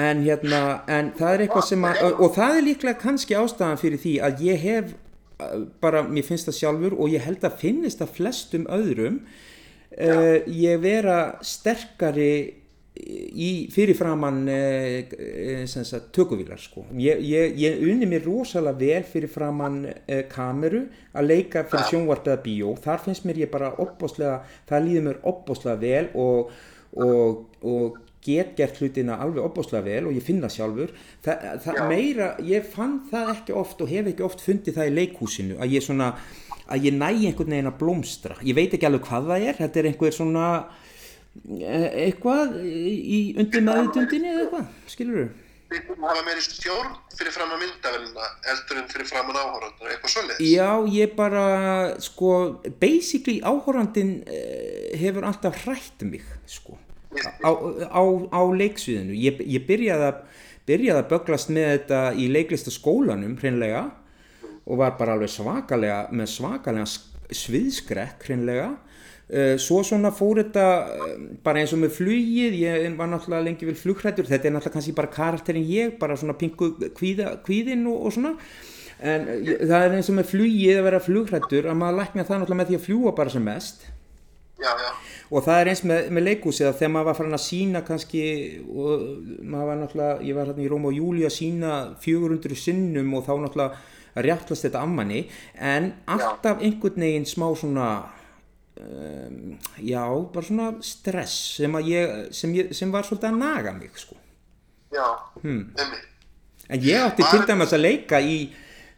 en 0.00 0.24
hérna, 0.24 0.62
en 0.88 1.12
það 1.18 1.34
er 1.34 1.44
eitthvað 1.44 1.68
sem 1.68 1.84
að, 1.84 2.02
og 2.16 2.34
það 2.38 2.56
er 2.56 2.66
líklega 2.70 3.02
kannski 3.02 3.36
ástæðan 3.36 3.80
fyrir 3.82 4.00
því 4.00 4.14
að 4.24 4.42
ég 4.46 4.64
hef 4.64 4.94
uh, 4.94 5.66
bara, 5.82 6.04
mér 6.08 6.26
finnst 6.28 6.48
það 6.48 6.58
sjálfur 6.62 6.96
og 6.96 7.12
ég 7.12 7.26
held 7.26 7.44
að 7.44 7.60
finnist 7.60 8.00
það 8.00 8.14
flestum 8.16 8.66
öðrum 8.72 9.20
uh, 9.20 10.38
ég 10.46 10.80
vera 10.80 11.20
sterkari 11.44 12.32
í 13.00 13.50
fyrirframan 13.72 14.42
uh, 14.50 15.62
sagt, 15.68 16.10
tökuvílar 16.16 16.60
sko. 16.60 16.84
ég, 16.98 17.22
ég, 17.24 17.56
ég 17.60 17.80
unni 17.86 18.08
mér 18.10 18.26
rosalega 18.26 18.78
vel 18.80 19.06
fyrirframan 19.08 19.80
uh, 19.86 20.20
kameru 20.30 20.84
að 21.14 21.30
leika 21.30 21.64
fyrir 21.68 21.88
sjónvarp 21.90 22.28
eða 22.28 22.42
bíó. 22.44 22.74
Þar 22.82 23.06
finnst 23.06 23.26
mér 23.28 23.42
ég 23.44 23.52
bara 23.52 23.72
opbóslega 23.82 24.40
það 24.68 24.86
líður 24.86 25.08
mér 25.08 25.24
opbóslega 25.32 25.80
vel 25.80 26.06
og, 26.20 26.52
og, 26.96 27.42
og 27.64 27.98
get 28.24 28.52
gert 28.58 28.76
hlutina 28.80 29.16
alveg 29.22 29.46
opbóslega 29.46 29.86
vel 29.86 30.10
og 30.10 30.18
ég 30.18 30.24
finna 30.24 30.50
sjálfur. 30.52 30.92
Það, 31.24 31.48
það 31.64 31.80
meira, 31.88 32.30
ég 32.44 32.68
fann 32.68 33.00
það 33.10 33.34
ekki 33.36 33.56
oft 33.56 33.80
og 33.80 33.90
hef 33.90 34.12
ekki 34.12 34.26
oft 34.26 34.44
fundið 34.44 34.76
það 34.76 34.92
í 34.92 34.94
leikhúsinu 34.98 35.58
að 35.60 35.78
ég 35.78 35.86
svona, 35.86 36.12
að 36.68 36.90
ég 36.90 37.00
næ 37.00 37.08
einhvern 37.14 37.56
veginn 37.56 37.72
að 37.72 37.80
blómstra, 37.80 38.38
ég 38.44 38.58
veit 38.58 38.76
ekki 38.76 38.88
alveg 38.88 39.08
hvað 39.08 39.32
það 39.32 39.48
er 39.48 39.60
þetta 39.64 39.80
er 39.80 39.90
einhver 39.90 40.14
svona 40.14 40.46
eh, 40.60 40.89
eitthvað 41.60 42.58
í 42.64 43.20
undir 43.38 43.64
meðutundinni 43.66 44.32
eða 44.32 44.42
eitthvað, 44.44 44.74
skilur 44.90 45.22
þú? 45.22 45.28
þið 45.70 46.02
hafa 46.02 46.22
meiri 46.26 46.42
stjórn 46.42 46.94
fyrir 47.14 47.34
fram 47.34 47.52
að 47.54 47.60
myndavelina 47.62 48.28
heldur 48.46 48.80
en 48.80 48.88
fyrir 48.90 49.06
fram 49.06 49.28
að 49.30 49.38
áhórandar, 49.38 49.92
eitthvað 49.92 50.12
svoleiðis. 50.14 50.50
Já, 50.50 50.70
ég 50.90 51.12
bara, 51.18 51.44
sko, 52.02 52.30
basically 52.82 53.38
áhórandin 53.46 54.16
uh, 54.24 54.88
hefur 54.98 55.28
alltaf 55.28 55.60
hrætt 55.62 56.02
mig, 56.08 56.26
sko, 56.50 56.74
á, 57.14 57.50
á, 57.86 58.02
á 58.34 58.42
leiksviðinu. 58.50 59.14
Ég, 59.14 59.42
ég 59.46 59.66
byrjaði, 59.68 60.10
að, 60.10 60.50
byrjaði 60.70 61.04
að 61.04 61.10
böglast 61.14 61.54
með 61.54 61.70
þetta 61.76 62.02
í 62.18 62.26
leiklistaskólanum, 62.34 63.38
hreinlega, 63.38 63.86
og 64.66 64.82
var 64.82 64.98
bara 64.98 65.14
alveg 65.14 65.30
svakalega, 65.30 66.02
með 66.10 66.32
svakalega 66.34 66.90
sviðskrekk, 67.30 68.26
hreinlega. 68.26 68.72
Uh, 69.30 69.54
svo 69.62 69.78
svona 69.86 70.10
fór 70.10 70.40
þetta 70.40 70.62
uh, 70.90 71.10
bara 71.46 71.60
eins 71.62 71.70
og 71.76 71.78
með 71.84 71.92
flugið, 72.00 72.56
ég 72.64 72.96
var 72.98 73.06
náttúrulega 73.12 73.44
lengi 73.46 73.68
vel 73.68 73.76
flugrættur, 73.78 74.26
þetta 74.26 74.48
er 74.48 74.54
náttúrulega 74.56 74.74
kannski 74.74 74.94
bara 74.96 75.12
karakterin 75.14 75.68
ég, 75.70 75.92
bara 76.00 76.16
svona 76.18 76.34
pingu 76.40 76.72
kvíða, 76.98 77.36
kvíðin 77.46 77.84
og, 77.92 78.08
og 78.08 78.16
svona. 78.16 78.32
En 79.00 79.28
ég- 79.46 79.62
það 79.70 79.84
er 79.86 79.94
eins 80.00 80.10
og 80.10 80.18
með 80.18 80.26
flugið 80.32 80.80
að 80.80 80.86
vera 80.88 81.00
flugrættur 81.06 81.70
að 81.70 81.78
maður 81.84 82.00
lækna 82.02 82.26
það 82.26 82.42
náttúrulega 82.42 82.60
með 82.64 82.72
því 82.72 82.78
að 82.80 82.84
fljúa 82.88 83.14
bara 83.22 83.30
sem 83.36 83.46
mest. 83.46 83.86
Já, 84.60 84.72
já, 84.76 84.90
og 85.30 85.44
það 85.46 85.60
er 85.62 85.68
eins 85.72 85.80
með, 85.88 86.10
með 86.12 86.26
leikhúsið 86.26 86.66
að 86.68 86.74
þegar 86.82 86.90
maður 86.96 87.08
var 87.12 87.18
farin 87.20 87.38
að 87.38 87.44
sína 87.46 87.80
kannski 87.86 88.24
og 88.66 89.06
maður 89.40 89.70
var 89.70 89.78
náttúrulega, 89.84 90.20
ég 90.26 90.36
var 90.36 90.50
hérna 90.50 90.66
í 90.66 90.70
Róm 90.74 90.90
og 90.90 90.98
Júli 90.98 91.22
að 91.24 91.36
sína 91.38 91.70
400 92.02 92.58
sinnum 92.66 93.14
og 93.16 93.24
þá 93.24 93.32
náttúrulega 93.46 93.78
að 94.18 94.26
rjáttlast 94.26 94.66
þetta 94.66 94.82
ammanni 94.84 95.22
en 95.54 95.92
alltaf 96.10 96.60
einhvern 96.66 96.98
veginn 97.06 97.28
smá 97.30 97.46
svona 97.56 97.86
um, 98.80 99.58
já, 99.84 100.02
bara 100.32 100.46
svona 100.46 100.70
stress 100.82 101.34
sem, 101.58 101.72
ég, 101.86 102.32
sem, 102.34 102.54
ég, 102.56 102.72
sem 102.76 102.92
var 102.92 103.04
svolítið 103.06 103.30
að 103.32 103.38
naga 103.42 103.72
mig 103.76 103.90
sko. 104.00 104.16
já, 104.92 105.06
Hmm. 105.42 105.70
emmi. 105.78 105.96
en 106.68 106.80
ég 106.80 107.00
átti 107.04 107.22
til 107.30 107.44
dæmis 107.46 107.72
að 107.72 107.80
leika 107.84 108.20
í 108.20 108.50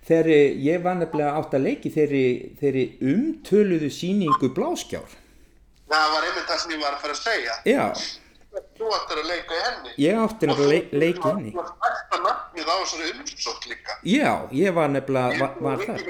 þeirri, 0.09 0.39
ég 0.65 0.83
var 0.83 0.95
nefnilega 0.99 1.37
átt 1.39 1.55
að 1.55 1.63
leiki 1.69 1.91
þeirri, 1.95 2.25
þeirri 2.61 2.85
umtöluðu 3.03 3.91
síningu 3.91 4.49
bláskjár 4.55 5.19
Það 5.93 6.13
var 6.15 6.23
einmitt 6.25 6.47
það 6.49 6.59
sem 6.63 6.71
ég 6.73 6.81
var 6.81 6.93
að 6.95 7.01
fara 7.03 7.13
að 7.13 7.23
segja. 7.23 7.55
já, 7.69 7.87
Þú 8.79 8.89
ættir 8.97 9.19
að 9.23 9.27
leika 9.29 9.55
í 9.55 9.61
henni. 9.67 9.91
ég 9.99 10.19
átti 10.23 10.47
nefnilega 10.47 10.69
að 10.69 10.73
leik, 10.73 10.93
leiki 10.93 11.23
henni 11.29 11.53
Þú 11.53 11.63
hægt 11.85 12.17
að 12.17 12.23
nafnið 12.27 12.67
á 12.73 12.75
þessari 12.81 13.13
umsótt 13.21 13.67
líka. 13.69 13.93
Já, 14.05 14.33
ég 14.53 14.75
var 14.75 14.89
nefnilega, 14.89 15.39
var, 15.41 15.55
var 15.61 15.85
þar. 15.87 16.03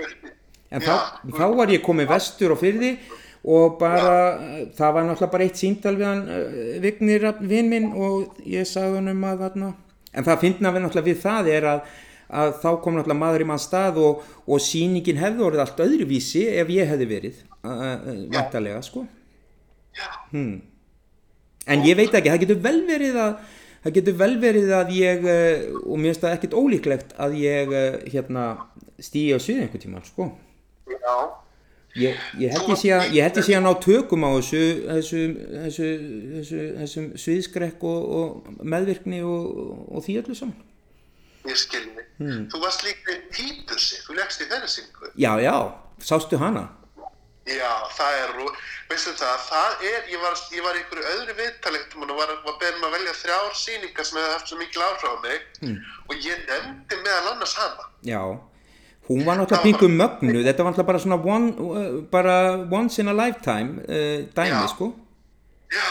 En 0.72 0.80
þá, 0.80 0.94
þá 1.36 1.44
var 1.56 1.68
ég 1.74 1.82
komið 1.84 2.08
vestur 2.08 2.54
á 2.54 2.56
fyrði 2.56 2.92
og 3.42 3.78
bara, 3.80 4.38
það 4.76 4.94
var 4.94 5.06
náttúrulega 5.06 5.32
bara 5.32 5.46
eitt 5.48 5.58
símtal 5.58 5.96
við 5.98 6.06
hann, 6.06 6.22
uh, 6.30 6.58
Vignir 6.82 7.26
vinn 7.40 7.70
minn 7.70 7.88
og 7.90 8.38
ég 8.46 8.68
sagði 8.68 9.00
hann 9.00 9.12
um 9.12 9.24
að 9.26 9.46
þarna. 9.46 9.70
En 10.12 10.26
það 10.28 10.42
fyndna 10.44 10.72
við 10.74 10.84
náttúrulega 10.84 11.08
við 11.08 11.22
það 11.24 11.50
er 11.56 11.66
að, 11.72 11.96
að 12.42 12.52
þá 12.62 12.68
kom 12.84 12.98
náttúrulega 12.98 13.22
maður 13.24 13.44
í 13.44 13.48
mann 13.50 13.62
stað 13.62 13.98
og, 14.02 14.28
og 14.46 14.62
sýningin 14.62 15.18
hefði 15.18 15.46
orðið 15.48 15.64
allt 15.64 15.82
öðruvísi 15.86 16.44
ef 16.62 16.70
ég 16.76 16.92
hefði 16.92 17.10
verið, 17.16 17.42
uh, 17.64 17.72
uh, 17.72 18.22
vantarlega, 18.36 18.84
sko. 18.86 19.06
Já, 19.92 20.08
En 21.70 21.84
ég 21.86 21.94
veit 21.94 22.14
ekki, 22.14 22.30
það 22.30 22.40
getur 22.42 22.62
vel 22.62 22.78
verið 22.88 23.18
að, 23.22 23.34
það 23.82 23.92
getur 23.98 24.14
vel 24.22 24.32
verið 24.42 24.72
að 24.74 24.88
ég, 24.96 25.28
og 25.82 25.98
mér 25.98 26.10
finnst 26.10 26.24
það 26.24 26.32
ekkert 26.38 26.56
ólíklegt 26.58 27.12
að 27.22 27.36
ég, 27.38 27.76
hérna, 28.10 28.46
stíði 28.98 29.36
á 29.36 29.38
sviði 29.42 29.66
einhvern 29.66 29.84
tímann, 29.84 30.06
sko. 30.08 30.26
já. 30.90 31.14
Ég, 31.92 32.16
ég 32.40 32.52
held 32.54 32.70
ég 32.86 32.94
að, 32.96 33.10
ég 33.12 33.26
ég 33.36 33.44
sé 33.44 33.52
að 33.52 33.64
ná 33.66 33.72
tökum 33.84 34.22
á 34.24 34.30
þessu, 34.38 34.60
þessu, 34.88 35.22
þessu, 35.52 35.88
þessu, 36.34 36.60
þessum 36.78 37.08
sviðskrekk 37.20 37.82
og, 37.84 38.12
og 38.18 38.60
meðvirkni 38.64 39.18
og, 39.28 39.48
og 39.92 40.04
því 40.06 40.14
öllu 40.22 40.36
saman. 40.38 40.62
Ég 41.44 41.58
skilni. 41.60 42.04
Þú 42.22 42.60
varst 42.62 42.84
líka 42.86 43.12
í 43.12 43.18
Títusi, 43.34 43.98
þú 44.06 44.16
leggst 44.16 44.40
í 44.40 44.46
þeirri 44.48 44.70
syngu. 44.70 45.10
Já, 45.20 45.32
já, 45.42 45.56
sástu 46.00 46.38
hana? 46.40 46.70
Já, 47.50 47.72
það 47.98 48.16
er, 48.22 48.32
veistu 48.88 49.12
það, 49.18 49.44
það 49.48 49.84
er, 49.90 50.06
ég 50.14 50.22
var, 50.22 50.38
ég 50.54 50.64
var 50.64 50.78
einhverju 50.78 51.08
öðru 51.16 51.34
viðtalektum 51.40 52.06
og 52.06 52.14
var, 52.20 52.32
var 52.46 52.56
beðin 52.62 52.86
að 52.86 52.94
velja 52.96 53.14
þrjár 53.18 53.58
sýningar 53.58 54.06
sem 54.06 54.20
hefði 54.20 54.32
haft 54.36 54.52
svo 54.52 54.60
mikil 54.60 54.84
áhrif 54.86 55.08
á 55.10 55.14
mig 55.26 55.76
og 56.06 56.14
ég 56.22 56.46
nefndi 56.46 57.00
meðal 57.02 57.32
annars 57.34 57.56
hana. 57.58 57.88
Já. 58.06 58.22
Hún 59.08 59.24
var 59.26 59.36
náttúrulega 59.40 59.64
pingum 59.66 59.96
mögnu, 59.98 60.42
þetta 60.46 60.62
var 60.62 60.72
náttúrulega 60.72 60.90
bara 60.90 61.02
svona 61.02 61.18
one, 61.18 61.48
uh, 61.58 62.02
bara 62.10 62.34
once 62.70 63.02
in 63.02 63.10
a 63.10 63.14
lifetime 63.16 63.82
uh, 63.82 64.22
dæmi, 64.34 64.54
Já. 64.54 64.66
sko. 64.70 64.92
Já, 65.72 65.88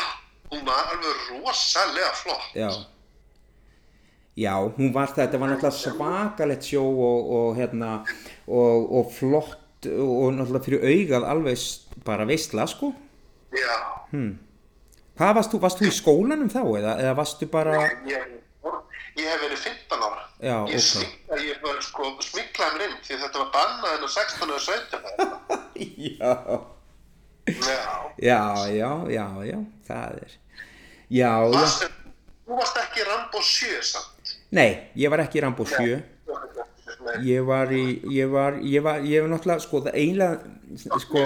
hún 0.52 0.64
var 0.66 0.94
alveg 0.94 1.26
rosalega 1.44 2.12
flott. 2.22 2.48
Já. 2.56 2.70
Já, 4.40 4.54
hún 4.78 4.94
var 4.96 5.12
það, 5.12 5.26
þetta 5.26 5.42
var 5.42 5.52
náttúrulega 5.52 5.80
svakalett 5.80 6.70
sjó 6.70 6.86
og, 6.88 7.34
og 7.40 7.60
hérna, 7.60 7.92
og, 8.48 8.88
og 9.00 9.12
flott 9.12 9.90
og 9.92 10.32
náttúrulega 10.38 10.66
fyrir 10.70 10.88
augað 10.94 11.28
alveg 11.34 11.68
bara 12.08 12.30
veistla, 12.30 12.68
sko. 12.70 12.94
Já, 13.52 13.76
Hvað 15.22 15.36
varst 15.38 15.52
þú, 15.54 15.58
varst 15.62 15.82
þú 15.82 15.86
í 15.86 15.94
skólanum 15.94 16.50
þá 16.50 16.62
eða, 16.80 16.94
eða 17.04 17.12
varstu 17.20 17.48
bara, 17.52 17.84
ég, 18.10 18.24
ég 19.20 19.26
hef 19.28 19.42
verið 19.44 19.64
15 19.66 20.04
ára. 20.08 20.24
Já, 20.42 20.56
ég 20.72 20.78
ok. 20.80 20.86
smikla, 20.88 21.40
ég 21.46 21.58
var 21.66 21.82
sko 21.86 22.12
smiklaði 22.26 22.78
mér 22.78 22.86
inn 22.88 23.00
því 23.06 23.18
þetta 23.24 23.42
var 23.44 23.50
bannað 23.56 23.96
en 23.98 24.06
á 24.06 24.10
16 24.10 24.54
og 24.56 24.62
17 24.62 25.10
ára. 25.12 25.62
já, 26.22 26.34
Já. 28.22 28.54
já, 28.70 28.94
já, 29.10 29.26
já, 29.50 29.58
það 29.88 30.18
er, 30.22 30.32
já, 31.10 31.32
já, 31.32 31.50
Varst, 31.52 31.86
þú 32.48 32.58
varst 32.60 32.78
ekki 32.84 33.04
Rambo 33.08 33.42
7 33.44 33.82
samt. 33.90 34.36
nei, 34.54 34.70
ég 34.96 35.10
var 35.12 35.24
ekki 35.26 35.42
Rambo 35.44 35.66
7, 35.66 35.98
Nei. 37.02 37.16
ég 37.26 37.42
var 37.48 37.72
í, 37.74 37.84
ég 38.14 38.30
var, 38.30 38.60
ég 38.62 38.84
var, 38.86 39.02
ég 39.10 39.24
var 39.26 39.32
náttúrulega, 39.34 39.64
sko, 39.66 39.82
það 39.88 39.98
einlega, 39.98 40.36
sko. 41.02 41.24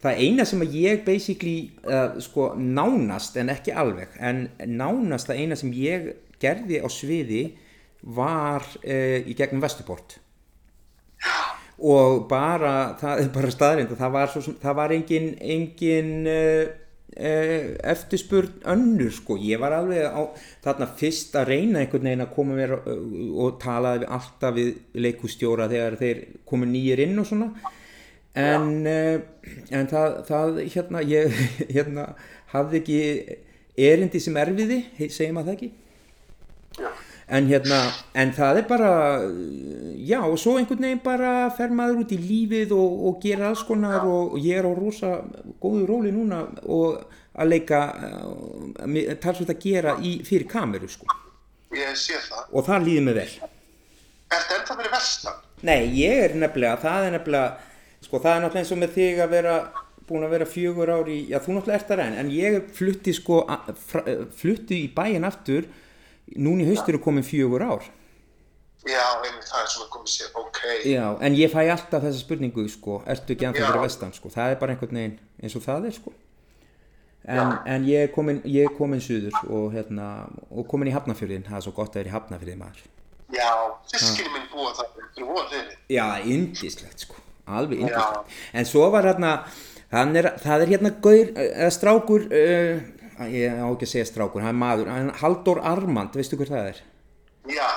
Það 0.00 0.22
eina 0.24 0.46
sem 0.48 0.64
að 0.64 0.76
ég 0.80 1.04
basically, 1.06 1.70
uh, 1.84 2.16
sko, 2.24 2.50
nánast, 2.56 3.36
en 3.40 3.52
ekki 3.52 3.74
alveg, 3.76 4.16
en 4.18 4.46
nánast 4.64 5.30
það 5.30 5.44
eina 5.44 5.60
sem 5.60 5.72
ég 5.76 6.10
gerði 6.40 6.80
á 6.80 6.88
sviði 6.92 7.44
var 8.16 8.64
uh, 8.80 9.18
í 9.20 9.36
gegnum 9.36 9.62
Vesturport. 9.64 10.18
og 11.80 12.26
bara 12.28 12.94
það 13.00 13.22
er 13.22 13.28
bara 13.32 13.50
staðrind 13.52 13.92
það 13.96 14.12
var, 14.12 14.32
svo, 14.32 14.54
það 14.60 14.74
var 14.76 14.92
engin, 14.92 15.28
engin 15.40 16.10
uh, 16.28 16.64
uh, 17.16 17.68
eftirspurn 17.92 18.60
önnur 18.68 19.12
sko 19.14 19.38
ég 19.40 19.60
var 19.62 19.76
alveg 19.78 20.04
á 20.04 20.20
þarna 20.64 20.90
fyrst 21.00 21.36
að 21.40 21.52
reyna 21.54 21.80
einhvern 21.80 22.08
veginn 22.08 22.24
að 22.26 22.34
koma 22.34 22.58
mér 22.58 22.74
uh, 22.76 22.94
og 23.44 23.58
talaði 23.62 24.08
alltaf 24.12 24.56
við 24.56 24.72
leikustjóra 25.06 25.70
þegar 25.72 25.98
þeir 26.00 26.22
komu 26.48 26.68
nýjir 26.68 27.04
inn 27.06 27.20
og 27.22 27.28
svona 27.30 27.50
en, 28.38 28.86
uh, 28.86 29.20
en 29.74 29.88
það, 29.90 30.16
það 30.28 30.58
hérna 30.74 31.04
ég 31.06 31.38
hérna 31.74 32.10
hafði 32.52 32.80
ekki 32.80 33.00
erindi 33.80 34.20
sem 34.22 34.36
erfiði 34.38 34.82
segir 35.08 35.32
maður 35.34 35.52
það 35.52 35.56
ekki? 35.56 35.70
En 37.30 37.46
hérna, 37.46 37.78
en 38.18 38.32
það 38.34 38.58
er 38.58 38.64
bara 38.66 38.90
já, 40.02 40.18
og 40.18 40.34
svo 40.42 40.56
einhvern 40.58 40.82
veginn 40.82 41.02
bara 41.04 41.34
fer 41.54 41.70
maður 41.70 42.02
út 42.02 42.14
í 42.14 42.18
lífið 42.18 42.74
og, 42.74 42.96
og 43.06 43.20
gera 43.22 43.52
alls 43.52 43.62
konar 43.68 44.02
og, 44.02 44.34
og 44.34 44.42
ég 44.42 44.58
er 44.58 44.66
á 44.66 44.72
rosa 44.74 45.12
góðu 45.62 45.84
róli 45.86 46.10
núna 46.14 46.42
og 46.66 47.04
að 47.30 47.52
leika 47.52 47.84
uh, 47.94 49.14
talsveit 49.22 49.54
að 49.54 49.62
gera 49.62 49.94
í, 50.02 50.16
fyrir 50.26 50.50
kameru 50.50 50.90
sko. 50.90 51.06
Ég 51.78 51.94
sé 51.94 52.18
það. 52.18 52.50
og 52.50 52.66
það 52.66 52.86
líður 52.88 53.06
mig 53.06 53.18
vel. 53.20 53.30
Ertu 54.30 54.56
ennþá 54.56 54.78
fyrir 54.80 54.94
vestan? 54.96 55.38
Nei, 55.66 55.80
ég 56.00 56.24
er 56.24 56.34
nefnilega, 56.40 56.80
það 56.82 57.06
er 57.06 57.14
nefnilega 57.14 57.69
sko 58.10 58.18
það 58.18 58.34
er 58.34 58.42
náttúrulega 58.44 58.64
eins 58.64 58.74
og 58.74 58.82
með 58.82 58.96
þig 58.98 59.22
að 59.22 59.36
vera 59.36 59.54
búin 60.10 60.26
að 60.26 60.34
vera 60.34 60.48
fjögur 60.50 60.90
ár 60.90 61.08
í, 61.10 61.20
já 61.30 61.38
þú 61.38 61.54
náttúrulega 61.54 61.78
ert 61.78 61.92
það 61.92 62.02
enn 62.08 62.18
en 62.24 62.34
ég 62.34 62.58
flutti 62.74 63.14
sko 63.14 63.44
fra, 63.86 64.02
flutti 64.34 64.82
í 64.82 64.90
bæinn 64.90 65.28
aftur 65.28 65.70
núna 66.34 66.64
í 66.64 66.70
haustur 66.70 66.98
er 66.98 67.02
komin 67.04 67.26
fjögur 67.26 67.62
ár. 67.62 67.86
Já, 68.88 69.02
einmitt, 69.20 69.44
það 69.44 69.60
er 69.60 69.70
svona 69.74 69.90
komið 69.92 70.12
sér, 70.14 70.28
ok. 70.40 70.58
Já, 70.88 71.04
en 71.20 71.34
ég 71.36 71.52
fæ 71.52 71.58
alltaf 71.66 72.00
þessa 72.00 72.22
spurningu 72.22 72.64
sko, 72.72 73.02
ertu 73.12 73.34
ekki 73.34 73.44
Já. 73.44 73.52
fyrir 73.58 73.82
vestan 73.84 74.14
sko, 74.16 74.30
það 74.32 74.54
er 74.54 74.60
bara 74.62 74.72
einhvern 74.72 74.96
veginn 74.96 75.18
eins 75.42 75.56
og 75.58 75.64
það 75.66 75.88
er 75.90 75.96
sko. 75.98 76.12
En, 77.28 77.52
en 77.68 77.84
ég 77.84 78.06
er 78.06 78.14
komin, 78.14 78.40
ég 78.48 78.70
er 78.70 78.72
komin 78.78 79.02
suður 79.04 79.36
og 79.52 79.74
hérna, 79.74 80.06
og 80.48 80.64
komin 80.70 80.88
í 80.88 80.94
Hafnafjörðin 80.96 81.44
það 81.50 81.58
er 81.58 81.66
svo 81.66 81.74
gott 81.76 81.92
að 81.92 82.00
vera 82.00 82.08
í 82.08 82.14
Hafnafjörðin 82.14 82.62
maður. 82.62 82.86
Já, 83.36 83.50
sískinni 83.92 84.32
minn 84.32 84.48
búa 84.54 84.72
það. 84.78 85.76
Já, 85.92 86.06
indislegt 86.24 87.04
sko, 87.04 87.20
alveg 87.58 87.82
indislegt 87.84 88.38
en 88.54 88.68
svo 88.68 88.86
var 88.94 89.08
hérna, 89.08 89.32
er, 89.90 90.30
það 90.42 90.64
er 90.64 90.72
hérna 90.74 90.92
gaur, 91.02 91.32
eða 91.34 91.70
strákur 91.74 92.26
uh, 92.28 92.84
ég 93.28 93.58
á 93.60 93.66
ekki 93.68 93.88
að 93.88 93.92
segja 93.94 94.10
strákur, 94.10 94.44
hann 94.44 94.54
er 94.54 94.60
maður 94.60 94.92
hann, 94.92 95.10
Halldór 95.20 95.62
Armand, 95.72 96.14
veistu 96.16 96.38
hver 96.40 96.52
það 96.52 96.70
er? 96.72 96.84
Já, 97.50 97.70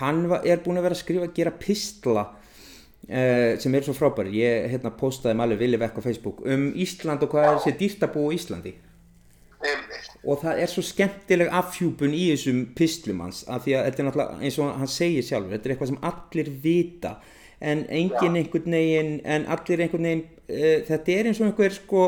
hann 0.00 0.26
var, 0.32 0.42
er 0.44 0.64
búin 0.64 0.80
að 0.80 0.88
vera 0.88 0.98
að 0.98 1.04
skrifa 1.04 1.30
gera 1.36 1.54
pistla 1.60 2.26
uh, 2.32 3.52
sem 3.62 3.78
er 3.78 3.86
svo 3.86 3.96
frábæri 3.96 4.40
ég 4.40 4.66
hérna, 4.74 4.94
postaði 4.96 5.38
maður 5.38 5.62
vilja 5.62 5.84
vekk 5.84 6.02
á 6.02 6.06
Facebook 6.08 6.42
um 6.44 6.68
Ísland 6.74 7.24
og 7.24 7.32
hvað 7.32 7.48
er 7.50 7.56
þessi 7.60 7.78
dýrt 7.84 8.08
að 8.08 8.14
búa 8.18 8.34
í 8.34 8.40
Íslandi. 8.40 8.74
Einmitt. 9.66 10.10
og 10.26 10.42
það 10.42 10.60
er 10.62 10.70
svo 10.70 10.82
skemmtileg 10.84 11.52
afhjúpun 11.54 12.14
í 12.14 12.26
þessum 12.32 12.58
pislum 12.76 13.22
hans 13.24 13.42
af 13.48 13.64
því 13.64 13.76
að 13.78 13.86
þetta 13.86 14.02
er 14.02 14.06
náttúrulega 14.08 14.44
eins 14.44 14.58
og 14.60 14.72
hann 14.80 14.90
segir 14.92 15.24
sjálfur 15.24 15.54
þetta 15.54 15.68
er 15.68 15.74
eitthvað 15.74 15.90
sem 15.92 16.04
allir 16.10 16.50
vita 16.66 17.12
en 17.60 17.84
engin 17.88 18.36
einhvern 18.36 18.76
veginn 18.76 19.20
en 19.24 19.46
allir 19.52 19.82
einhvern 19.84 20.08
veginn 20.08 20.24
uh, 20.24 20.82
þetta 20.88 21.14
er 21.14 21.30
eins 21.30 21.40
og 21.40 21.48
einhver 21.48 21.76
sko 21.76 22.02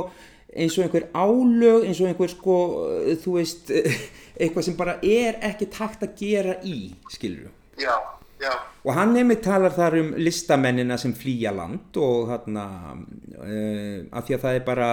eins 0.49 0.76
og 0.76 0.84
einhver 0.84 1.09
álög 1.14 1.86
eins 1.88 2.01
og 2.03 2.11
einhver 2.11 2.32
sko 2.32 2.59
uh, 2.84 3.14
þú 3.22 3.38
veist 3.38 3.72
uh, 3.72 4.03
eitthvað 4.40 4.68
sem 4.68 4.76
bara 4.78 4.99
er 5.03 5.40
ekki 5.49 5.70
takt 5.72 6.05
að 6.05 6.18
gera 6.20 6.59
í 6.64 6.92
skilur 7.12 7.55
Já, 7.78 7.94
já, 8.42 8.53
og 8.82 8.92
hann 8.96 9.14
nefnir 9.14 9.38
talar 9.42 9.74
þar 9.76 10.01
um 10.01 10.12
listamennina 10.18 10.99
sem 10.99 11.14
flýja 11.14 11.53
land 11.55 11.96
og 12.03 12.32
þarna 12.32 12.68
uh, 12.90 13.99
af 14.11 14.26
því 14.26 14.36
að 14.36 14.44
það 14.44 14.61
er 14.61 14.68
bara 14.68 14.92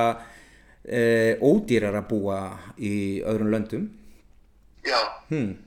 ódýrar 0.85 1.95
að 1.97 2.09
búa 2.11 2.35
í 2.77 3.17
öðrum 3.25 3.47
löndum 3.49 3.87
já. 4.85 4.99
hmm. 5.31 5.64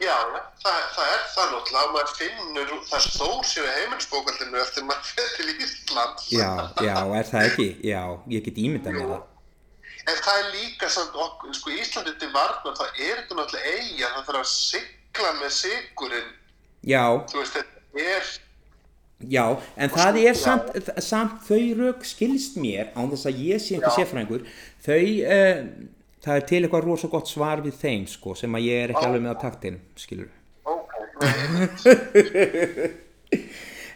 Já, 0.00 0.14
það, 0.62 0.78
það 0.96 1.08
er 1.14 1.24
það 1.34 1.50
náttúrulega, 1.54 1.92
maður 1.94 2.12
finnur, 2.18 2.70
það 2.90 3.02
stór 3.06 3.42
sér 3.48 3.66
í 3.68 3.74
heimilisbókaldinu 3.78 4.60
eftir 4.62 4.86
maður 4.88 5.10
fyrir 5.10 5.34
til 5.36 5.66
Íslands. 5.66 6.28
já, 6.32 6.50
já, 6.86 6.94
er 7.20 7.28
það 7.30 7.48
ekki? 7.50 7.68
Já, 7.90 8.02
ég 8.34 8.46
get 8.46 8.60
ímyndað 8.64 8.96
mér 8.98 9.10
það. 9.14 9.26
En 10.08 10.20
það 10.24 10.38
er 10.40 10.46
líka 10.54 10.88
samt 10.90 11.16
okkur, 11.26 11.54
sko 11.54 11.74
Íslandi 11.76 12.14
til 12.18 12.30
varna, 12.34 12.72
það 12.78 13.02
er 13.04 13.18
þetta 13.20 13.36
náttúrulega 13.38 13.74
eiga, 13.76 14.12
það 14.14 14.28
þarf 14.30 14.40
að 14.40 14.48
sigla 14.54 15.34
með 15.40 15.52
sigurinn, 15.58 16.30
já, 16.88 17.04
þú 17.30 17.42
veist, 17.42 17.58
þetta 17.58 18.06
er, 18.14 18.30
já, 19.36 19.44
en 19.76 19.94
það 19.94 20.20
er 20.24 20.40
samt, 20.40 20.92
samt 21.04 21.40
þau 21.46 21.62
rauk 21.82 22.08
skilst 22.08 22.56
mér 22.62 22.90
án 22.96 23.12
þess 23.12 23.28
að 23.28 23.42
ég 23.44 23.60
sé 23.60 23.76
einhver 23.76 23.96
sérfræðingur 23.98 24.46
þau 24.86 25.00
uh, 25.36 25.64
það 26.24 26.36
er 26.36 26.46
til 26.50 26.62
eitthvað 26.62 26.86
rosa 26.86 27.10
gott 27.12 27.30
svar 27.30 27.62
við 27.64 27.78
þeim 27.80 28.06
sko, 28.10 28.34
sem 28.38 28.56
að 28.56 28.66
ég 28.68 28.84
er 28.84 28.94
ekki 28.94 29.06
alveg 29.06 29.24
með 29.24 29.34
að 29.34 29.42
taktin 29.44 29.80
skilur 29.98 30.30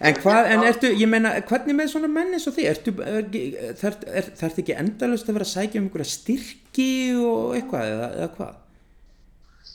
En 0.05 0.16
hvað, 0.18 0.49
en 0.51 0.64
ertu, 0.66 0.89
ég 0.99 1.09
meina, 1.09 1.31
hvernig 1.49 1.77
með 1.79 1.93
svona 1.95 2.09
menn 2.12 2.35
eins 2.37 2.45
og 2.51 2.57
þið, 2.57 2.66
ertu, 2.68 2.93
er, 3.07 3.77
þarf 3.79 4.03
er, 4.11 4.27
þarf 4.37 4.59
ekki 4.61 4.75
endalust 4.77 5.31
að 5.31 5.39
vera 5.39 5.47
að 5.47 5.53
sækja 5.53 5.81
um 5.81 5.87
einhverja 5.87 6.11
styrki 6.11 6.91
og 7.22 7.55
eitthvað, 7.57 7.93
eða, 7.95 8.09
eða 8.18 8.29
hvað? 8.35 8.59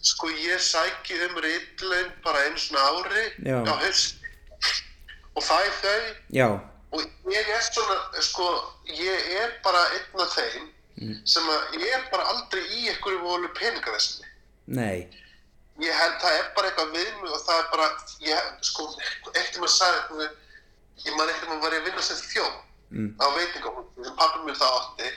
sko 0.02 0.30
ég 0.32 0.60
sæki 0.64 1.18
um 1.28 1.40
riðlaun 1.44 2.12
bara 2.24 2.44
einu 2.48 2.60
svona 2.62 2.84
ári 2.88 3.24
Já. 3.44 3.60
á 3.68 3.74
haust 3.84 4.16
og 5.36 5.44
fæ 5.44 5.60
þau. 5.82 6.04
Já, 6.34 6.48
og 6.92 7.02
ég 7.34 7.52
er 7.56 7.64
svona, 7.64 7.98
sko, 8.24 8.48
ég 8.88 9.32
er 9.44 9.56
bara 9.64 9.82
einn 9.98 10.24
af 10.24 10.36
þeim 10.36 10.70
sem 11.26 11.44
að 11.44 11.78
ég 11.80 11.94
er 11.96 12.06
bara 12.12 12.24
aldrei 12.34 12.62
í 12.76 12.88
einhverju 12.92 13.20
volu 13.24 13.48
peningavesinni. 13.60 14.28
nei, 14.68 15.08
Ég 15.80 15.94
held, 15.96 16.16
það 16.20 16.34
er 16.40 16.48
bara 16.56 16.68
eitthvað 16.68 16.90
við 16.92 17.12
mig 17.22 17.32
og 17.32 17.40
það 17.48 17.60
er 17.60 17.68
bara, 17.72 17.86
ég, 18.20 18.48
sko, 18.68 18.88
eftir 19.40 19.62
maður 19.62 19.76
sagði, 19.80 20.26
ég 21.06 21.16
man 21.16 21.30
eftir 21.30 21.48
maður 21.48 21.62
var 21.62 21.72
ég 21.72 21.80
að 21.82 21.86
vinna 21.88 22.02
sem 22.02 22.18
þjó 22.34 22.48
Mm. 22.92 23.14
á 23.22 23.26
veitingahúsi, 23.38 24.04
sem 24.04 24.16
pappi 24.18 24.40
mér 24.48 24.56
það 24.58 24.72
átti, 24.80 25.10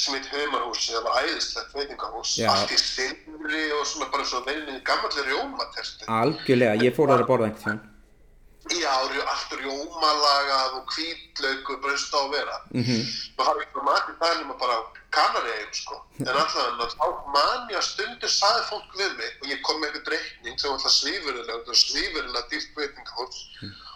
sem 0.00 0.14
heit 0.14 0.26
Humarhús, 0.32 0.86
það 0.88 1.02
var 1.04 1.22
æðislegt 1.22 1.72
veitingahús, 1.76 2.30
Já. 2.40 2.48
allt 2.50 2.70
í 2.72 2.78
silfri 2.80 3.64
og 3.76 3.82
svona 3.86 4.08
bara 4.10 4.24
svo 4.24 4.40
veininni 4.46 4.80
gammalli 4.80 5.22
rjómatertu. 5.28 6.06
algjörlega, 6.08 6.80
ég 6.82 6.96
fór 6.96 7.08
þar 7.12 7.20
að 7.22 7.28
borða 7.28 7.46
einhvern 7.50 7.62
tíðan. 7.62 8.80
Já, 8.80 8.94
rjó- 9.12 9.26
allt 9.28 9.52
rjómalagað 9.60 10.72
og 10.78 10.86
hvítlaug 10.94 11.70
og 11.74 11.80
brust 11.82 12.14
á 12.14 12.18
að 12.24 12.30
vera. 12.32 12.56
Mm 12.74 12.82
-hmm. 12.82 13.02
Nú 13.38 13.44
har 13.44 13.54
ég 13.56 13.62
ekki 13.68 13.80
matið 13.84 14.18
það 14.18 14.36
nema 14.40 14.54
bara 14.58 14.76
á 15.12 15.16
Kanaríum, 15.16 15.72
sko. 15.76 15.98
En 16.20 16.28
alltaf, 16.32 16.94
þá 16.96 17.06
man 17.34 17.68
ég 17.70 17.76
að 17.78 17.84
stundur 17.88 18.32
saði 18.32 18.62
fólk 18.70 18.96
við 18.96 19.12
mig 19.18 19.32
og 19.42 19.50
ég 19.52 19.60
kom 19.66 19.80
með 19.80 19.90
eitthvað 19.90 20.06
dreikning 20.08 20.58
sem 20.58 20.70
var 20.70 20.78
alltaf 20.78 20.96
svífurilega, 20.96 21.76
svífurilega 21.82 22.44
dýrt 22.50 22.72
veitingahús 22.78 23.42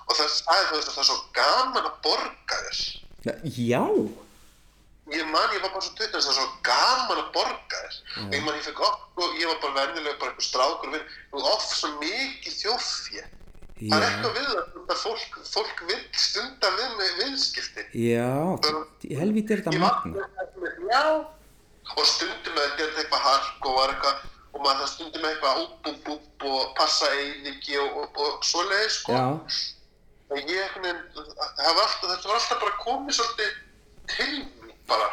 og 0.07 0.15
það 0.19 0.31
sagði 0.37 0.67
það 0.69 0.77
að 0.77 0.93
það 0.93 1.03
er 1.03 1.09
svo 1.11 1.19
gaman 1.41 1.89
að 1.91 1.99
borga 2.05 2.61
þér. 2.67 2.81
Já, 3.27 3.35
Ég 5.07 5.27
man, 5.31 5.53
ég 5.55 5.63
var 5.63 5.71
bara 5.71 5.85
svo 5.87 5.95
20, 5.95 6.13
það 6.13 6.31
er 6.33 6.37
svo 6.37 6.47
gaman 6.67 7.21
að 7.23 7.29
borga 7.35 7.83
þér. 7.83 7.99
Og 8.27 8.33
ég 8.35 8.43
man, 8.47 8.57
ég 8.59 8.65
fekk 8.67 8.81
og 8.87 9.37
ég 9.39 9.47
var 9.51 9.61
bara 9.63 9.77
vennilega, 9.81 10.19
bara 10.21 10.33
eitthvað 10.35 10.49
strákur 10.51 10.97
og 11.33 11.51
oft 11.55 11.71
svo 11.77 11.93
mikið 12.01 12.57
þjóðfjö. 13.77 13.91
Það 13.93 13.97
er 13.97 14.07
já, 14.07 14.11
eitthvað 14.11 14.37
við 14.37 14.51
að 14.95 15.01
fólk, 15.03 15.39
fólk 15.53 15.83
vil 15.91 15.99
stunda 16.27 16.71
við 16.77 16.95
með 17.01 17.11
viðskipti. 17.23 17.87
já, 18.01 18.31
í 19.05 19.19
helvíti 19.21 19.53
er 19.57 19.63
þetta 19.63 19.83
magna. 19.83 20.29
já. 20.91 21.05
Og 21.97 22.07
stundum 22.11 22.57
þetta 22.57 22.83
er 22.83 22.97
eitthvað 23.03 23.27
hark 23.29 23.69
og 23.69 23.77
var 23.77 23.93
eitthvað, 23.95 24.25
og 24.53 24.65
maður 24.65 24.81
það 24.81 24.93
stundum 24.95 25.29
eitthvað 25.31 25.61
úp 26.17 26.47
og 26.51 26.73
passa 26.79 27.11
eiginleiki 27.15 27.79
og, 27.83 28.01
og, 28.03 28.21
og 28.25 28.47
svoleiði, 28.47 28.89
sko. 28.97 29.13
Já, 29.13 29.27
Og 30.27 30.41
ég 30.51 30.73
þetta 32.11 32.27
var 32.27 32.41
alltaf 32.41 32.59
bara 32.59 32.79
komið 32.83 33.15
svolítið 33.15 33.53
til 34.11 34.41
bara. 34.91 35.07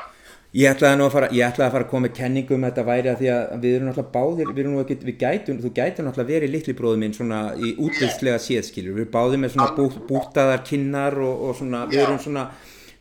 Ég 0.54 0.70
ætlaði 0.70 0.98
nú 1.00 1.08
að 1.08 1.16
fara, 1.16 1.28
ég 1.34 1.48
ætlaði 1.48 1.66
að 1.66 1.74
fara 1.74 1.86
að 1.88 1.90
koma 1.90 2.06
með 2.06 2.12
kenningu 2.20 2.54
um 2.54 2.66
þetta 2.68 2.84
væri 2.86 3.10
að 3.10 3.22
því 3.24 3.30
að 3.34 3.54
við 3.64 3.72
erum 3.74 3.88
náttúrulega 3.90 4.14
báðir, 4.14 4.50
við 4.52 4.60
erum 4.62 4.74
nú 4.76 4.82
ekki, 4.84 4.98
við 5.02 5.16
gætum, 5.24 5.62
þú 5.64 5.70
gætum 5.80 6.06
náttúrulega 6.06 6.30
verið 6.30 6.52
litli 6.54 6.76
bróður 6.78 7.00
minn 7.02 7.16
svona 7.18 7.40
í 7.58 7.72
útlýslega 7.82 8.38
séðskilur, 8.44 8.94
við 8.94 9.02
erum 9.02 9.16
báðir 9.16 9.42
með 9.42 9.52
svona 9.56 9.74
bú, 9.80 9.88
bútaðar 10.12 10.62
kinnar 10.68 11.18
og, 11.26 11.42
og 11.48 11.58
svona, 11.58 11.80
við 11.90 12.04
erum 12.04 12.20
svona, 12.22 12.44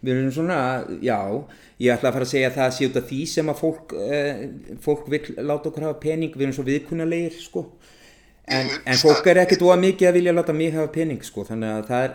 við 0.00 0.12
erum 0.14 0.32
svona, 0.38 0.56
já, 1.04 1.18
ég 1.76 1.92
ætlaði 1.92 2.08
að 2.08 2.16
fara 2.16 2.28
að 2.28 2.32
segja 2.32 2.48
að 2.48 2.56
það 2.56 2.72
sé 2.78 2.88
út 2.88 2.96
af 3.02 3.06
því 3.10 3.20
sem 3.34 3.52
að 3.52 3.60
fólk, 3.60 3.92
eh, 4.00 4.40
fólk 4.88 5.04
vil 5.12 5.22
láta 5.36 5.68
okkur 5.68 5.86
hafa 5.90 6.00
pening, 6.06 6.32
við 6.32 6.46
erum 6.48 6.56
svo 6.56 6.64
viðkunnalegir, 6.70 7.36
sko. 7.36 7.66
En, 8.48 8.72
en 8.88 8.96
fólk 8.96 9.28
er 9.28 9.42
ekkert 9.44 9.66
óa 9.68 9.76
mikið 9.76 10.08
að 10.08 10.16
vilja 10.16 10.36
láta 10.38 10.56
mig 10.56 10.72
hafa 10.72 10.88
pening, 10.96 11.20
sko, 11.20 11.44
þannig 11.52 11.68
að 11.68 11.84
það, 11.92 12.08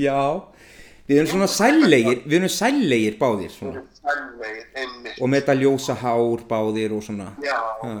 við 1.08 1.18
erum 1.20 1.30
svona 1.34 1.48
sællegir, 1.52 2.18
við 2.24 2.36
erum 2.38 2.52
sællegir 2.54 3.14
báðir, 3.20 3.50
svona. 3.52 3.82
Sælvegir, 4.00 4.66
einmitt. 4.80 5.18
og 5.20 5.28
með 5.28 5.40
þetta 5.42 5.54
ljósa 5.62 5.94
hár 6.02 6.44
báðir 6.50 6.94
og 6.96 7.02
svona 7.06 7.28
Já, 7.44 7.58
ha. 7.82 7.92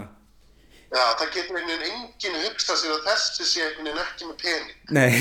já, 0.94 1.04
það 1.20 1.28
getur 1.36 1.58
einhvern 1.60 1.68
veginn 1.68 1.90
enginn 1.90 2.40
hugsað 2.46 2.76
sér 2.82 2.94
að 2.96 3.04
þessi 3.10 3.44
sé 3.50 3.60
einhvern 3.66 3.86
veginn 3.90 4.04
ekki 4.04 4.24
með 4.30 4.36
pening. 4.44 4.78
nei, 4.96 5.12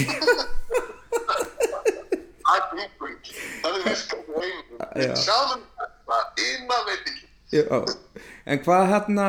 Það 2.44 2.64
gengur 2.74 3.10
ekki. 3.14 3.34
Það 3.64 3.76
er 3.78 3.84
virkað 3.88 4.20
á 4.20 4.40
einhvern. 4.44 4.80
En 5.04 5.14
sjáðum 5.24 5.62
þetta, 5.80 6.18
inna 6.48 6.78
veit 6.88 7.06
ekki. 7.12 7.26
já. 7.54 7.78
en 8.50 8.60
hvað 8.66 8.84
hérna 8.92 9.26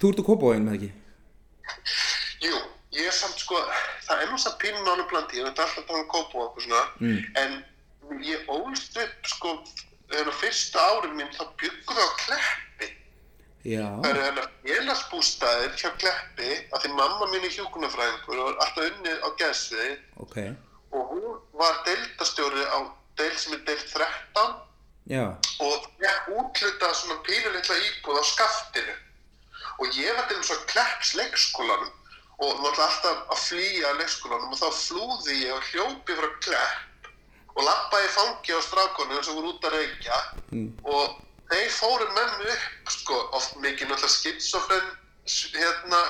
þú 0.00 0.10
ert 0.10 0.20
úr 0.22 0.26
kópáin 0.26 0.64
með 0.66 0.74
ekki 0.78 0.90
Jú, 2.44 2.56
ég 2.94 3.06
er 3.06 3.12
samt 3.12 3.38
sko, 3.42 3.58
það 4.06 4.20
er 4.22 4.28
náttúrulega 4.30 4.58
pínu 4.62 4.82
nánu 4.86 5.06
blandi, 5.10 5.38
ég 5.40 5.44
veit 5.48 5.58
alltaf 5.58 5.78
að 5.82 5.86
tala 5.88 6.02
um 6.04 6.08
kópu 6.12 6.42
og 6.44 6.60
svona, 6.62 6.82
Mm. 7.00 7.24
en 7.36 7.64
ég 8.22 8.46
ólst 8.48 8.96
upp 8.96 9.26
sko, 9.26 9.54
þegar 10.10 10.32
fyrsta 10.40 10.78
árum 10.90 11.16
mín 11.18 11.30
þá 11.34 11.44
byggum 11.58 11.96
við 11.96 12.04
á 12.04 12.10
kleppi. 12.24 12.88
já, 13.64 13.86
Það 14.02 14.10
eru 14.10 14.22
hennar 14.22 14.48
félagsbústæðir 14.64 15.72
hjá 15.80 15.90
Kleppi 15.98 16.50
að 16.72 16.82
því 16.84 16.90
mamma 16.98 17.26
mín 17.32 17.44
er 17.48 17.54
hjúkunarfræðingur 17.56 18.38
og 18.38 18.44
var 18.50 18.58
alltaf 18.66 18.84
unnið 18.90 19.18
á 19.24 19.28
gæsviði 19.40 19.94
ok. 20.20 20.36
Og 20.92 21.08
hún 21.14 21.40
var 21.58 21.78
deildastjóri 21.86 22.64
á 22.70 22.78
deild 23.16 23.38
sem 23.38 23.54
er 23.56 23.62
deild 23.64 23.86
13 23.88 24.54
já, 25.08 25.24
og 25.60 25.88
ég 26.04 26.28
útlutað 26.36 26.94
svona 26.94 27.16
pínulitla 27.26 27.76
íbúð 27.88 28.20
á 28.20 28.24
skaftinu. 28.24 28.94
Og 29.80 29.86
ég 29.96 30.14
var 30.16 30.28
til 30.28 30.36
þess 30.36 30.52
að 30.54 30.66
Klepps 30.70 31.14
leikskólanum 31.18 31.90
og 32.38 32.50
náttúrulega 32.58 32.88
alltaf 32.88 33.18
að 33.30 33.42
flýja 33.44 33.92
leikskólanum 34.00 34.54
og 34.54 34.58
þá 34.58 34.68
flúði 34.74 35.36
ég 35.44 35.54
og 35.54 35.68
hljópi 35.70 36.16
frá 36.18 36.30
Klepp 36.46 36.94
og 37.54 37.62
lappaði 37.62 38.08
fangi 38.10 38.56
á 38.56 38.60
strákonum 38.66 39.22
sem 39.22 39.36
voru 39.38 39.52
út 39.52 39.66
að 39.68 39.76
reykja. 39.78 40.16
Og 40.82 41.20
þeir 41.52 41.70
fóru 41.70 42.08
með 42.16 42.32
mig 42.40 42.54
upp 42.56 42.94
sko, 42.96 43.18
oft 43.38 43.54
mikið 43.62 43.92
náttúrulega 43.92 44.16
skitsofren 44.16 44.88
hérna 45.54 46.00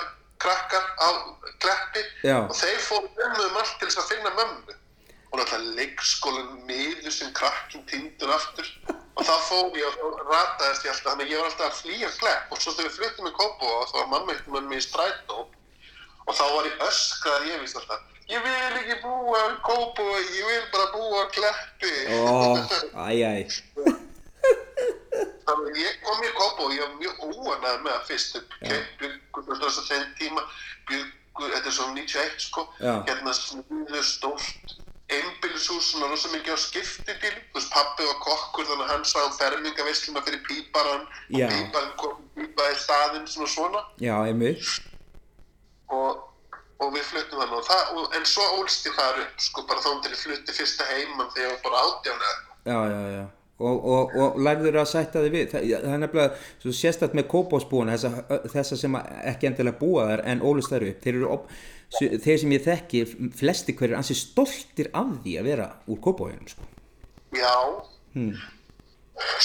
krakkar 0.40 0.86
á 1.04 1.08
Kleppi. 1.60 2.02
Já. 2.24 2.38
og 2.48 2.56
þeir 2.56 2.80
fóru 2.80 3.10
með 3.18 3.36
mig 3.36 3.46
um 3.50 3.60
allt 3.60 3.76
til 3.78 3.88
þess 3.90 4.00
að 4.00 4.10
finna 4.14 4.32
mömmu. 4.38 4.76
Og 5.32 5.40
náttúrulega 5.40 5.76
leikskólan 5.80 6.54
miður 6.68 7.12
sem 7.12 7.32
krakkin 7.36 7.84
týndur 7.90 8.32
aftur. 8.32 8.70
Og 9.14 9.28
þá 9.28 9.34
fór 9.50 9.76
ég 9.78 10.00
og 10.02 10.24
rataðist 10.30 10.86
ég 10.88 10.94
alltaf 10.94 11.12
þannig 11.12 11.28
að 11.28 11.34
ég 11.34 11.42
var 11.42 11.50
alltaf 11.50 11.68
að 11.68 11.82
flýja 11.82 12.10
Klepp. 12.22 12.48
Og 12.48 12.62
svo 12.62 12.72
þegar 12.72 12.88
við 12.88 12.96
fluttum 12.96 13.28
í 13.28 13.34
Kópó 13.36 13.68
og 13.82 13.92
þá 13.92 13.98
var 14.00 14.10
mamma 14.14 14.32
eitt 14.32 14.48
með 14.48 14.72
mig 14.72 14.80
í 14.80 14.86
strætó 14.88 15.44
og 16.24 16.34
þá 16.34 16.44
var 16.56 16.68
ég 16.68 16.82
öskrað 16.88 17.48
ég 17.50 17.62
víst 17.62 17.78
alltaf 17.80 18.00
ég 18.30 18.44
vil 18.44 18.78
ekki 18.80 18.96
búa 19.02 19.40
í 19.50 19.56
Kópó 19.64 20.04
ég 20.16 20.46
vil 20.48 20.62
bara 20.72 20.86
búa 20.94 21.24
á 21.24 21.26
Kleppi. 21.34 21.94
Ó, 22.08 22.56
æj, 23.08 23.20
æj 23.28 23.42
Þannig 25.44 25.76
ég 25.78 25.98
kom 26.04 26.22
í 26.24 26.30
Kópó 26.38 26.68
og 26.68 26.72
ég 26.72 26.80
var 26.84 26.94
mjög 27.00 27.20
óanæð 27.28 27.82
með 27.84 27.92
að 27.92 28.06
fyrst 28.08 28.38
byggur 29.00 29.60
þess 29.60 29.82
að 29.82 29.90
þeim 29.90 30.08
tíma 30.20 30.46
byggur, 30.88 31.52
þetta 31.52 31.68
er 31.68 31.76
svona 31.76 32.00
91 32.00 32.48
sko. 32.48 32.64
Já. 32.80 32.94
hérna 33.10 33.36
sniður 33.36 34.08
stórt 34.08 34.74
einbýlishús 35.12 35.90
svona 35.92 36.08
rosa 36.08 36.30
mikið 36.32 36.56
á 36.56 36.58
skiptibíl 36.64 37.34
þú 37.52 37.58
veist 37.58 37.72
pappi 37.74 38.06
var 38.08 38.16
kokkur 38.24 38.64
þannig 38.70 38.86
að 38.86 38.92
hann 38.94 39.04
sá 39.04 39.18
um 39.20 39.36
fermingavisluna 39.36 40.24
fyrir 40.24 40.40
píparan 40.48 41.04
og 41.04 41.52
píparan 41.52 41.92
kom 42.00 42.16
pípaði 42.38 42.80
staðinn 42.80 43.28
svona 43.28 43.50
svona. 43.52 43.84
Já, 44.00 44.16
einmitt 44.24 44.93
og, 45.92 46.24
og 46.80 46.92
við 46.94 47.06
fluttum 47.10 47.40
þannig 47.42 47.60
og 47.60 47.68
það, 47.68 47.94
og, 47.94 48.10
en 48.18 48.28
svo 48.28 48.50
ólst 48.58 48.88
ég 48.88 48.98
þar 48.98 49.22
upp 49.24 49.46
sko 49.46 49.64
bara 49.68 49.84
þá 49.84 49.90
til 50.04 50.12
ég 50.14 50.20
flutti 50.24 50.58
fyrsta 50.58 50.90
heimann 50.90 51.32
þegar 51.34 51.48
ég 51.48 51.56
var 51.56 51.64
bara 51.68 51.86
átján 51.88 52.20
eða 52.20 52.34
eitthvað. 52.34 52.60
já, 52.72 52.78
já, 52.94 53.16
já 53.18 53.24
og, 53.58 53.84
og, 53.84 54.16
og 54.18 54.40
lærður 54.42 54.80
að 54.82 54.88
sætta 54.90 55.22
þig 55.24 55.34
við 55.34 55.52
það, 55.52 55.68
það 55.84 55.92
er 55.94 56.00
nefnilega, 56.02 56.40
svo 56.62 56.74
sérstætt 56.74 57.14
með 57.14 57.28
kópásbúana 57.30 57.94
þessa, 57.94 58.40
þessa 58.50 58.78
sem 58.80 58.98
ekki 59.30 59.50
endilega 59.50 59.78
búa 59.78 60.08
þar 60.10 60.24
en 60.32 60.42
ólust 60.42 60.74
þar 60.74 60.88
upp 60.88 61.06
þeir, 61.06 61.18
eru, 61.20 61.30
op- 61.36 61.52
þeir 62.24 62.40
sem 62.42 62.54
ég 62.56 62.64
þekki 62.64 63.04
flesti 63.38 63.76
hverjir 63.78 63.98
ansi 64.00 64.18
stoltir 64.18 64.90
af 64.96 65.14
því 65.22 65.36
að 65.38 65.48
vera 65.52 65.68
úr 65.86 66.02
kópáinum 66.02 66.50
sko. 66.50 66.66
Já, 67.34 67.54
hmm. 68.16 68.34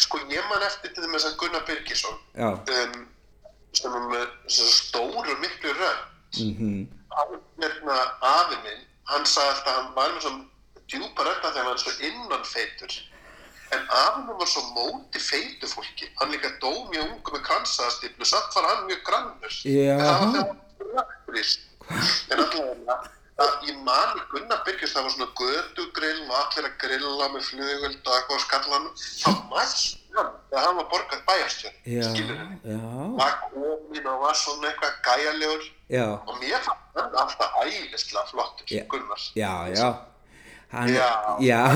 sko 0.02 0.22
ég 0.34 0.50
man 0.50 0.66
eftir 0.66 0.94
til 0.96 1.06
þess 1.06 1.30
að 1.30 1.40
Gunnar 1.44 1.66
Birgisson 1.70 2.18
um, 2.42 3.04
sem 3.78 4.00
er 4.00 4.08
með 4.10 4.26
stóru 4.50 5.38
miklu 5.44 5.76
rönd 5.78 6.08
mhm. 6.38 6.88
Hann, 7.10 7.38
hérna, 7.62 8.00
afi 8.22 8.58
minn 8.64 8.82
hann 9.10 9.26
sagði 9.26 9.56
alltaf 9.56 9.76
hann 9.76 9.94
var 9.96 10.12
með 10.16 10.26
svo 10.26 10.34
djúpa 10.90 11.26
rönda 11.26 11.52
þegar 11.52 11.64
hann 11.64 11.72
var 11.72 11.82
svo 11.84 11.94
innanfeitur. 12.10 12.98
En 13.76 13.86
afi 14.02 14.26
minn 14.26 14.42
var 14.42 14.50
svo 14.50 14.66
móti 14.76 15.22
feitu 15.22 15.70
fólki. 15.70 16.10
Hann 16.22 16.34
líka 16.34 16.52
dó 16.62 16.74
mjög 16.92 17.08
ungu 17.08 17.36
með 17.36 17.46
kransaðastiplu 17.50 18.30
samt 18.30 18.56
var 18.58 18.70
hann 18.72 18.86
mjög 18.90 19.06
grannur. 19.10 19.62
Já. 19.66 19.96
en 19.96 20.06
það 20.06 20.20
var 20.20 20.34
þegar 20.36 20.50
hann 20.50 20.60
var 20.94 21.08
rökkurist 21.08 21.66
en 22.30 22.44
að 23.40 23.70
ég 23.70 23.78
mani 23.88 24.22
Gunnar 24.32 24.62
Birgis 24.66 24.94
það 24.94 25.06
var 25.06 25.14
svona 25.14 25.30
gödugrill 25.40 26.26
og 26.26 26.36
allir 26.42 26.68
að 26.68 26.78
grilla 26.82 27.30
með 27.34 27.46
flugöld 27.48 28.00
og 28.04 28.16
eitthvað 28.18 28.36
á 28.36 28.44
skallanum 28.44 28.94
þá 29.00 29.30
mæst 29.54 30.00
hann 30.18 30.32
þegar 30.50 30.66
hann 30.66 30.80
var 30.80 30.88
borgað 30.92 31.22
bæjarstjörn 31.30 31.78
já, 31.94 32.02
skilur 32.10 32.42
já, 32.68 32.80
var 33.22 33.38
komin 33.46 34.10
og 34.12 34.26
var 34.26 34.40
svona 34.40 34.72
eitthvað 34.72 35.00
gæjalegur 35.08 35.70
já. 35.90 36.06
Og 36.26 36.38
mér 36.42 36.62
fannst 36.66 37.00
hann 37.00 37.18
alltaf 37.24 37.58
æðislega 37.64 38.26
flottur 38.30 38.66
Já. 38.70 38.84
Gunnar. 38.92 39.26
Já, 39.36 39.54
já. 39.76 39.90
Hann, 40.70 40.94
Já. 40.94 41.10
já. 41.42 41.60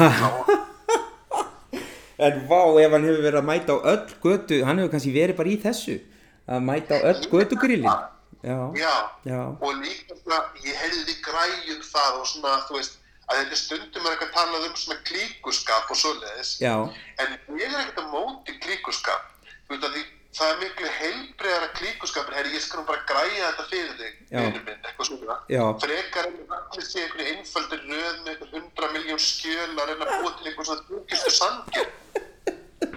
En 2.23 2.43
vá, 2.47 2.59
ef 2.77 2.91
hann 2.93 3.05
hefur 3.09 3.23
verið 3.25 3.39
að 3.39 3.47
mæta 3.47 3.73
á 3.73 3.77
öll 3.89 4.11
götu 4.21 4.59
Hann 4.63 4.77
hefur 4.79 4.91
kannski 4.93 5.13
verið 5.15 5.37
bara 5.39 5.49
í 5.49 5.55
þessu 5.63 5.95
Að 6.45 6.61
mæta 6.61 6.99
á 7.01 7.09
öll 7.09 7.23
götugrillin 7.31 7.89
Já, 8.43 9.39
og 9.63 9.77
líka 9.79 10.17
svona 10.19 10.39
ég 10.67 10.75
heyrði 10.75 11.13
græjum 11.23 11.79
það 11.87 12.17
og 12.19 12.25
svona 12.27 12.57
þú 12.67 12.75
veist 12.75 12.97
að 13.31 13.37
þetta 13.39 13.59
stundum 13.61 14.07
er 14.09 14.17
eitthvað 14.17 14.33
talað 14.35 14.65
um 14.67 14.73
svona 14.75 14.97
klíkuskap 15.07 15.93
og 15.93 15.99
svoleiðis. 16.01 16.49
En 16.59 17.37
ég 17.55 17.69
er 17.69 17.77
ekkert 17.79 18.01
að 18.03 18.09
móti 18.11 18.57
klíkuskap. 18.59 19.29
Þú 19.63 19.77
veit 19.77 19.87
að 19.87 19.95
því 19.95 20.03
það 20.33 20.51
er 20.53 20.57
miklu 20.63 20.91
heilbreyðara 20.99 21.67
klíkuskapur. 21.77 22.33
Herri 22.37 22.53
ég 22.55 22.63
skal 22.65 22.79
nú 22.81 22.85
bara 22.87 23.03
græja 23.09 23.49
þetta 23.51 23.65
fyrir 23.69 23.95
þig 23.99 24.13
vinur 24.31 24.63
minn, 24.67 24.79
eitthvað 24.87 25.09
svona. 25.09 25.35
Frekar 25.83 26.29
en 26.29 26.39
að 26.47 26.55
allir 26.59 26.87
sé 26.87 27.03
einhverju 27.03 27.35
einfaldur 27.35 27.83
röð 27.89 28.15
með 28.23 28.31
einhver 28.33 28.53
hundra 28.55 28.89
miljón 28.95 29.21
skjöl 29.21 29.69
að 29.77 29.91
reyna 29.91 30.07
að 30.07 30.23
búa 30.23 30.31
til 30.39 30.47
einhver 30.51 30.65
svona 30.69 30.87
djúkistu 30.89 31.35
sangir 31.37 31.87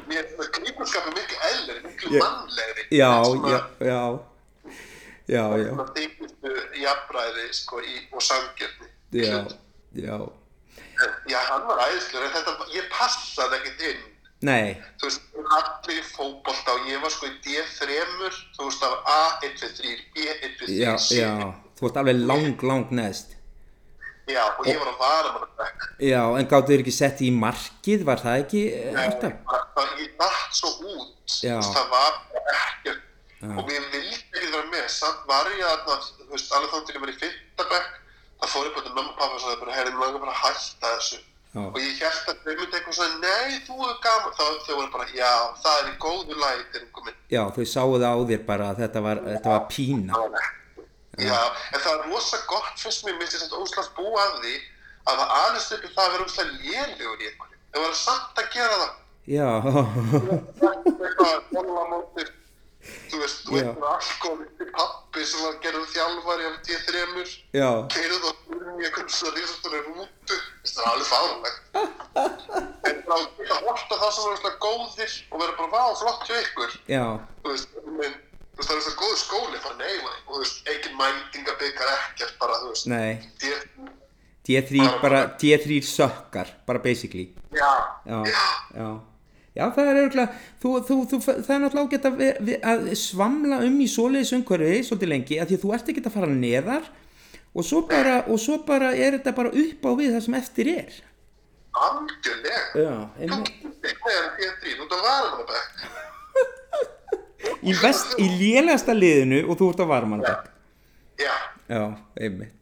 mér 0.07 0.25
klíkuskap 0.57 1.07
er 1.11 1.15
miklu 1.19 1.39
eðlir 1.51 1.79
miklu 1.87 2.11
Já. 2.17 2.23
mannlegri 2.25 2.85
já, 2.95 3.11
En 3.19 3.25
svona- 3.25 3.53
já, 3.53 3.61
já 3.91 4.01
já, 5.27 5.45
já, 5.59 5.69
svona 5.69 5.87
þykistu 5.97 6.53
jafnræði 6.83 7.47
sko, 7.61 7.81
í, 7.83 7.95
og 8.13 8.23
samgjörni 8.23 8.89
já, 9.13 9.39
já, 9.95 10.19
já, 11.33 11.39
hann 11.51 11.67
var 11.67 11.83
æðislega 11.89 12.29
en 12.29 12.35
þetta, 12.37 12.69
ég 12.77 12.89
passaði 12.93 13.59
ekkert 13.61 13.81
inn 13.91 14.05
nei, 14.45 14.75
þú 15.01 15.09
veist, 15.09 15.23
allir 15.57 16.03
fótbolta 16.13 16.75
og 16.77 16.91
ég 16.91 17.01
var 17.01 17.13
sko 17.15 17.31
í 17.31 17.35
D3 17.45 17.97
þú 18.57 18.67
veist, 18.67 18.83
það 18.83 18.93
var 18.93 19.01
A, 19.15 19.39
1, 19.47 19.57
2, 19.63 19.71
3, 19.81 19.97
B, 20.13 20.27
1, 20.35 20.59
2, 20.61 20.67
3, 20.67 20.77
já, 20.83 20.93
C 21.01 21.21
já, 21.23 21.33
þú 21.79 21.89
ert 21.89 22.01
alveg 22.03 22.23
lang, 22.29 22.63
lang 22.69 22.93
neðst. 22.93 23.37
Já, 24.27 24.43
og 24.59 24.67
ég 24.67 24.79
var 24.83 24.89
að 24.91 24.97
vara 24.99 25.33
maður 25.37 25.51
bekk 25.61 25.85
Já, 26.03 26.21
en 26.35 26.49
gáttu 26.51 26.73
þér 26.73 26.81
ekki 26.83 26.95
sett 26.95 27.21
í 27.23 27.29
markið, 27.31 28.01
var 28.09 28.19
það 28.19 28.41
ekki 28.43 28.63
eh, 28.75 28.97
alltaf? 29.05 29.37
Það- 29.53 29.69
það- 29.77 30.01
ég 30.03 30.17
dætt 30.19 30.59
svo 30.59 30.71
út. 30.83 31.13
Þú 31.31 31.47
Já. 31.47 31.55
veist, 31.61 31.77
það 31.77 31.87
var 31.95 32.17
bara 32.35 32.57
ekkert 32.65 33.03
og 33.47 33.71
ég 33.71 33.87
vildi 33.93 34.17
ekki 34.17 34.51
vera 34.51 34.67
með. 34.73 34.89
Samt 34.91 35.23
var 35.31 35.47
ég 35.47 35.63
að, 35.71 35.87
þú 36.19 36.27
veist, 36.33 36.53
alveg 36.59 36.87
til 36.87 36.97
ég 36.97 37.01
var 37.05 37.13
í 37.15 37.17
fyrta 37.23 37.69
bekk. 37.71 37.95
Það 38.41 38.53
fór 38.53 38.67
ég 38.67 38.75
bara 38.75 38.85
til 38.87 38.95
mamma 38.97 39.11
og 39.11 39.19
pappa 39.21 39.35
og 39.35 39.41
sagði 39.41 39.61
bara, 39.63 39.77
herri, 39.79 39.91
mér 39.95 40.03
langar 40.05 40.21
bara 40.27 40.35
að 40.35 40.59
þessu 40.83 41.23
Já. 41.57 41.63
og 41.73 41.79
ég 41.81 42.01
held 42.05 42.27
að 42.31 42.41
þau 42.45 42.55
myndi 42.59 42.77
eitthvað 42.77 42.97
svona, 42.99 43.19
nei, 43.23 43.59
þú 43.65 43.77
er 43.89 43.95
gaman 44.05 44.35
þá 44.37 44.45
þau 44.67 44.75
voru 44.77 44.91
bara, 44.93 45.07
já, 45.17 45.31
það 45.65 45.79
er 45.81 45.87
í 45.89 45.95
góðu 46.05 46.37
lagi 46.43 46.65
drengur 46.75 47.07
minn 47.07 47.17
Já, 47.33 47.43
þau 47.57 47.65
sáu 47.73 47.95
það 47.97 48.07
á 48.13 48.17
þér 48.31 48.43
bara 48.51 48.67
að 48.75 48.81
þetta 48.83 49.03
var, 49.07 49.23
þetta 49.31 49.55
var 49.55 49.65
pína. 49.73 50.21
Já, 51.17 51.39
en 51.73 51.81
það 51.81 51.93
er 51.95 52.03
rosa 52.13 52.39
gott 52.51 52.77
fyrst 52.83 53.07
mér 53.09 53.17
minnst 53.17 53.39
ég 53.39 53.41
samt 53.47 53.57
óslátt 53.57 53.95
búa 53.97 54.21
að 54.27 54.35
því 54.45 54.55
að 55.07 55.23
það 55.23 55.33
aðeins 55.41 55.71
uppi 55.79 55.93
það 55.95 56.05
að 56.05 56.13
vera 56.17 56.27
óslátt 56.29 56.53
lélegur 56.61 57.25
í 57.25 57.31
einhverju. 57.31 57.59
Það 57.73 57.87
var 57.87 57.97
samt 58.03 58.43
að 58.43 58.51
gera 58.53 58.77
það. 58.83 58.93
Já, 59.27 59.49
Eitthvað 61.07 61.49
bólamóttir, 61.55 62.29
þú 63.11 63.21
veist, 63.23 63.39
þú 63.47 63.57
Já. 63.57 63.63
einhver 63.71 63.89
alkoholisti 63.93 64.67
pappi 64.77 65.25
sem 65.31 65.41
var 65.47 65.57
gerður 65.65 65.89
þjálfari 65.95 66.47
af 66.51 66.57
D3-mur, 66.67 67.31
já, 67.61 67.69
keirið 67.95 68.27
og 68.31 68.37
fyrir 68.47 68.69
í 68.77 68.87
einhvern 68.89 69.11
svona 69.17 69.35
risastóri 69.39 69.81
rútu, 69.87 70.39
það 70.67 70.83
er 70.83 70.91
alveg 70.93 71.09
fárunlegt. 71.13 71.59
En 72.87 73.03
þá 73.07 73.17
geta 73.41 73.59
horta 73.65 73.99
það 74.03 74.15
sem 74.17 74.31
óslátt 74.35 74.59
góðir 74.67 75.17
og 75.31 75.43
vera 75.43 75.57
bara, 75.59 75.71
vá, 75.75 75.83
flott 76.03 76.25
hjá 76.29 76.37
ykkur. 76.45 76.79
Já, 76.91 77.05
þú 77.43 77.53
veist, 77.55 77.77
menn, 77.87 78.17
þú 78.55 78.61
veist, 78.61 78.71
það 78.71 78.77
er 78.79 78.85
svo 78.87 78.95
góð 79.03 79.17
skóli 79.23 79.63
bara 79.67 79.77
nei, 79.83 79.95
maður, 80.05 80.23
og 80.27 80.33
þú 80.37 80.43
veist, 80.45 80.63
engin 80.75 80.97
mætingabikar 81.01 81.93
ekkert 81.97 82.39
bara, 82.43 82.61
þú 82.63 82.73
veist, 82.75 82.89
nei, 82.93 83.11
ég, 83.47 83.67
D3 84.47 84.87
bara, 85.03 85.25
D3 85.41 85.81
sökkar, 85.83 86.53
bara 86.69 86.79
basically. 86.85 87.31
já, 87.51 87.73
Já, 88.07 88.21
já. 88.77 88.89
Já, 89.57 89.65
það 89.73 89.89
er 89.91 89.99
örgulega, 90.03 90.35
þú, 90.63 90.71
þú, 90.85 90.97
þú, 91.11 91.19
það 91.27 91.53
er 91.55 91.61
náttúrulega 91.63 91.89
ágætt 91.89 92.07
að, 92.11 92.17
að 92.73 92.87
svamla 93.01 93.61
um 93.65 93.77
í 93.81 93.89
svoleiðis 93.89 94.33
umhverfi 94.37 94.81
svolítið 94.85 95.13
lengi, 95.13 95.39
af 95.41 95.49
því 95.49 95.57
að 95.59 95.63
þú 95.65 95.75
ert 95.77 95.91
ekki 95.93 96.03
að 96.05 96.17
fara 96.17 96.31
neðar 96.33 96.91
og 97.57 97.65
svo 97.65 97.81
bara, 97.89 98.17
og 98.29 98.41
svo 98.43 98.59
bara 98.69 98.91
er 98.93 99.17
þetta 99.17 99.33
bara 99.39 99.53
upp 99.65 99.89
á 99.89 99.91
við 99.97 100.13
það 100.17 100.25
sem 100.27 100.37
eftir 100.41 100.73
er. 100.75 100.99
algjörlega. 101.77 102.61
Já, 102.77 102.95
Þú 103.17 103.41
getur 103.47 103.97
meðan 104.05 104.31
P3, 104.37 104.77
þú 104.77 104.83
ert 104.85 104.95
að 104.97 105.03
með 105.39 105.47
bekk. 105.53 105.69
Í, 107.57 107.73
í 108.23 108.27
lélegasta 108.41 108.95
liðinu 108.97 109.41
og 109.47 109.59
þú 109.61 109.71
ert 109.73 109.81
á 109.81 109.87
varmannabæk. 109.93 110.53
Já, 111.23 111.35
Já, 111.67 111.83
einmitt. 112.21 112.56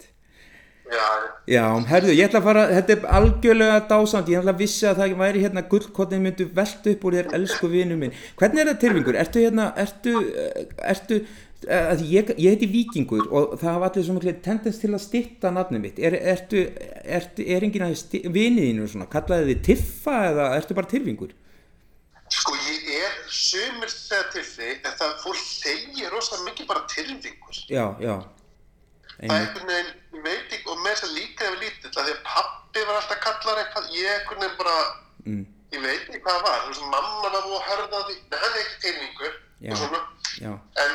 Já, 0.91 1.07
Já, 1.49 1.65
herðu, 1.91 2.13
ég 2.17 2.29
ætla 2.29 2.41
að 2.41 2.49
fara, 2.49 2.65
þetta 2.73 2.95
er 2.95 3.07
algjörlega 3.19 3.79
dásand, 3.91 4.31
ég 4.33 4.41
ætla 4.41 4.55
að 4.55 4.63
vissi 4.63 4.87
að 4.89 5.01
það 5.03 5.17
væri 5.21 5.45
hérna 5.45 5.65
gullkottin 5.73 6.25
myndu 6.25 6.47
velta 6.57 6.93
upp 6.95 7.05
úr 7.05 7.17
þér, 7.19 7.33
elsku 7.39 7.71
vinu 7.73 7.99
minn. 8.01 8.15
Hvernig 8.41 8.63
er 8.63 8.71
það 8.73 8.83
tilvingur? 8.85 9.19
Ertu 9.21 9.45
hérna, 9.45 9.67
ertu, 9.85 10.15
eh, 10.25 10.67
ertu, 10.95 11.21
eh, 11.69 11.93
að 11.93 12.05
ég, 12.09 12.35
ég 12.39 12.57
heiti 12.57 12.71
Víkingur 12.73 13.29
og 13.31 13.59
það 13.61 13.73
hafa 13.73 13.91
allir 13.91 14.09
svona 14.09 14.37
tendens 14.49 14.81
til 14.81 14.93
að 14.93 15.05
stitta 15.05 15.53
nafnum 15.53 15.85
mitt. 15.85 15.99
Er, 15.99 16.17
ertu, 16.35 16.67
ertu, 17.05 17.45
er 17.47 17.69
enginn 17.69 17.89
að 17.89 18.29
viniðinu 18.33 18.89
svona, 18.89 19.11
kallaði 19.13 19.55
þið 19.55 19.65
Tiffa 19.71 20.19
eða 20.33 20.53
ertu 20.59 20.77
bara 20.77 20.93
tilvingur? 20.93 21.33
sko, 22.35 22.55
ég 22.57 22.89
er 22.99 23.19
sumir 23.31 23.91
þegar 23.93 24.31
til 24.33 24.45
þig, 24.49 24.79
en 24.81 24.97
það 24.99 25.13
fólk 25.23 25.43
þegir 25.45 26.15
rosa 26.15 26.41
mikið 26.45 26.71
bara 26.71 26.87
tyrfingur. 26.91 27.61
Já, 27.71 27.87
já, 28.03 28.17
Það 29.15 29.31
er 29.31 29.45
einhvern 29.45 29.69
veginn, 29.71 29.91
ég 30.15 30.23
veit 30.25 30.53
ekki, 30.53 30.69
og 30.71 30.83
með 30.83 30.93
þess 30.95 31.07
að 31.07 31.17
líka 31.19 31.49
ef 31.49 31.57
lítill, 31.61 31.91
að 31.91 32.07
því 32.09 32.15
að 32.15 32.21
pappi 32.29 32.85
var 32.89 32.99
alltaf 33.01 33.23
kallar 33.25 33.61
eitthvað, 33.63 33.89
ég 33.95 34.11
einhvern 34.13 34.43
veginn 34.45 34.61
bara, 34.61 34.77
mm, 35.25 35.41
ég 35.75 35.83
veit 35.85 36.05
ekki 36.05 36.21
hvað 36.25 36.37
það 36.37 36.47
var, 36.49 36.61
þú 36.61 36.71
veist, 36.73 36.85
mamma 36.93 37.33
var 37.35 37.47
búið 37.47 37.57
að 37.59 37.67
hörða 37.71 38.03
því, 38.09 38.17
er 38.39 38.61
ekki 38.61 38.77
teiningur, 38.85 39.41
Já. 39.65 39.73
og 39.73 39.81
svona, 39.83 40.03
já, 40.45 40.53
en, 40.85 40.95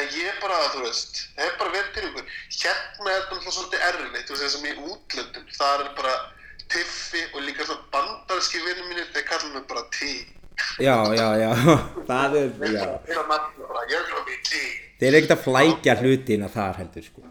en 0.00 0.14
ég 0.20 0.40
bara, 0.44 0.60
þú 0.74 0.84
veist, 0.86 1.20
hef 1.40 1.58
bara 1.60 1.74
verið 1.74 1.90
teiningur, 1.98 2.30
hérna 2.60 3.16
er 3.16 3.26
þetta 3.32 3.56
svolítið 3.58 3.88
erfitt, 3.90 4.24
þú 4.28 4.38
veist, 4.38 4.46
þessum 4.46 4.70
í 4.70 4.74
útlöndum, 4.94 5.50
það 5.58 5.84
er 5.84 5.92
bara 5.98 6.14
tiffi 6.74 7.26
og 7.34 7.44
líka 7.44 7.66
svona 7.68 7.90
bandarski 7.92 8.62
vinnum 8.64 8.88
mínir, 8.88 9.10
þeir 9.12 9.28
kalla 9.28 9.52
mig 9.52 9.68
bara 9.68 9.84
tí, 9.92 10.14
já, 10.80 10.96
já, 11.12 11.28
já, 11.42 11.50
það 12.08 12.40
er, 12.40 12.56
já, 12.72 12.88
að 13.28 13.92
ég 13.92 13.98
er 14.00 14.42
tí, 14.48 14.64
þeir 15.04 15.10
eru 15.10 15.20
ekkert 15.20 15.34
að 15.34 15.42
flækja 15.44 15.96
hlutina 16.00 16.48
þar 16.52 16.78
heldur, 16.80 17.04
sko. 17.04 17.24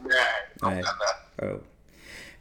nei, 0.61 0.81
Nei. 1.41 1.53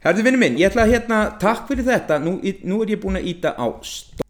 Herðu 0.03 0.25
vinnu 0.27 0.39
minn, 0.39 0.59
ég 0.59 0.69
ætla 0.69 0.83
að 0.83 0.93
hérna, 0.93 1.19
takk 1.39 1.65
fyrir 1.69 1.87
þetta, 1.87 2.19
nú, 2.21 2.35
nú 2.67 2.81
er 2.83 2.91
ég 2.93 2.99
búinn 3.01 3.17
að 3.17 3.29
íta 3.31 3.53
á 3.57 3.65
stopp. 3.87 4.21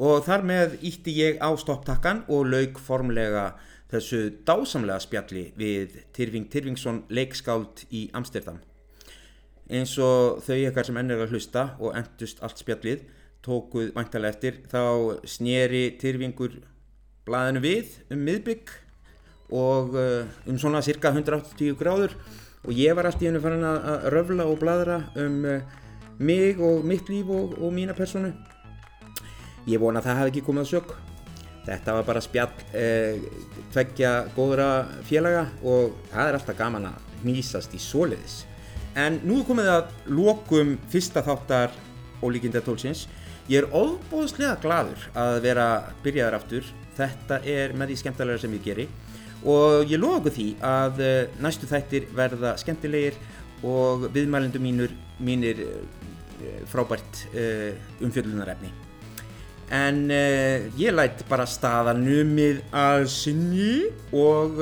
Og 0.00 0.22
þar 0.24 0.44
með 0.48 0.76
ítti 0.86 1.12
ég 1.18 1.40
á 1.40 1.50
stopptakkan 1.60 2.22
og 2.32 2.46
lauk 2.48 2.78
formlega 2.80 3.50
þessu 3.90 4.20
dásamlega 4.46 5.02
spjalli 5.02 5.46
við 5.58 5.98
Tyrfing 6.16 6.46
Tyrfingsson 6.52 7.02
leikskáld 7.12 7.82
í 7.90 8.06
Amsterdam. 8.16 8.60
Eins 9.68 9.96
og 10.00 10.40
þau 10.46 10.56
ykkar 10.56 10.88
sem 10.88 11.00
enn 11.00 11.12
er 11.12 11.24
að 11.24 11.34
hlusta 11.34 11.66
og 11.80 11.96
endust 11.98 12.40
allt 12.44 12.62
spjallið 12.62 13.02
tókuð 13.44 13.92
væntalega 13.96 14.36
eftir, 14.36 14.60
þá 14.68 15.20
sneri 15.28 15.84
Tyrfingur 16.00 16.60
blaðinu 17.28 17.64
við 17.64 17.98
um 18.12 18.24
miðbygg 18.28 18.72
og 19.50 19.96
uh, 19.98 20.28
um 20.46 20.58
svona 20.58 20.82
cirka 20.82 21.12
180 21.12 21.76
gráður. 21.80 22.14
Og 22.66 22.76
ég 22.76 22.94
var 22.96 23.08
allt 23.08 23.22
í 23.22 23.28
hennu 23.28 23.40
farin 23.40 23.64
að 23.64 24.08
röfla 24.12 24.46
og 24.46 24.58
bladra 24.60 25.02
um 25.18 25.44
uh, 25.48 25.60
mig 26.20 26.60
og 26.60 26.84
mitt 26.84 27.08
líf 27.08 27.30
og, 27.32 27.56
og 27.58 27.72
mína 27.72 27.96
personu 27.96 28.34
ég 29.68 29.80
vona 29.80 30.00
að 30.00 30.08
það 30.08 30.20
hafi 30.20 30.32
ekki 30.32 30.44
komið 30.46 30.64
að 30.64 30.70
sök. 30.74 30.92
Þetta 31.66 31.94
var 31.96 32.06
bara 32.08 32.22
spjall 32.24 32.62
uh, 32.80 33.24
tveggja 33.74 34.12
góðra 34.36 34.70
félaga 35.06 35.46
og 35.60 35.96
það 36.12 36.30
er 36.30 36.38
alltaf 36.38 36.58
gaman 36.58 36.88
að 36.90 37.08
hnýsast 37.24 37.76
í 37.76 37.82
svoleiðis. 37.82 38.40
En 38.98 39.20
nú 39.22 39.42
komið 39.46 39.70
að 39.70 39.90
lokum 40.10 40.74
fyrsta 40.90 41.22
þáttar 41.22 41.74
ólíkinda 42.24 42.62
tólsins. 42.64 43.06
Ég 43.50 43.62
er 43.62 43.70
óbóðslega 43.74 44.56
gladur 44.62 45.04
að 45.18 45.36
vera 45.44 45.68
byrjaður 46.04 46.38
aftur. 46.38 46.66
Þetta 46.96 47.40
er 47.48 47.74
með 47.76 47.92
því 47.92 48.00
skemmtilega 48.00 48.42
sem 48.42 48.56
ég 48.56 48.64
geri 48.64 48.88
og 49.44 49.88
ég 49.88 50.00
okkur 50.18 50.34
því 50.34 50.48
að 50.64 51.00
eh, 51.04 51.38
næstu 51.40 51.68
þættir 51.68 52.10
verða 52.16 52.56
skemmtilegir 52.60 53.16
og 53.64 54.08
viðmælendur 54.12 54.60
mínur 54.60 54.92
mínir 55.20 55.62
eh, 55.64 56.62
frábært 56.68 57.26
uh, 57.36 57.74
umfjöllunarefni. 58.00 58.70
En 59.70 60.08
ég 60.10 60.94
læt 60.94 61.20
bara 61.28 61.44
staða 61.46 61.92
numið 61.94 62.62
að 62.74 63.04
sinni 63.12 63.90
og 64.16 64.56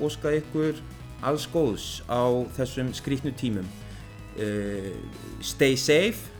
óska 0.00 0.30
ykkur 0.38 0.78
alls 1.26 1.48
góðs 1.50 1.88
á 2.06 2.24
þessum 2.56 2.92
skrítnu 2.96 3.34
tímum. 3.36 3.66
Stay 5.44 5.76
safe 5.76 6.30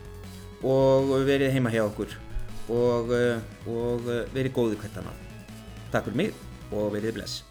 og 0.63 1.11
verið 1.27 1.53
heima 1.57 1.73
hjá 1.75 1.83
okkur. 1.83 2.15
Og, 2.71 3.11
og 3.67 4.07
verið 4.07 4.55
góði 4.55 4.79
hvert 4.79 5.03
annað. 5.03 5.21
Takk 5.91 6.09
fyrir 6.09 6.23
mig 6.23 6.41
og 6.71 6.89
verið 6.95 7.19
bless 7.19 7.43